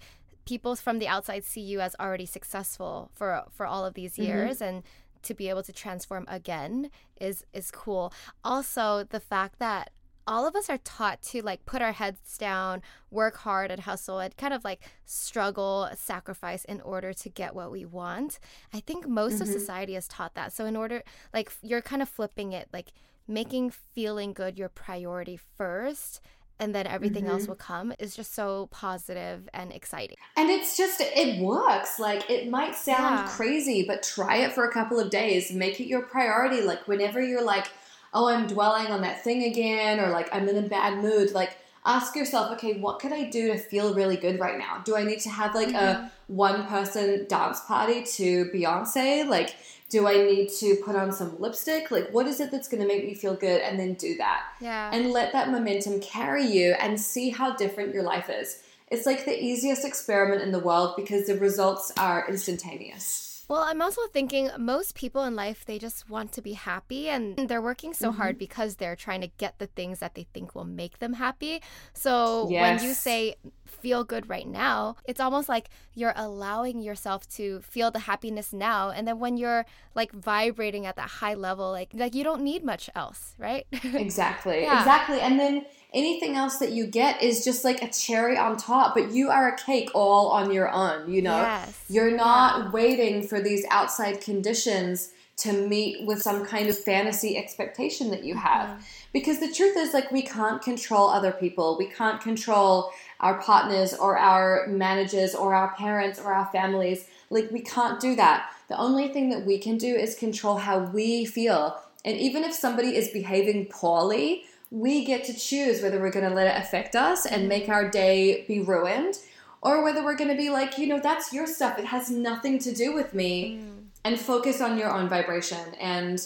people 0.46 0.74
from 0.76 0.98
the 0.98 1.08
outside 1.08 1.44
see 1.44 1.60
you 1.60 1.80
as 1.80 1.94
already 2.00 2.26
successful 2.26 3.10
for 3.14 3.44
for 3.50 3.66
all 3.66 3.84
of 3.84 3.94
these 3.94 4.14
mm-hmm. 4.14 4.24
years 4.24 4.56
mm-hmm. 4.56 4.76
and 4.76 4.82
to 5.22 5.34
be 5.34 5.48
able 5.48 5.62
to 5.62 5.72
transform 5.72 6.24
again 6.28 6.90
is 7.20 7.44
is 7.52 7.70
cool 7.70 8.12
also 8.42 9.04
the 9.04 9.20
fact 9.20 9.58
that 9.58 9.90
all 10.30 10.46
of 10.46 10.54
us 10.54 10.70
are 10.70 10.78
taught 10.78 11.20
to 11.20 11.42
like 11.42 11.66
put 11.66 11.82
our 11.82 11.90
heads 11.90 12.38
down, 12.38 12.82
work 13.10 13.38
hard 13.38 13.72
and 13.72 13.80
hustle 13.80 14.20
and 14.20 14.34
kind 14.36 14.54
of 14.54 14.64
like 14.64 14.88
struggle, 15.04 15.90
sacrifice 15.96 16.64
in 16.64 16.80
order 16.82 17.12
to 17.12 17.28
get 17.28 17.52
what 17.52 17.72
we 17.72 17.84
want. 17.84 18.38
I 18.72 18.78
think 18.78 19.08
most 19.08 19.34
mm-hmm. 19.34 19.42
of 19.42 19.48
society 19.48 19.94
has 19.94 20.06
taught 20.06 20.34
that. 20.36 20.52
So 20.52 20.66
in 20.66 20.76
order 20.76 21.02
like 21.34 21.52
you're 21.62 21.82
kind 21.82 22.00
of 22.00 22.08
flipping 22.08 22.52
it 22.52 22.68
like 22.72 22.92
making 23.26 23.70
feeling 23.70 24.32
good 24.32 24.56
your 24.56 24.68
priority 24.68 25.36
first 25.58 26.20
and 26.60 26.74
then 26.74 26.86
everything 26.86 27.24
mm-hmm. 27.24 27.32
else 27.32 27.48
will 27.48 27.56
come 27.56 27.92
is 27.98 28.14
just 28.14 28.32
so 28.32 28.68
positive 28.70 29.48
and 29.52 29.72
exciting. 29.72 30.16
And 30.36 30.48
it's 30.48 30.76
just 30.76 31.00
it 31.00 31.40
works. 31.42 31.98
Like 31.98 32.30
it 32.30 32.48
might 32.48 32.76
sound 32.76 33.26
yeah. 33.26 33.28
crazy, 33.30 33.84
but 33.84 34.04
try 34.04 34.36
it 34.36 34.52
for 34.52 34.64
a 34.64 34.72
couple 34.72 35.00
of 35.00 35.10
days. 35.10 35.50
Make 35.50 35.80
it 35.80 35.86
your 35.86 36.02
priority. 36.02 36.60
Like 36.60 36.86
whenever 36.86 37.20
you're 37.20 37.44
like 37.44 37.66
oh, 38.12 38.28
I'm 38.28 38.46
dwelling 38.46 38.86
on 38.86 39.02
that 39.02 39.22
thing 39.22 39.44
again, 39.44 40.00
or 40.00 40.10
like 40.10 40.28
I'm 40.32 40.48
in 40.48 40.56
a 40.56 40.68
bad 40.68 41.02
mood, 41.02 41.32
like 41.32 41.56
ask 41.84 42.14
yourself, 42.14 42.52
okay, 42.52 42.78
what 42.78 42.98
could 42.98 43.12
I 43.12 43.30
do 43.30 43.48
to 43.48 43.58
feel 43.58 43.94
really 43.94 44.16
good 44.16 44.38
right 44.38 44.58
now? 44.58 44.82
Do 44.84 44.96
I 44.96 45.04
need 45.04 45.20
to 45.20 45.30
have 45.30 45.54
like 45.54 45.68
mm-hmm. 45.68 45.76
a 46.04 46.12
one 46.26 46.66
person 46.66 47.26
dance 47.28 47.60
party 47.60 48.02
to 48.02 48.46
Beyonce? 48.46 49.26
Like, 49.26 49.54
do 49.88 50.06
I 50.06 50.18
need 50.18 50.50
to 50.60 50.76
put 50.84 50.94
on 50.94 51.12
some 51.12 51.40
lipstick? 51.40 51.90
Like, 51.90 52.10
what 52.12 52.26
is 52.26 52.40
it 52.40 52.50
that's 52.50 52.68
going 52.68 52.82
to 52.82 52.86
make 52.86 53.04
me 53.04 53.14
feel 53.14 53.34
good? 53.34 53.60
And 53.62 53.78
then 53.78 53.94
do 53.94 54.16
that. 54.18 54.44
Yeah. 54.60 54.90
And 54.92 55.10
let 55.10 55.32
that 55.32 55.50
momentum 55.50 56.00
carry 56.00 56.46
you 56.46 56.72
and 56.78 57.00
see 57.00 57.30
how 57.30 57.56
different 57.56 57.92
your 57.92 58.04
life 58.04 58.30
is. 58.30 58.62
It's 58.88 59.06
like 59.06 59.24
the 59.24 59.42
easiest 59.42 59.84
experiment 59.84 60.42
in 60.42 60.52
the 60.52 60.58
world 60.58 60.94
because 60.96 61.26
the 61.26 61.38
results 61.38 61.92
are 61.96 62.28
instantaneous. 62.28 63.29
Well, 63.50 63.62
I'm 63.62 63.82
also 63.82 64.02
thinking 64.12 64.48
most 64.58 64.94
people 64.94 65.24
in 65.24 65.34
life, 65.34 65.64
they 65.64 65.80
just 65.80 66.08
want 66.08 66.30
to 66.34 66.40
be 66.40 66.52
happy 66.52 67.08
and 67.08 67.36
they're 67.48 67.60
working 67.60 67.92
so 67.92 68.10
mm-hmm. 68.10 68.18
hard 68.18 68.38
because 68.38 68.76
they're 68.76 68.94
trying 68.94 69.22
to 69.22 69.26
get 69.38 69.58
the 69.58 69.66
things 69.66 69.98
that 69.98 70.14
they 70.14 70.28
think 70.32 70.54
will 70.54 70.64
make 70.64 71.00
them 71.00 71.14
happy. 71.14 71.60
So 71.92 72.46
yes. 72.48 72.80
when 72.80 72.88
you 72.88 72.94
say 72.94 73.34
feel 73.66 74.04
good 74.04 74.28
right 74.28 74.46
now. 74.46 74.96
It's 75.04 75.20
almost 75.20 75.48
like 75.48 75.68
you're 75.94 76.12
allowing 76.14 76.80
yourself 76.80 77.28
to 77.30 77.60
feel 77.62 77.90
the 77.90 78.00
happiness 78.00 78.52
now. 78.52 78.90
And 78.90 79.08
then 79.08 79.18
when 79.18 79.36
you're 79.36 79.66
like 79.96 80.12
vibrating 80.12 80.86
at 80.86 80.94
that 80.94 81.08
high 81.08 81.34
level, 81.34 81.72
like 81.72 81.90
like 81.92 82.14
you 82.14 82.22
don't 82.22 82.42
need 82.42 82.64
much 82.64 82.88
else, 82.94 83.34
right? 83.36 83.66
exactly. 83.72 84.62
yeah. 84.62 84.78
Exactly. 84.78 85.20
And 85.20 85.40
then 85.40 85.66
anything 85.92 86.36
else 86.36 86.58
that 86.58 86.72
you 86.72 86.86
get 86.86 87.22
is 87.22 87.44
just 87.44 87.64
like 87.64 87.82
a 87.82 87.90
cherry 87.90 88.36
on 88.36 88.56
top, 88.56 88.94
but 88.94 89.12
you 89.12 89.30
are 89.30 89.48
a 89.48 89.56
cake 89.56 89.90
all 89.94 90.28
on 90.28 90.50
your 90.50 90.70
own, 90.70 91.10
you 91.10 91.22
know? 91.22 91.40
Yes. 91.40 91.84
You're 91.88 92.16
not 92.16 92.64
yeah. 92.64 92.70
waiting 92.70 93.26
for 93.26 93.40
these 93.40 93.64
outside 93.70 94.20
conditions 94.20 95.10
to 95.38 95.52
meet 95.52 96.06
with 96.06 96.20
some 96.20 96.44
kind 96.44 96.68
of 96.68 96.78
fantasy 96.78 97.36
expectation 97.38 98.10
that 98.10 98.24
you 98.24 98.34
have. 98.34 98.68
Mm-hmm. 98.68 98.80
Because 99.12 99.40
the 99.40 99.50
truth 99.50 99.74
is, 99.76 99.94
like, 99.94 100.12
we 100.12 100.22
can't 100.22 100.60
control 100.60 101.08
other 101.08 101.32
people. 101.32 101.78
We 101.78 101.86
can't 101.86 102.20
control 102.20 102.92
our 103.20 103.40
partners 103.40 103.94
or 103.94 104.18
our 104.18 104.66
managers 104.68 105.34
or 105.34 105.54
our 105.54 105.74
parents 105.76 106.20
or 106.20 106.34
our 106.34 106.46
families. 106.52 107.06
Like, 107.30 107.50
we 107.50 107.60
can't 107.60 107.98
do 107.98 108.14
that. 108.16 108.50
The 108.68 108.78
only 108.78 109.08
thing 109.08 109.30
that 109.30 109.46
we 109.46 109.58
can 109.58 109.78
do 109.78 109.94
is 109.94 110.14
control 110.14 110.58
how 110.58 110.78
we 110.78 111.24
feel. 111.24 111.80
And 112.04 112.18
even 112.18 112.44
if 112.44 112.52
somebody 112.52 112.94
is 112.94 113.08
behaving 113.08 113.66
poorly, 113.66 114.44
we 114.70 115.04
get 115.04 115.24
to 115.24 115.34
choose 115.34 115.82
whether 115.82 116.00
we're 116.00 116.10
going 116.10 116.28
to 116.28 116.34
let 116.34 116.46
it 116.46 116.62
affect 116.62 116.94
us 116.94 117.26
and 117.26 117.48
make 117.48 117.68
our 117.68 117.90
day 117.90 118.44
be 118.46 118.60
ruined 118.60 119.18
or 119.62 119.82
whether 119.82 120.02
we're 120.04 120.16
going 120.16 120.30
to 120.30 120.36
be 120.36 120.50
like, 120.50 120.78
you 120.78 120.86
know, 120.86 121.00
that's 121.00 121.32
your 121.32 121.46
stuff. 121.46 121.78
It 121.78 121.86
has 121.86 122.10
nothing 122.10 122.58
to 122.60 122.74
do 122.74 122.94
with 122.94 123.12
me. 123.14 123.60
Mm. 123.60 123.76
And 124.02 124.18
focus 124.18 124.62
on 124.62 124.78
your 124.78 124.90
own 124.90 125.10
vibration. 125.10 125.74
And, 125.78 126.18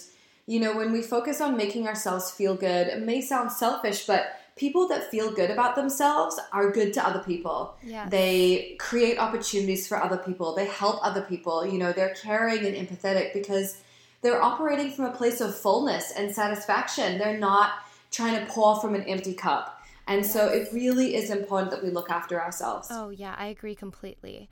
you 0.47 0.61
know, 0.61 0.77
when 0.77 0.93
we 0.93 1.03
focus 1.03 1.41
on 1.41 1.57
making 1.57 1.89
ourselves 1.89 2.31
feel 2.31 2.55
good, 2.55 2.87
it 2.87 3.03
may 3.03 3.21
sound 3.21 3.51
selfish, 3.51 4.07
but 4.07 4.39
people 4.55 4.87
that 4.87 5.11
feel 5.11 5.33
good 5.33 5.51
about 5.51 5.75
themselves 5.75 6.39
are 6.53 6.71
good 6.71 6.93
to 6.95 7.05
other 7.05 7.19
people. 7.19 7.75
Yes. 7.83 8.09
They 8.11 8.77
create 8.79 9.19
opportunities 9.19 9.89
for 9.89 10.01
other 10.01 10.19
people. 10.19 10.55
They 10.55 10.67
help 10.67 11.05
other 11.05 11.23
people. 11.23 11.67
You 11.67 11.79
know, 11.79 11.93
they're 11.93 12.15
caring 12.15 12.65
and 12.65 12.77
empathetic 12.77 13.33
because 13.33 13.83
they're 14.23 14.41
operating 14.41 14.93
from 14.93 15.07
a 15.07 15.13
place 15.13 15.41
of 15.41 15.57
fullness 15.59 16.13
and 16.17 16.33
satisfaction. 16.33 17.19
They're 17.19 17.39
not 17.39 17.73
trying 18.15 18.39
to 18.39 18.53
pour 18.53 18.81
from 18.81 18.95
an 18.95 19.03
empty 19.03 19.35
cup. 19.35 19.83
And 20.07 20.23
yes. 20.23 20.33
so 20.33 20.49
it 20.49 20.69
really 20.73 21.15
is 21.15 21.31
important 21.31 21.71
that 21.71 21.83
we 21.83 21.91
look 21.91 22.11
after 22.11 22.41
ourselves. 22.41 22.89
Oh, 22.91 23.11
yeah, 23.11 23.35
I 23.39 23.47
agree 23.47 23.75
completely. 23.75 24.49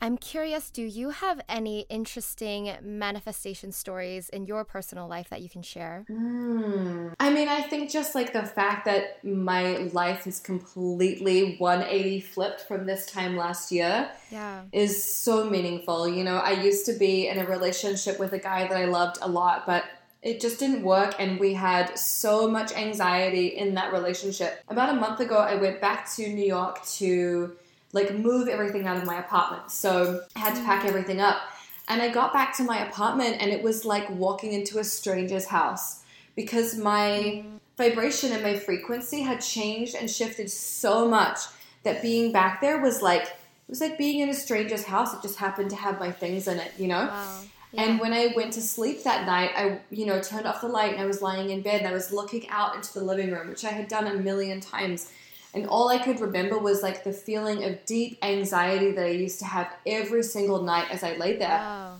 I'm 0.00 0.18
curious, 0.18 0.70
do 0.70 0.82
you 0.82 1.10
have 1.10 1.40
any 1.48 1.86
interesting 1.88 2.74
manifestation 2.82 3.72
stories 3.72 4.28
in 4.28 4.44
your 4.44 4.64
personal 4.64 5.08
life 5.08 5.30
that 5.30 5.40
you 5.40 5.48
can 5.48 5.62
share? 5.62 6.04
Mm. 6.10 7.14
I 7.18 7.30
mean, 7.30 7.48
I 7.48 7.62
think 7.62 7.90
just 7.90 8.14
like 8.14 8.32
the 8.32 8.42
fact 8.42 8.84
that 8.84 9.24
my 9.24 9.76
life 9.94 10.26
is 10.26 10.40
completely 10.40 11.56
180 11.56 12.20
flipped 12.20 12.60
from 12.62 12.84
this 12.84 13.06
time 13.06 13.36
last 13.36 13.72
year 13.72 14.10
yeah. 14.30 14.64
is 14.72 15.02
so 15.02 15.48
meaningful. 15.48 16.06
You 16.06 16.24
know, 16.24 16.36
I 16.36 16.52
used 16.52 16.84
to 16.86 16.92
be 16.92 17.28
in 17.28 17.38
a 17.38 17.46
relationship 17.46 18.18
with 18.18 18.32
a 18.32 18.38
guy 18.38 18.66
that 18.66 18.76
I 18.76 18.84
loved 18.84 19.18
a 19.22 19.28
lot, 19.28 19.64
but 19.64 19.84
it 20.24 20.40
just 20.40 20.58
didn't 20.58 20.82
work 20.82 21.14
and 21.18 21.38
we 21.38 21.52
had 21.52 21.98
so 21.98 22.50
much 22.50 22.72
anxiety 22.72 23.48
in 23.48 23.74
that 23.74 23.92
relationship. 23.92 24.62
About 24.68 24.88
a 24.88 24.98
month 24.98 25.20
ago, 25.20 25.36
I 25.36 25.54
went 25.56 25.82
back 25.82 26.10
to 26.14 26.26
New 26.26 26.46
York 26.46 26.84
to 26.96 27.54
like 27.92 28.12
move 28.14 28.48
everything 28.48 28.86
out 28.86 28.96
of 28.96 29.04
my 29.04 29.20
apartment. 29.20 29.70
So 29.70 30.22
I 30.34 30.38
had 30.38 30.54
to 30.54 30.62
pack 30.62 30.84
mm. 30.84 30.88
everything 30.88 31.20
up. 31.20 31.42
And 31.88 32.00
I 32.00 32.08
got 32.08 32.32
back 32.32 32.56
to 32.56 32.64
my 32.64 32.86
apartment 32.88 33.36
and 33.40 33.52
it 33.52 33.62
was 33.62 33.84
like 33.84 34.08
walking 34.08 34.54
into 34.54 34.78
a 34.78 34.84
stranger's 34.84 35.44
house 35.44 36.02
because 36.34 36.78
my 36.78 37.44
mm. 37.44 37.60
vibration 37.76 38.32
and 38.32 38.42
my 38.42 38.56
frequency 38.56 39.20
had 39.20 39.42
changed 39.42 39.94
and 39.94 40.10
shifted 40.10 40.50
so 40.50 41.06
much 41.06 41.38
that 41.82 42.00
being 42.00 42.32
back 42.32 42.62
there 42.62 42.80
was 42.80 43.02
like 43.02 43.24
it 43.24 43.70
was 43.70 43.82
like 43.82 43.98
being 43.98 44.20
in 44.20 44.30
a 44.30 44.34
stranger's 44.34 44.84
house. 44.84 45.12
It 45.12 45.20
just 45.20 45.38
happened 45.38 45.68
to 45.70 45.76
have 45.76 46.00
my 46.00 46.10
things 46.10 46.48
in 46.48 46.58
it, 46.58 46.72
you 46.78 46.88
know? 46.88 47.06
Wow. 47.06 47.40
Yeah. 47.74 47.82
And 47.84 48.00
when 48.00 48.12
I 48.12 48.32
went 48.36 48.52
to 48.54 48.62
sleep 48.62 49.02
that 49.02 49.26
night, 49.26 49.50
I, 49.56 49.80
you 49.90 50.06
know, 50.06 50.20
turned 50.20 50.46
off 50.46 50.60
the 50.60 50.68
light 50.68 50.92
and 50.92 51.02
I 51.02 51.06
was 51.06 51.20
lying 51.20 51.50
in 51.50 51.60
bed 51.60 51.80
and 51.80 51.88
I 51.88 51.92
was 51.92 52.12
looking 52.12 52.48
out 52.48 52.76
into 52.76 52.92
the 52.94 53.04
living 53.04 53.30
room, 53.32 53.48
which 53.48 53.64
I 53.64 53.70
had 53.70 53.88
done 53.88 54.06
a 54.06 54.14
million 54.14 54.60
times. 54.60 55.10
And 55.54 55.66
all 55.66 55.88
I 55.88 55.98
could 55.98 56.20
remember 56.20 56.58
was 56.58 56.82
like 56.82 57.04
the 57.04 57.12
feeling 57.12 57.64
of 57.64 57.84
deep 57.84 58.18
anxiety 58.22 58.90
that 58.92 59.04
I 59.04 59.10
used 59.10 59.38
to 59.40 59.44
have 59.44 59.72
every 59.86 60.22
single 60.22 60.62
night 60.62 60.90
as 60.90 61.04
I 61.04 61.16
laid 61.16 61.40
there. 61.40 61.92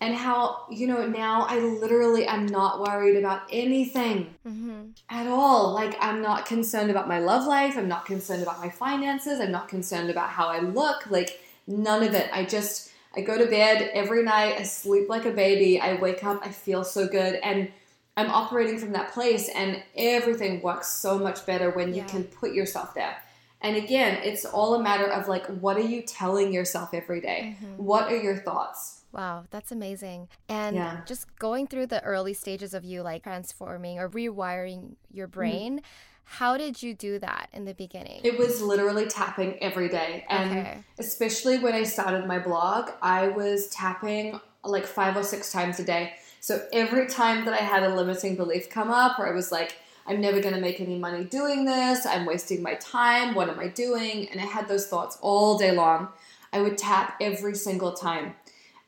And 0.00 0.14
how, 0.14 0.66
you 0.70 0.86
know, 0.86 1.06
now 1.06 1.46
I 1.48 1.60
literally 1.60 2.26
am 2.26 2.44
not 2.44 2.80
worried 2.80 3.16
about 3.16 3.42
anything 3.50 4.34
mm-hmm. 4.46 4.88
at 5.08 5.26
all. 5.26 5.72
Like, 5.72 5.96
I'm 6.00 6.20
not 6.20 6.44
concerned 6.44 6.90
about 6.90 7.08
my 7.08 7.20
love 7.20 7.46
life. 7.46 7.78
I'm 7.78 7.88
not 7.88 8.04
concerned 8.04 8.42
about 8.42 8.58
my 8.60 8.68
finances. 8.68 9.40
I'm 9.40 9.52
not 9.52 9.68
concerned 9.68 10.10
about 10.10 10.28
how 10.28 10.48
I 10.48 10.60
look. 10.60 11.10
Like, 11.10 11.40
none 11.66 12.02
of 12.02 12.12
it. 12.12 12.28
I 12.32 12.44
just, 12.44 12.90
I 13.16 13.20
go 13.22 13.38
to 13.38 13.46
bed 13.46 13.90
every 13.92 14.22
night, 14.22 14.56
I 14.58 14.62
sleep 14.62 15.08
like 15.08 15.24
a 15.24 15.30
baby, 15.30 15.80
I 15.80 15.94
wake 15.94 16.24
up, 16.24 16.40
I 16.44 16.50
feel 16.50 16.84
so 16.84 17.06
good, 17.06 17.36
and 17.42 17.70
I'm 18.16 18.30
operating 18.30 18.78
from 18.78 18.92
that 18.92 19.12
place, 19.12 19.48
and 19.48 19.82
everything 19.96 20.62
works 20.62 20.90
so 20.90 21.18
much 21.18 21.44
better 21.46 21.70
when 21.70 21.92
yeah. 21.92 22.02
you 22.02 22.08
can 22.08 22.24
put 22.24 22.52
yourself 22.52 22.94
there. 22.94 23.16
And 23.60 23.76
again, 23.76 24.20
it's 24.22 24.44
all 24.44 24.74
a 24.74 24.82
matter 24.82 25.06
of 25.06 25.26
like, 25.26 25.46
what 25.46 25.76
are 25.76 25.80
you 25.80 26.02
telling 26.02 26.52
yourself 26.52 26.92
every 26.92 27.20
day? 27.20 27.56
Mm-hmm. 27.56 27.82
What 27.82 28.12
are 28.12 28.16
your 28.16 28.36
thoughts? 28.36 29.02
Wow, 29.10 29.44
that's 29.50 29.72
amazing. 29.72 30.28
And 30.48 30.76
yeah. 30.76 31.00
just 31.06 31.34
going 31.38 31.66
through 31.66 31.86
the 31.86 32.02
early 32.02 32.34
stages 32.34 32.74
of 32.74 32.84
you 32.84 33.02
like 33.02 33.22
transforming 33.22 33.98
or 33.98 34.08
rewiring 34.10 34.96
your 35.10 35.28
mm-hmm. 35.28 35.38
brain. 35.38 35.76
Mm-hmm 35.78 35.86
how 36.24 36.56
did 36.56 36.82
you 36.82 36.94
do 36.94 37.18
that 37.20 37.48
in 37.52 37.64
the 37.64 37.74
beginning? 37.74 38.20
It 38.24 38.38
was 38.38 38.60
literally 38.60 39.06
tapping 39.06 39.58
every 39.62 39.88
day. 39.88 40.24
And 40.28 40.50
okay. 40.50 40.78
especially 40.98 41.58
when 41.58 41.74
I 41.74 41.84
started 41.84 42.26
my 42.26 42.38
blog, 42.38 42.90
I 43.02 43.28
was 43.28 43.68
tapping 43.68 44.40
like 44.64 44.86
five 44.86 45.16
or 45.16 45.22
six 45.22 45.52
times 45.52 45.78
a 45.78 45.84
day. 45.84 46.14
So 46.40 46.66
every 46.72 47.06
time 47.06 47.44
that 47.44 47.54
I 47.54 47.62
had 47.64 47.82
a 47.82 47.94
limiting 47.94 48.36
belief 48.36 48.68
come 48.68 48.90
up, 48.90 49.18
or 49.18 49.26
I 49.26 49.34
was 49.34 49.52
like, 49.52 49.76
I'm 50.06 50.20
never 50.20 50.40
going 50.40 50.54
to 50.54 50.60
make 50.60 50.80
any 50.80 50.98
money 50.98 51.24
doing 51.24 51.64
this, 51.64 52.04
I'm 52.04 52.26
wasting 52.26 52.62
my 52.62 52.74
time, 52.74 53.34
what 53.34 53.48
am 53.48 53.58
I 53.58 53.68
doing? 53.68 54.28
And 54.30 54.40
I 54.40 54.44
had 54.44 54.68
those 54.68 54.86
thoughts 54.86 55.16
all 55.22 55.56
day 55.56 55.72
long. 55.72 56.08
I 56.52 56.60
would 56.60 56.76
tap 56.76 57.16
every 57.20 57.54
single 57.54 57.92
time. 57.92 58.34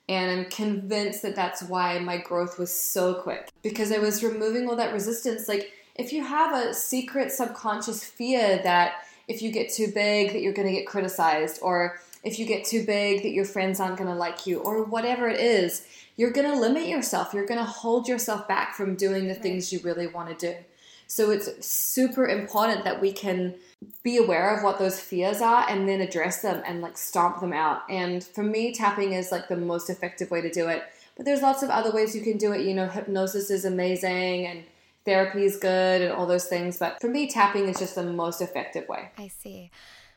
And 0.08 0.30
I'm 0.30 0.50
convinced 0.50 1.22
that 1.22 1.34
that's 1.34 1.62
why 1.62 1.98
my 1.98 2.18
growth 2.18 2.58
was 2.58 2.72
so 2.72 3.14
quick 3.14 3.48
because 3.62 3.90
I 3.90 3.98
was 3.98 4.22
removing 4.22 4.68
all 4.68 4.76
that 4.76 4.92
resistance. 4.92 5.48
Like, 5.48 5.72
if 5.98 6.12
you 6.12 6.24
have 6.24 6.54
a 6.54 6.74
secret 6.74 7.32
subconscious 7.32 8.04
fear 8.04 8.60
that 8.62 9.04
if 9.28 9.42
you 9.42 9.50
get 9.50 9.72
too 9.72 9.90
big 9.92 10.32
that 10.32 10.40
you're 10.40 10.52
going 10.52 10.68
to 10.68 10.74
get 10.74 10.86
criticized 10.86 11.58
or 11.62 12.00
if 12.22 12.38
you 12.38 12.46
get 12.46 12.64
too 12.64 12.84
big 12.84 13.22
that 13.22 13.30
your 13.30 13.44
friends 13.44 13.80
aren't 13.80 13.96
going 13.96 14.10
to 14.10 14.14
like 14.14 14.46
you 14.46 14.58
or 14.60 14.84
whatever 14.84 15.28
it 15.28 15.40
is 15.40 15.86
you're 16.16 16.30
going 16.30 16.50
to 16.50 16.58
limit 16.58 16.88
yourself. 16.88 17.32
You're 17.34 17.46
going 17.46 17.60
to 17.60 17.70
hold 17.70 18.08
yourself 18.08 18.48
back 18.48 18.74
from 18.74 18.96
doing 18.96 19.24
the 19.24 19.34
right. 19.34 19.42
things 19.42 19.72
you 19.72 19.80
really 19.80 20.06
want 20.06 20.36
to 20.36 20.52
do. 20.52 20.58
So 21.06 21.30
it's 21.30 21.64
super 21.64 22.26
important 22.26 22.84
that 22.84 23.00
we 23.00 23.12
can 23.12 23.54
be 24.02 24.16
aware 24.16 24.56
of 24.56 24.64
what 24.64 24.78
those 24.78 24.98
fears 24.98 25.40
are 25.40 25.68
and 25.68 25.88
then 25.88 26.00
address 26.00 26.42
them 26.42 26.62
and 26.66 26.80
like 26.80 26.98
stomp 26.98 27.40
them 27.40 27.52
out. 27.52 27.82
And 27.88 28.24
for 28.24 28.42
me 28.42 28.72
tapping 28.72 29.12
is 29.12 29.30
like 29.30 29.48
the 29.48 29.56
most 29.56 29.88
effective 29.88 30.30
way 30.30 30.40
to 30.40 30.50
do 30.50 30.68
it. 30.68 30.82
But 31.16 31.26
there's 31.26 31.42
lots 31.42 31.62
of 31.62 31.70
other 31.70 31.92
ways 31.92 32.16
you 32.16 32.22
can 32.22 32.38
do 32.38 32.52
it. 32.52 32.62
You 32.62 32.74
know 32.74 32.88
hypnosis 32.88 33.50
is 33.50 33.64
amazing 33.64 34.46
and 34.46 34.64
therapy 35.06 35.44
is 35.44 35.56
good 35.56 36.02
and 36.02 36.12
all 36.12 36.26
those 36.26 36.44
things. 36.44 36.78
But 36.78 37.00
for 37.00 37.08
me, 37.08 37.28
tapping 37.28 37.68
is 37.68 37.78
just 37.78 37.94
the 37.94 38.02
most 38.02 38.42
effective 38.42 38.86
way. 38.88 39.10
I 39.16 39.28
see. 39.28 39.70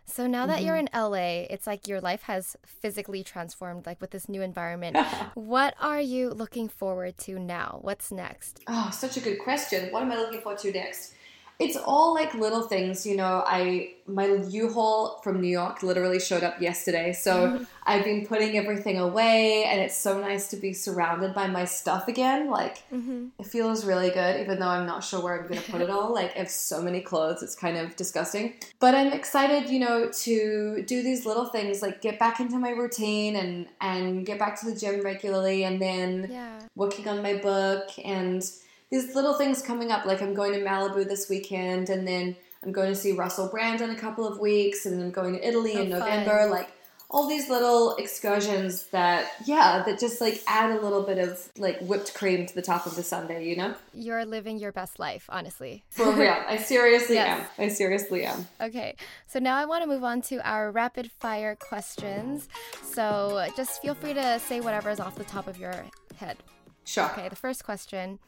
So 0.09 0.25
now 0.25 0.47
that 0.47 0.57
mm-hmm. 0.57 0.65
you're 0.65 0.75
in 0.75 0.89
LA, 0.93 1.45
it's 1.49 1.67
like 1.67 1.87
your 1.87 2.01
life 2.01 2.23
has 2.23 2.57
physically 2.65 3.23
transformed, 3.23 3.85
like 3.85 4.01
with 4.01 4.09
this 4.09 4.27
new 4.27 4.41
environment. 4.41 4.97
what 5.35 5.75
are 5.79 6.01
you 6.01 6.31
looking 6.31 6.67
forward 6.67 7.17
to 7.19 7.37
now? 7.37 7.77
What's 7.83 8.11
next? 8.11 8.61
Oh, 8.67 8.89
such 8.91 9.17
a 9.17 9.19
good 9.21 9.37
question. 9.39 9.91
What 9.91 10.01
am 10.01 10.11
I 10.11 10.17
looking 10.17 10.41
forward 10.41 10.59
to 10.61 10.71
next? 10.71 11.13
It's 11.59 11.75
all 11.75 12.13
like 12.13 12.33
little 12.33 12.63
things, 12.63 13.05
you 13.05 13.17
know. 13.17 13.43
I 13.45 13.93
my 14.09 14.25
U-Haul 14.25 15.19
from 15.23 15.39
New 15.39 15.47
York 15.47 15.83
literally 15.83 16.19
showed 16.19 16.43
up 16.43 16.61
yesterday. 16.61 17.13
So 17.13 17.33
mm-hmm. 17.33 17.63
I've 17.83 18.03
been 18.03 18.25
putting 18.25 18.57
everything 18.57 18.97
away 18.97 19.65
and 19.65 19.79
it's 19.79 19.95
so 19.95 20.19
nice 20.19 20.49
to 20.49 20.57
be 20.57 20.73
surrounded 20.73 21.33
by 21.33 21.47
my 21.47 21.65
stuff 21.65 22.07
again. 22.07 22.49
Like 22.49 22.77
mm-hmm. 22.91 23.27
it 23.37 23.45
feels 23.45 23.85
really 23.85 24.09
good 24.09 24.41
even 24.41 24.59
though 24.59 24.67
I'm 24.67 24.85
not 24.85 25.03
sure 25.03 25.21
where 25.21 25.39
I'm 25.39 25.47
going 25.47 25.61
to 25.61 25.71
put 25.71 25.81
it 25.81 25.89
all. 25.89 26.13
Like 26.13 26.35
I 26.35 26.39
have 26.39 26.49
so 26.49 26.81
many 26.81 27.01
clothes, 27.01 27.43
it's 27.43 27.55
kind 27.55 27.77
of 27.77 27.95
disgusting. 27.95 28.55
But 28.79 28.95
I'm 28.95 29.13
excited, 29.13 29.69
you 29.69 29.79
know, 29.79 30.09
to 30.09 30.83
do 30.85 31.03
these 31.03 31.25
little 31.25 31.45
things 31.45 31.81
like 31.81 32.01
get 32.01 32.19
back 32.19 32.39
into 32.39 32.57
my 32.57 32.71
routine 32.71 33.35
and 33.35 33.67
and 33.81 34.25
get 34.25 34.39
back 34.39 34.59
to 34.61 34.65
the 34.65 34.75
gym 34.77 35.01
regularly 35.01 35.63
and 35.63 35.81
then 35.81 36.29
yeah. 36.31 36.59
working 36.75 37.07
on 37.07 37.21
my 37.21 37.35
book 37.35 37.89
and 38.03 38.43
these 38.91 39.15
little 39.15 39.33
things 39.35 39.61
coming 39.61 39.91
up 39.91 40.05
like 40.05 40.21
I'm 40.21 40.33
going 40.33 40.53
to 40.53 40.59
Malibu 40.59 41.07
this 41.07 41.29
weekend 41.29 41.89
and 41.89 42.07
then 42.07 42.35
I'm 42.63 42.71
going 42.71 42.89
to 42.89 42.95
see 42.95 43.13
Russell 43.13 43.47
Brand 43.47 43.81
in 43.81 43.89
a 43.89 43.95
couple 43.95 44.27
of 44.27 44.39
weeks, 44.39 44.85
and 44.85 45.01
I'm 45.01 45.11
going 45.11 45.33
to 45.33 45.47
Italy 45.47 45.73
oh, 45.75 45.81
in 45.81 45.89
November. 45.89 46.39
Fun. 46.39 46.49
Like 46.49 46.69
all 47.11 47.27
these 47.27 47.49
little 47.49 47.95
excursions 47.95 48.83
that 48.87 49.31
yeah 49.45 49.81
that 49.83 49.99
just 49.99 50.21
like 50.21 50.43
add 50.45 50.69
a 50.77 50.79
little 50.79 51.01
bit 51.01 51.17
of 51.17 51.49
like 51.57 51.79
whipped 51.79 52.13
cream 52.13 52.45
to 52.45 52.53
the 52.53 52.61
top 52.61 52.85
of 52.85 52.95
the 52.95 53.01
sundae 53.01 53.43
you 53.43 53.55
know? 53.55 53.73
You're 53.95 54.25
living 54.25 54.59
your 54.59 54.71
best 54.71 54.99
life 54.99 55.25
honestly. 55.27 55.83
For 55.89 56.11
real. 56.11 56.35
I 56.47 56.57
seriously 56.57 57.15
yes. 57.15 57.47
am. 57.57 57.65
I 57.65 57.67
seriously 57.69 58.25
am. 58.25 58.47
Okay. 58.61 58.95
So 59.25 59.39
now 59.39 59.55
i 59.55 59.65
want 59.65 59.83
to 59.83 59.89
move 59.89 60.03
on 60.03 60.21
to 60.23 60.37
our 60.47 60.69
rapid 60.69 61.09
fire 61.19 61.55
questions. 61.55 62.47
So 62.83 63.47
just 63.57 63.81
feel 63.81 63.95
free 63.95 64.13
to 64.13 64.39
say 64.39 64.59
whatever 64.61 64.91
is 64.91 64.99
off 64.99 65.15
the 65.15 65.23
top 65.23 65.47
of 65.47 65.57
your 65.57 65.73
head. 66.15 66.37
Sure. 66.85 67.05
Okay 67.05 67.27
the 67.27 67.35
first 67.35 67.63
question 67.65 68.19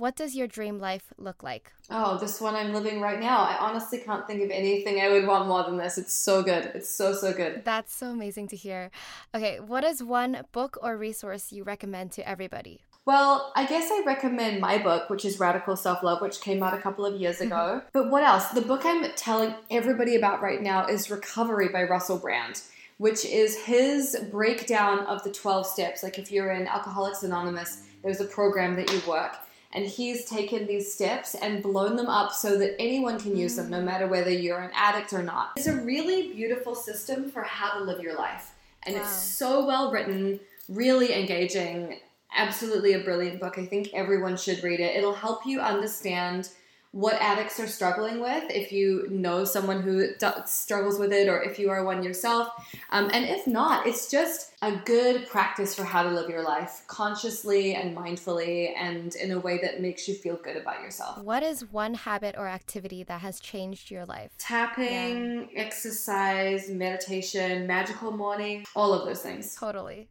what 0.00 0.16
does 0.16 0.34
your 0.34 0.46
dream 0.46 0.78
life 0.78 1.12
look 1.18 1.42
like? 1.42 1.70
Oh, 1.90 2.16
this 2.16 2.40
one 2.40 2.54
I'm 2.54 2.72
living 2.72 3.02
right 3.02 3.20
now. 3.20 3.40
I 3.40 3.58
honestly 3.60 3.98
can't 3.98 4.26
think 4.26 4.42
of 4.42 4.50
anything 4.50 4.98
I 4.98 5.10
would 5.10 5.26
want 5.26 5.46
more 5.46 5.62
than 5.62 5.76
this. 5.76 5.98
It's 5.98 6.14
so 6.14 6.42
good. 6.42 6.72
It's 6.74 6.88
so, 6.88 7.12
so 7.12 7.34
good. 7.34 7.66
That's 7.66 7.94
so 7.94 8.06
amazing 8.06 8.48
to 8.48 8.56
hear. 8.56 8.90
Okay, 9.34 9.60
what 9.60 9.84
is 9.84 10.02
one 10.02 10.44
book 10.52 10.78
or 10.82 10.96
resource 10.96 11.52
you 11.52 11.64
recommend 11.64 12.12
to 12.12 12.26
everybody? 12.26 12.80
Well, 13.04 13.52
I 13.54 13.66
guess 13.66 13.90
I 13.90 14.02
recommend 14.06 14.60
my 14.60 14.78
book, 14.78 15.10
which 15.10 15.26
is 15.26 15.38
Radical 15.38 15.76
Self 15.76 16.02
Love, 16.02 16.22
which 16.22 16.40
came 16.40 16.62
out 16.62 16.72
a 16.72 16.80
couple 16.80 17.04
of 17.04 17.20
years 17.20 17.42
ago. 17.42 17.82
Mm-hmm. 17.82 17.88
but 17.92 18.10
what 18.10 18.22
else? 18.22 18.48
The 18.48 18.62
book 18.62 18.86
I'm 18.86 19.04
telling 19.16 19.54
everybody 19.70 20.16
about 20.16 20.40
right 20.40 20.62
now 20.62 20.86
is 20.86 21.10
Recovery 21.10 21.68
by 21.68 21.84
Russell 21.84 22.18
Brand 22.18 22.62
which 22.98 23.24
is 23.24 23.56
his 23.56 24.14
breakdown 24.30 24.98
of 25.06 25.22
the 25.22 25.32
12 25.32 25.66
steps. 25.66 26.02
Like 26.02 26.18
if 26.18 26.30
you're 26.30 26.52
in 26.52 26.66
Alcoholics 26.66 27.22
Anonymous, 27.22 27.84
there's 28.02 28.20
a 28.20 28.26
program 28.26 28.76
that 28.76 28.92
you 28.92 29.00
work 29.08 29.38
and 29.72 29.86
he's 29.86 30.24
taken 30.24 30.66
these 30.66 30.92
steps 30.92 31.34
and 31.34 31.62
blown 31.62 31.96
them 31.96 32.08
up 32.08 32.32
so 32.32 32.58
that 32.58 32.74
anyone 32.80 33.20
can 33.20 33.36
use 33.36 33.56
them 33.56 33.70
no 33.70 33.80
mm. 33.80 33.84
matter 33.84 34.06
whether 34.08 34.30
you're 34.30 34.60
an 34.60 34.70
addict 34.74 35.12
or 35.12 35.22
not. 35.22 35.52
It's 35.56 35.66
a 35.66 35.76
really 35.76 36.32
beautiful 36.32 36.74
system 36.74 37.30
for 37.30 37.42
how 37.42 37.78
to 37.78 37.84
live 37.84 38.00
your 38.00 38.16
life. 38.16 38.52
And 38.82 38.96
wow. 38.96 39.02
it's 39.02 39.10
so 39.10 39.64
well 39.64 39.92
written, 39.92 40.40
really 40.68 41.14
engaging, 41.14 41.98
absolutely 42.34 42.94
a 42.94 43.00
brilliant 43.00 43.40
book. 43.40 43.58
I 43.58 43.66
think 43.66 43.90
everyone 43.94 44.36
should 44.36 44.62
read 44.64 44.80
it. 44.80 44.96
It'll 44.96 45.14
help 45.14 45.46
you 45.46 45.60
understand 45.60 46.50
what 46.92 47.14
addicts 47.20 47.60
are 47.60 47.68
struggling 47.68 48.20
with 48.20 48.44
if 48.50 48.72
you 48.72 49.06
know 49.10 49.44
someone 49.44 49.80
who 49.80 50.08
struggles 50.44 50.98
with 50.98 51.12
it 51.12 51.28
or 51.28 51.40
if 51.40 51.58
you 51.58 51.70
are 51.70 51.84
one 51.84 52.02
yourself. 52.02 52.48
Um, 52.90 53.10
and 53.12 53.24
if 53.24 53.46
not, 53.46 53.86
it's 53.86 54.10
just 54.10 54.52
a 54.60 54.72
good 54.84 55.28
practice 55.28 55.74
for 55.74 55.84
how 55.84 56.02
to 56.02 56.10
live 56.10 56.28
your 56.28 56.42
life 56.42 56.82
consciously 56.88 57.74
and 57.74 57.96
mindfully 57.96 58.74
and 58.76 59.14
in 59.14 59.30
a 59.30 59.38
way 59.38 59.58
that 59.62 59.80
makes 59.80 60.08
you 60.08 60.14
feel 60.14 60.36
good 60.36 60.56
about 60.56 60.82
yourself. 60.82 61.18
What 61.18 61.44
is 61.44 61.70
one 61.70 61.94
habit 61.94 62.34
or 62.36 62.48
activity 62.48 63.04
that 63.04 63.20
has 63.20 63.38
changed 63.38 63.90
your 63.90 64.04
life? 64.04 64.32
Tapping, 64.38 65.48
yeah. 65.52 65.60
exercise, 65.60 66.68
meditation, 66.68 67.68
magical 67.68 68.10
morning, 68.10 68.64
all 68.74 68.92
of 68.92 69.06
those 69.06 69.22
things. 69.22 69.54
Totally. 69.54 70.08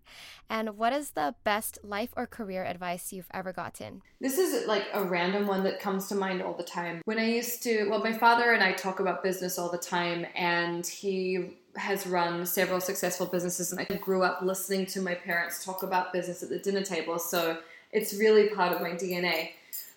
And 0.50 0.78
what 0.78 0.93
is 0.93 1.12
the 1.12 1.36
best 1.43 1.78
life 1.84 2.10
or 2.18 2.26
career 2.26 2.66
advice 2.66 3.14
you've 3.14 3.30
ever 3.32 3.54
gotten? 3.54 4.02
This 4.20 4.39
is 4.39 4.68
like 4.68 4.88
a 4.93 5.04
random 5.04 5.45
one 5.45 5.64
that 5.64 5.80
comes 5.80 6.08
to 6.08 6.16
mind 6.16 6.41
all 6.41 6.54
the 6.54 6.64
time. 6.64 7.02
When 7.06 7.20
I 7.20 7.26
used 7.26 7.62
to, 7.64 7.88
well, 7.89 8.00
my 8.00 8.14
father 8.14 8.54
and 8.54 8.64
I 8.64 8.74
talk 8.74 9.00
about 9.00 9.22
business 9.22 9.60
all 9.60 9.70
the 9.70 9.78
time, 9.78 10.26
and 10.36 10.86
he 10.86 11.58
has 11.76 12.08
run 12.08 12.45
several 12.47 12.82
successful 12.82 13.28
businesses. 13.28 13.72
And 13.72 13.86
I 13.88 13.95
grew 13.95 14.24
up 14.24 14.41
listening 14.41 14.88
to 14.88 15.02
my 15.02 15.14
parents 15.14 15.64
talk 15.64 15.84
about 15.84 16.12
business 16.12 16.41
at 16.41 16.50
the 16.50 16.58
dinner 16.58 16.82
table. 16.82 17.20
So 17.20 17.60
it's 17.91 18.16
really 18.16 18.50
part 18.50 18.74
of 18.74 18.82
my 18.82 18.91
DNA. 18.91 19.52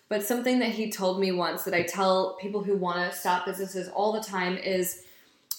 But 0.07 0.23
something 0.23 0.59
that 0.59 0.69
he 0.69 0.91
told 0.91 1.19
me 1.19 1.31
once 1.31 1.63
that 1.63 1.73
I 1.73 1.81
tell 1.81 2.35
people 2.35 2.63
who 2.63 2.77
want 2.77 3.11
to 3.11 3.17
start 3.17 3.45
businesses 3.45 3.89
all 3.89 4.13
the 4.13 4.21
time 4.21 4.57
is 4.57 5.03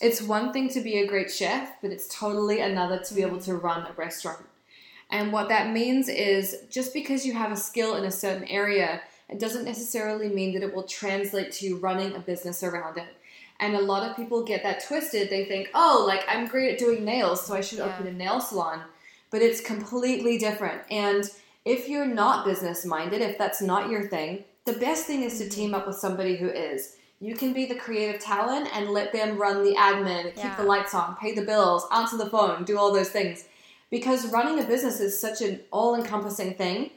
it's 0.01 0.23
one 0.23 0.53
thing 0.53 0.69
to 0.71 0.81
be 0.81 0.99
a 0.99 1.07
great 1.07 1.33
chef, 1.33 1.73
but 1.83 1.91
it's 1.91 2.07
totally 2.09 2.61
another 2.61 2.99
to 3.01 3.15
be 3.15 3.23
able 3.23 3.41
to 3.41 3.57
run 3.57 3.87
a 3.87 3.93
restaurant. 3.95 4.45
And 5.11 5.33
what 5.33 5.49
that 5.49 5.73
means 5.73 6.09
is 6.09 6.65
just 6.71 6.93
because 6.93 7.25
you 7.25 7.35
have 7.35 7.53
a 7.53 7.57
skill 7.57 7.97
in 7.97 8.05
a 8.05 8.11
certain 8.11 8.49
area, 8.49 9.01
it 9.29 9.39
doesn't 9.39 9.65
necessarily 9.65 10.29
mean 10.29 10.55
that 10.55 10.63
it 10.63 10.75
will 10.75 10.85
translate 10.85 11.53
to 11.53 11.67
you 11.67 11.77
running 11.77 12.15
a 12.15 12.19
business 12.19 12.63
around 12.63 12.99
it. 12.99 13.17
And 13.61 13.77
a 13.77 13.81
lot 13.81 14.09
of 14.09 14.17
people 14.17 14.43
get 14.43 14.63
that 14.63 14.85
twisted. 14.87 15.31
They 15.31 15.45
think, 15.45 15.71
oh, 15.75 16.05
like 16.07 16.25
I'm 16.29 16.49
great 16.49 16.73
at 16.73 16.79
doing 16.79 17.05
nails, 17.05 17.47
so 17.47 17.55
I 17.55 17.61
should 17.61 17.79
yeah. 17.79 17.87
open 17.87 18.07
a 18.07 18.13
nail 18.13 18.41
salon. 18.41 18.83
But 19.31 19.43
it's 19.43 19.61
completely 19.61 20.39
different. 20.39 20.83
And 20.91 21.31
if 21.65 21.89
you're 21.89 22.07
not 22.07 22.45
business 22.45 22.85
minded, 22.85 23.21
if 23.21 23.39
that's 23.39 23.63
not 23.63 23.91
your 23.91 24.09
thing, 24.09 24.45
the 24.65 24.75
best 24.75 25.07
thing 25.07 25.23
is 25.23 25.39
to 25.39 25.49
team 25.49 25.67
mm-hmm. 25.67 25.77
up 25.77 25.87
with 25.87 25.97
somebody 25.97 26.37
who 26.37 26.49
is. 26.49 26.97
You 27.21 27.35
can 27.35 27.53
be 27.53 27.65
the 27.65 27.75
creative 27.75 28.21
talent 28.21 28.69
and 28.75 28.91
let 28.91 29.13
them 29.13 29.39
run 29.39 29.65
the 29.65 29.77
admin, 29.77 30.35
keep 30.35 30.45
yeah. 30.45 30.57
the 30.57 30.65
lights 30.65 30.95
on, 30.95 31.17
pay 31.17 31.33
the 31.33 31.43
bills, 31.43 31.87
answer 31.93 32.17
the 32.17 32.29
phone, 32.29 32.65
do 32.65 32.77
all 32.77 32.93
those 32.93 33.11
things 33.11 33.45
because 33.95 34.33
running 34.33 34.59
a 34.59 34.67
business 34.67 34.99
is 34.99 35.21
such 35.21 35.41
an 35.41 35.61
all 35.71 35.95
encompassing 35.95 36.53
thing. 36.55 36.91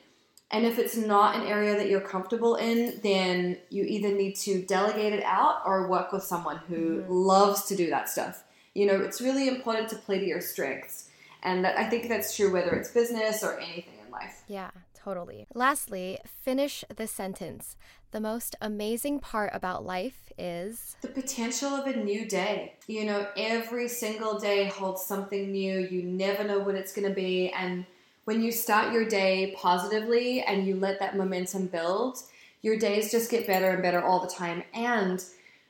And 0.49 0.65
if 0.65 0.79
it's 0.79 0.97
not 0.97 1.35
an 1.35 1.45
area 1.45 1.77
that 1.77 1.89
you're 1.89 2.01
comfortable 2.01 2.55
in, 2.55 2.99
then 3.03 3.59
you 3.69 3.83
either 3.83 4.09
need 4.15 4.35
to 4.37 4.63
delegate 4.63 5.13
it 5.13 5.23
out 5.23 5.61
or 5.63 5.87
work 5.87 6.11
with 6.11 6.23
someone 6.23 6.57
who 6.67 7.01
mm-hmm. 7.01 7.13
loves 7.13 7.65
to 7.65 7.75
do 7.75 7.91
that 7.91 8.09
stuff. 8.09 8.43
You 8.73 8.87
know, 8.87 8.99
it's 8.99 9.21
really 9.21 9.47
important 9.47 9.89
to 9.89 9.95
play 9.95 10.17
to 10.17 10.25
your 10.25 10.41
strengths. 10.41 11.07
And 11.43 11.67
I 11.67 11.87
think 11.87 12.09
that's 12.09 12.35
true 12.35 12.51
whether 12.51 12.71
it's 12.71 12.89
business 12.89 13.43
or 13.43 13.59
anything 13.59 13.93
in 14.03 14.11
life. 14.11 14.41
Yeah, 14.47 14.71
totally. 14.95 15.45
Lastly, 15.53 16.17
finish 16.25 16.83
the 16.95 17.05
sentence. 17.05 17.77
The 18.17 18.21
most 18.21 18.55
amazing 18.61 19.19
part 19.19 19.51
about 19.53 19.85
life 19.85 20.33
is 20.39 20.97
the 21.01 21.07
potential 21.07 21.69
of 21.69 21.85
a 21.85 21.95
new 21.95 22.27
day. 22.27 22.73
You 22.87 23.05
know, 23.05 23.27
every 23.37 23.87
single 23.87 24.39
day 24.39 24.63
holds 24.63 25.05
something 25.05 25.51
new. 25.51 25.81
You 25.81 26.01
never 26.01 26.43
know 26.43 26.57
what 26.57 26.73
it's 26.73 26.91
going 26.93 27.07
to 27.07 27.13
be. 27.13 27.51
And 27.51 27.85
when 28.25 28.41
you 28.41 28.51
start 28.51 28.91
your 28.91 29.07
day 29.07 29.53
positively 29.55 30.41
and 30.41 30.65
you 30.65 30.77
let 30.77 30.99
that 30.99 31.15
momentum 31.15 31.67
build, 31.67 32.23
your 32.63 32.79
days 32.79 33.11
just 33.11 33.29
get 33.29 33.45
better 33.45 33.69
and 33.69 33.83
better 33.83 34.01
all 34.01 34.19
the 34.19 34.33
time. 34.33 34.63
And 34.73 35.23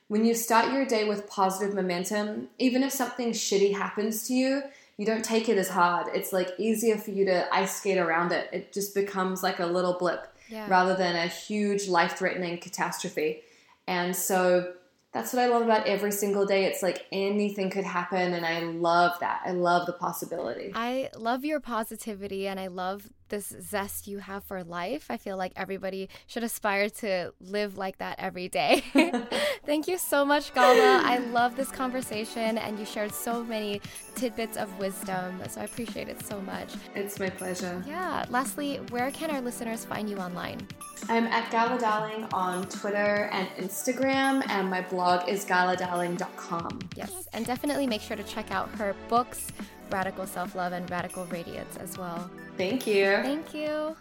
when 0.06 0.24
you 0.24 0.32
start 0.32 0.72
your 0.72 0.86
day 0.86 1.06
with 1.06 1.28
positive 1.28 1.74
momentum, 1.74 2.48
even 2.58 2.82
if 2.82 2.92
something 2.92 3.32
shitty 3.32 3.76
happens 3.76 4.26
to 4.28 4.32
you, 4.32 4.62
you 4.96 5.04
don't 5.04 5.22
take 5.22 5.50
it 5.50 5.58
as 5.58 5.68
hard. 5.68 6.06
It's 6.14 6.32
like 6.32 6.48
easier 6.56 6.96
for 6.96 7.10
you 7.10 7.26
to 7.26 7.54
ice 7.54 7.76
skate 7.76 7.98
around 7.98 8.32
it. 8.32 8.48
It 8.54 8.72
just 8.72 8.94
becomes 8.94 9.42
like 9.42 9.58
a 9.58 9.66
little 9.66 9.98
blip 9.98 10.34
yeah. 10.48 10.68
rather 10.68 10.94
than 10.94 11.16
a 11.16 11.26
huge 11.26 11.88
life 11.88 12.16
threatening 12.18 12.58
catastrophe. 12.58 13.42
And 13.86 14.14
so 14.14 14.72
that's 15.12 15.32
what 15.32 15.42
I 15.42 15.46
love 15.46 15.62
about 15.62 15.86
every 15.86 16.12
single 16.12 16.44
day. 16.44 16.64
It's 16.64 16.82
like 16.82 17.06
anything 17.10 17.70
could 17.70 17.84
happen, 17.84 18.34
and 18.34 18.44
I 18.44 18.60
love 18.60 19.18
that. 19.20 19.40
I 19.44 19.52
love 19.52 19.86
the 19.86 19.94
possibility. 19.94 20.72
I 20.74 21.10
love 21.16 21.44
your 21.44 21.60
positivity, 21.60 22.46
and 22.46 22.60
I 22.60 22.66
love 22.66 23.08
this 23.28 23.54
zest 23.60 24.06
you 24.06 24.18
have 24.18 24.44
for 24.44 24.64
life. 24.64 25.06
I 25.10 25.16
feel 25.16 25.36
like 25.36 25.52
everybody 25.56 26.08
should 26.26 26.42
aspire 26.42 26.88
to 26.90 27.32
live 27.40 27.76
like 27.76 27.98
that 27.98 28.16
every 28.18 28.48
day. 28.48 28.82
Thank 29.66 29.88
you 29.88 29.98
so 29.98 30.24
much, 30.24 30.54
Gala. 30.54 31.02
I 31.04 31.18
love 31.18 31.56
this 31.56 31.70
conversation, 31.70 32.58
and 32.58 32.78
you 32.78 32.84
shared 32.84 33.12
so 33.12 33.44
many 33.44 33.80
tidbits 34.14 34.56
of 34.56 34.78
wisdom. 34.78 35.40
So 35.48 35.60
I 35.60 35.64
appreciate 35.64 36.08
it 36.08 36.24
so 36.24 36.40
much. 36.40 36.74
It's 36.94 37.18
my 37.18 37.30
pleasure. 37.30 37.82
Yeah. 37.86 38.24
Lastly, 38.30 38.76
where 38.90 39.10
can 39.10 39.30
our 39.30 39.40
listeners 39.40 39.84
find 39.84 40.08
you 40.08 40.16
online? 40.18 40.66
I'm 41.08 41.26
at 41.28 41.50
Gala 41.50 41.78
Darling 41.78 42.26
on 42.32 42.68
Twitter 42.68 43.28
and 43.32 43.48
Instagram, 43.56 44.42
and 44.48 44.68
my 44.68 44.82
blog 44.82 45.28
is 45.28 45.44
galadarling.com. 45.44 46.80
Yes, 46.96 47.28
and 47.32 47.46
definitely 47.46 47.86
make 47.86 48.00
sure 48.00 48.16
to 48.16 48.24
check 48.24 48.50
out 48.50 48.68
her 48.76 48.94
books, 49.08 49.48
Radical 49.90 50.26
Self 50.26 50.54
Love 50.54 50.72
and 50.72 50.90
Radical 50.90 51.26
Radiance, 51.26 51.76
as 51.76 51.96
well. 51.96 52.30
Thank 52.58 52.88
you. 52.88 53.04
Thank 53.22 53.54
you. 53.54 53.96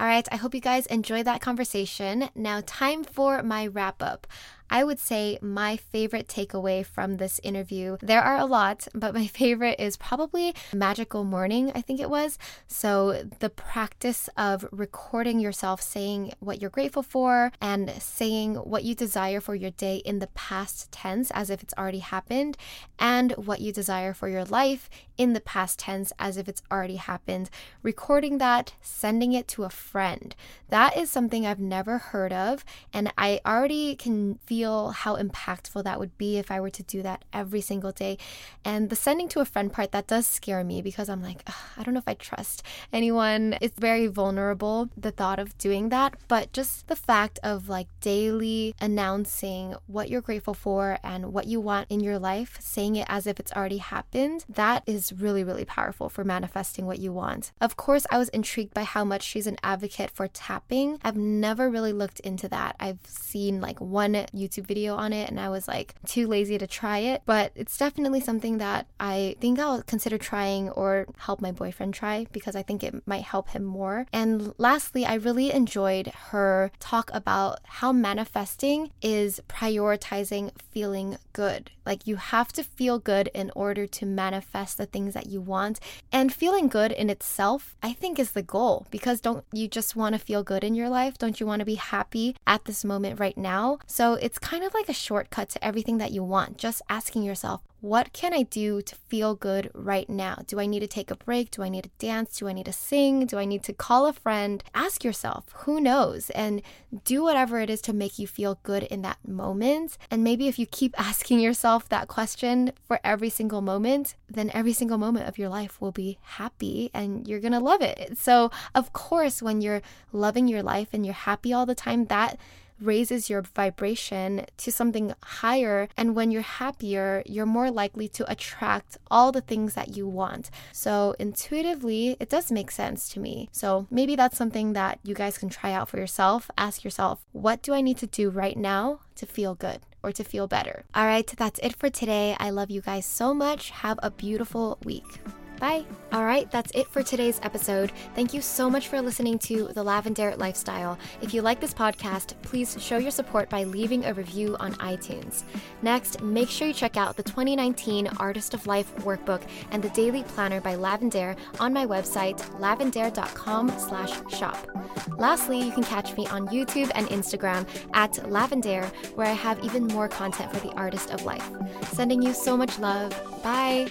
All 0.00 0.06
right, 0.06 0.28
I 0.30 0.36
hope 0.36 0.54
you 0.54 0.60
guys 0.60 0.86
enjoyed 0.86 1.26
that 1.26 1.40
conversation. 1.40 2.28
Now, 2.36 2.62
time 2.64 3.02
for 3.02 3.42
my 3.42 3.66
wrap 3.66 4.00
up. 4.00 4.28
I 4.70 4.84
would 4.84 4.98
say 4.98 5.38
my 5.40 5.76
favorite 5.76 6.28
takeaway 6.28 6.84
from 6.84 7.16
this 7.16 7.40
interview, 7.42 7.96
there 8.02 8.22
are 8.22 8.36
a 8.36 8.44
lot, 8.44 8.86
but 8.94 9.14
my 9.14 9.26
favorite 9.40 9.76
is 9.78 9.96
probably 9.96 10.54
Magical 10.74 11.24
Morning, 11.24 11.72
I 11.74 11.80
think 11.80 12.00
it 12.00 12.10
was. 12.10 12.38
So, 12.66 13.22
the 13.38 13.50
practice 13.50 14.28
of 14.36 14.66
recording 14.70 15.40
yourself 15.40 15.80
saying 15.80 16.32
what 16.40 16.60
you're 16.60 16.70
grateful 16.70 17.02
for 17.02 17.52
and 17.60 17.90
saying 18.00 18.56
what 18.56 18.84
you 18.84 18.94
desire 18.94 19.40
for 19.40 19.54
your 19.54 19.70
day 19.70 19.96
in 19.96 20.18
the 20.18 20.26
past 20.28 20.92
tense 20.92 21.30
as 21.32 21.50
if 21.50 21.62
it's 21.62 21.74
already 21.78 22.00
happened, 22.00 22.56
and 22.98 23.32
what 23.32 23.60
you 23.60 23.72
desire 23.72 24.12
for 24.12 24.28
your 24.28 24.44
life 24.44 24.90
in 25.16 25.32
the 25.32 25.40
past 25.40 25.78
tense 25.78 26.12
as 26.18 26.36
if 26.36 26.48
it's 26.48 26.62
already 26.70 26.96
happened. 26.96 27.50
Recording 27.82 28.38
that, 28.38 28.74
sending 28.80 29.32
it 29.32 29.48
to 29.48 29.64
a 29.64 29.70
friend. 29.70 30.34
That 30.68 30.96
is 30.96 31.10
something 31.10 31.46
I've 31.46 31.58
never 31.58 31.98
heard 31.98 32.32
of, 32.32 32.64
and 32.92 33.12
I 33.16 33.40
already 33.46 33.96
can 33.96 34.38
feel 34.44 34.57
feel 34.58 34.90
how 34.90 35.14
impactful 35.16 35.84
that 35.84 36.00
would 36.00 36.18
be 36.18 36.36
if 36.36 36.50
I 36.50 36.60
were 36.60 36.70
to 36.70 36.82
do 36.82 37.00
that 37.02 37.24
every 37.32 37.60
single 37.60 37.92
day. 37.92 38.18
And 38.64 38.90
the 38.90 38.96
sending 38.96 39.28
to 39.28 39.40
a 39.40 39.44
friend 39.44 39.72
part, 39.72 39.92
that 39.92 40.08
does 40.08 40.26
scare 40.26 40.64
me 40.64 40.82
because 40.82 41.08
I'm 41.08 41.22
like, 41.22 41.48
I 41.76 41.84
don't 41.84 41.94
know 41.94 42.00
if 42.00 42.08
I 42.08 42.14
trust 42.14 42.64
anyone. 42.92 43.56
It's 43.60 43.78
very 43.78 44.08
vulnerable, 44.08 44.88
the 44.96 45.12
thought 45.12 45.38
of 45.38 45.56
doing 45.58 45.90
that. 45.90 46.14
But 46.26 46.52
just 46.52 46.88
the 46.88 46.96
fact 46.96 47.38
of 47.44 47.68
like 47.68 47.86
daily 48.00 48.74
announcing 48.80 49.76
what 49.86 50.10
you're 50.10 50.20
grateful 50.20 50.54
for 50.54 50.98
and 51.04 51.32
what 51.32 51.46
you 51.46 51.60
want 51.60 51.86
in 51.88 52.00
your 52.00 52.18
life, 52.18 52.58
saying 52.58 52.96
it 52.96 53.06
as 53.08 53.28
if 53.28 53.38
it's 53.38 53.52
already 53.52 53.78
happened, 53.78 54.44
that 54.48 54.82
is 54.86 55.12
really, 55.12 55.44
really 55.44 55.64
powerful 55.64 56.08
for 56.08 56.24
manifesting 56.24 56.84
what 56.84 56.98
you 56.98 57.12
want. 57.12 57.52
Of 57.60 57.76
course, 57.76 58.06
I 58.10 58.18
was 58.18 58.28
intrigued 58.30 58.74
by 58.74 58.82
how 58.82 59.04
much 59.04 59.22
she's 59.22 59.46
an 59.46 59.58
advocate 59.62 60.10
for 60.10 60.26
tapping. 60.26 60.98
I've 61.04 61.16
never 61.16 61.70
really 61.70 61.92
looked 61.92 62.18
into 62.20 62.48
that. 62.48 62.74
I've 62.80 62.98
seen 63.04 63.60
like 63.60 63.80
one 63.80 64.14
YouTube 64.34 64.47
video 64.56 64.96
on 64.96 65.12
it 65.12 65.28
and 65.28 65.38
I 65.38 65.48
was 65.48 65.68
like 65.68 65.94
too 66.06 66.26
lazy 66.26 66.58
to 66.58 66.66
try 66.66 66.98
it, 66.98 67.22
but 67.26 67.52
it's 67.54 67.76
definitely 67.76 68.20
something 68.20 68.58
that 68.58 68.86
I 68.98 69.36
think 69.40 69.58
I'll 69.58 69.82
consider 69.82 70.18
trying 70.18 70.70
or 70.70 71.06
help 71.18 71.40
my 71.40 71.52
boyfriend 71.52 71.94
try 71.94 72.26
because 72.32 72.56
I 72.56 72.62
think 72.62 72.82
it 72.82 73.06
might 73.06 73.22
help 73.22 73.50
him 73.50 73.64
more. 73.64 74.06
And 74.12 74.54
lastly, 74.58 75.04
I 75.04 75.14
really 75.14 75.52
enjoyed 75.52 76.08
her 76.30 76.70
talk 76.80 77.10
about 77.12 77.58
how 77.64 77.92
manifesting 77.92 78.90
is 79.02 79.40
prioritizing 79.48 80.50
feeling 80.70 81.18
good. 81.32 81.70
Like 81.84 82.06
you 82.06 82.16
have 82.16 82.52
to 82.52 82.62
feel 82.62 82.98
good 82.98 83.30
in 83.32 83.50
order 83.54 83.86
to 83.86 84.06
manifest 84.06 84.76
the 84.76 84.86
things 84.86 85.14
that 85.14 85.26
you 85.26 85.40
want. 85.40 85.80
And 86.12 86.32
feeling 86.32 86.68
good 86.68 86.92
in 86.92 87.08
itself, 87.10 87.76
I 87.82 87.92
think, 87.92 88.18
is 88.18 88.32
the 88.32 88.42
goal 88.42 88.86
because 88.90 89.20
don't 89.20 89.44
you 89.52 89.68
just 89.68 89.96
want 89.96 90.14
to 90.14 90.18
feel 90.18 90.42
good 90.42 90.64
in 90.64 90.74
your 90.74 90.88
life? 90.88 91.16
Don't 91.16 91.40
you 91.40 91.46
want 91.46 91.60
to 91.60 91.66
be 91.66 91.76
happy 91.76 92.36
at 92.46 92.64
this 92.64 92.84
moment 92.84 93.20
right 93.20 93.38
now? 93.38 93.78
So 93.86 94.14
it's 94.14 94.37
kind 94.38 94.64
of 94.64 94.74
like 94.74 94.88
a 94.88 94.94
shortcut 94.94 95.48
to 95.50 95.64
everything 95.64 95.98
that 95.98 96.12
you 96.12 96.22
want. 96.22 96.58
Just 96.58 96.82
asking 96.88 97.22
yourself, 97.22 97.62
what 97.80 98.12
can 98.12 98.34
I 98.34 98.42
do 98.42 98.82
to 98.82 98.94
feel 98.94 99.36
good 99.36 99.70
right 99.72 100.08
now? 100.08 100.42
Do 100.46 100.58
I 100.58 100.66
need 100.66 100.80
to 100.80 100.88
take 100.88 101.12
a 101.12 101.16
break? 101.16 101.52
Do 101.52 101.62
I 101.62 101.68
need 101.68 101.84
to 101.84 101.90
dance? 101.98 102.38
Do 102.38 102.48
I 102.48 102.52
need 102.52 102.66
to 102.66 102.72
sing? 102.72 103.26
Do 103.26 103.38
I 103.38 103.44
need 103.44 103.62
to 103.64 103.72
call 103.72 104.06
a 104.06 104.12
friend? 104.12 104.64
Ask 104.74 105.04
yourself, 105.04 105.44
who 105.58 105.80
knows? 105.80 106.30
And 106.30 106.62
do 107.04 107.22
whatever 107.22 107.60
it 107.60 107.70
is 107.70 107.80
to 107.82 107.92
make 107.92 108.18
you 108.18 108.26
feel 108.26 108.58
good 108.64 108.82
in 108.84 109.02
that 109.02 109.18
moment. 109.26 109.96
And 110.10 110.24
maybe 110.24 110.48
if 110.48 110.58
you 110.58 110.66
keep 110.66 110.94
asking 110.98 111.38
yourself 111.38 111.88
that 111.88 112.08
question 112.08 112.72
for 112.84 112.98
every 113.04 113.30
single 113.30 113.60
moment, 113.60 114.16
then 114.28 114.50
every 114.52 114.72
single 114.72 114.98
moment 114.98 115.28
of 115.28 115.38
your 115.38 115.48
life 115.48 115.80
will 115.80 115.92
be 115.92 116.18
happy 116.22 116.90
and 116.92 117.28
you're 117.28 117.40
gonna 117.40 117.60
love 117.60 117.82
it. 117.82 118.18
So, 118.18 118.50
of 118.74 118.92
course, 118.92 119.40
when 119.40 119.60
you're 119.60 119.82
loving 120.12 120.48
your 120.48 120.62
life 120.62 120.88
and 120.92 121.06
you're 121.06 121.14
happy 121.14 121.52
all 121.52 121.66
the 121.66 121.74
time, 121.76 122.06
that 122.06 122.38
raises 122.80 123.30
your 123.30 123.42
vibration 123.42 124.46
to 124.58 124.72
something 124.72 125.14
higher. 125.22 125.88
And 125.96 126.14
when 126.14 126.30
you're 126.30 126.42
happier, 126.42 127.22
you're 127.26 127.46
more 127.46 127.70
likely 127.70 128.08
to 128.08 128.30
attract 128.30 128.98
all 129.10 129.32
the 129.32 129.40
things 129.40 129.74
that 129.74 129.96
you 129.96 130.06
want. 130.06 130.50
So, 130.72 131.14
intuitively, 131.18 132.16
it 132.20 132.28
does 132.28 132.52
make 132.52 132.70
sense 132.70 133.08
to 133.10 133.20
me. 133.20 133.48
So, 133.52 133.86
maybe 133.90 134.16
that's 134.16 134.36
something 134.36 134.72
that 134.74 134.98
you 135.02 135.14
guys 135.14 135.38
can 135.38 135.48
try 135.48 135.72
out 135.72 135.88
for 135.88 135.98
yourself. 135.98 136.50
Ask 136.56 136.84
yourself, 136.84 137.24
what 137.32 137.62
do 137.62 137.74
I 137.74 137.80
need 137.80 137.98
to 137.98 138.06
do 138.06 138.30
right 138.30 138.56
now 138.56 139.00
to 139.16 139.26
feel 139.26 139.54
good? 139.54 139.80
Or 140.00 140.12
to 140.12 140.22
feel 140.22 140.46
better. 140.46 140.84
All 140.94 141.04
right, 141.04 141.26
that's 141.26 141.58
it 141.60 141.74
for 141.74 141.90
today. 141.90 142.36
I 142.38 142.50
love 142.50 142.70
you 142.70 142.80
guys 142.80 143.04
so 143.04 143.34
much. 143.34 143.70
Have 143.70 143.98
a 144.00 144.12
beautiful 144.12 144.78
week. 144.84 145.20
Bye. 145.58 145.84
All 146.12 146.24
right, 146.24 146.50
that's 146.50 146.70
it 146.72 146.86
for 146.88 147.02
today's 147.02 147.40
episode. 147.42 147.92
Thank 148.14 148.32
you 148.32 148.40
so 148.40 148.70
much 148.70 148.88
for 148.88 149.02
listening 149.02 149.38
to 149.40 149.68
The 149.68 149.84
Lavendaire 149.84 150.38
Lifestyle. 150.38 150.98
If 151.20 151.34
you 151.34 151.42
like 151.42 151.60
this 151.60 151.74
podcast, 151.74 152.40
please 152.42 152.76
show 152.80 152.96
your 152.96 153.10
support 153.10 153.50
by 153.50 153.64
leaving 153.64 154.04
a 154.04 154.14
review 154.14 154.56
on 154.60 154.74
iTunes. 154.74 155.42
Next, 155.82 156.22
make 156.22 156.48
sure 156.48 156.68
you 156.68 156.74
check 156.74 156.96
out 156.96 157.16
the 157.16 157.22
2019 157.24 158.06
Artist 158.18 158.54
of 158.54 158.66
Life 158.66 158.94
workbook 158.98 159.42
and 159.70 159.82
the 159.82 159.90
daily 159.90 160.22
planner 160.22 160.60
by 160.60 160.76
Lavendaire 160.76 161.36
on 161.60 161.72
my 161.72 161.84
website, 161.84 162.38
lavendaire.com/shop. 162.60 165.18
Lastly, 165.18 165.60
you 165.60 165.72
can 165.72 165.84
catch 165.84 166.16
me 166.16 166.26
on 166.28 166.48
YouTube 166.48 166.90
and 166.94 167.08
Instagram 167.08 167.66
at 167.94 168.12
Lavendaire 168.12 168.88
where 169.16 169.26
I 169.26 169.32
have 169.32 169.62
even 169.64 169.86
more 169.88 170.08
content 170.08 170.54
for 170.54 170.66
the 170.66 170.72
artist 170.74 171.10
of 171.10 171.24
life. 171.24 171.46
Sending 171.92 172.22
you 172.22 172.32
so 172.32 172.56
much 172.56 172.78
love. 172.78 173.10
Bye. 173.42 173.88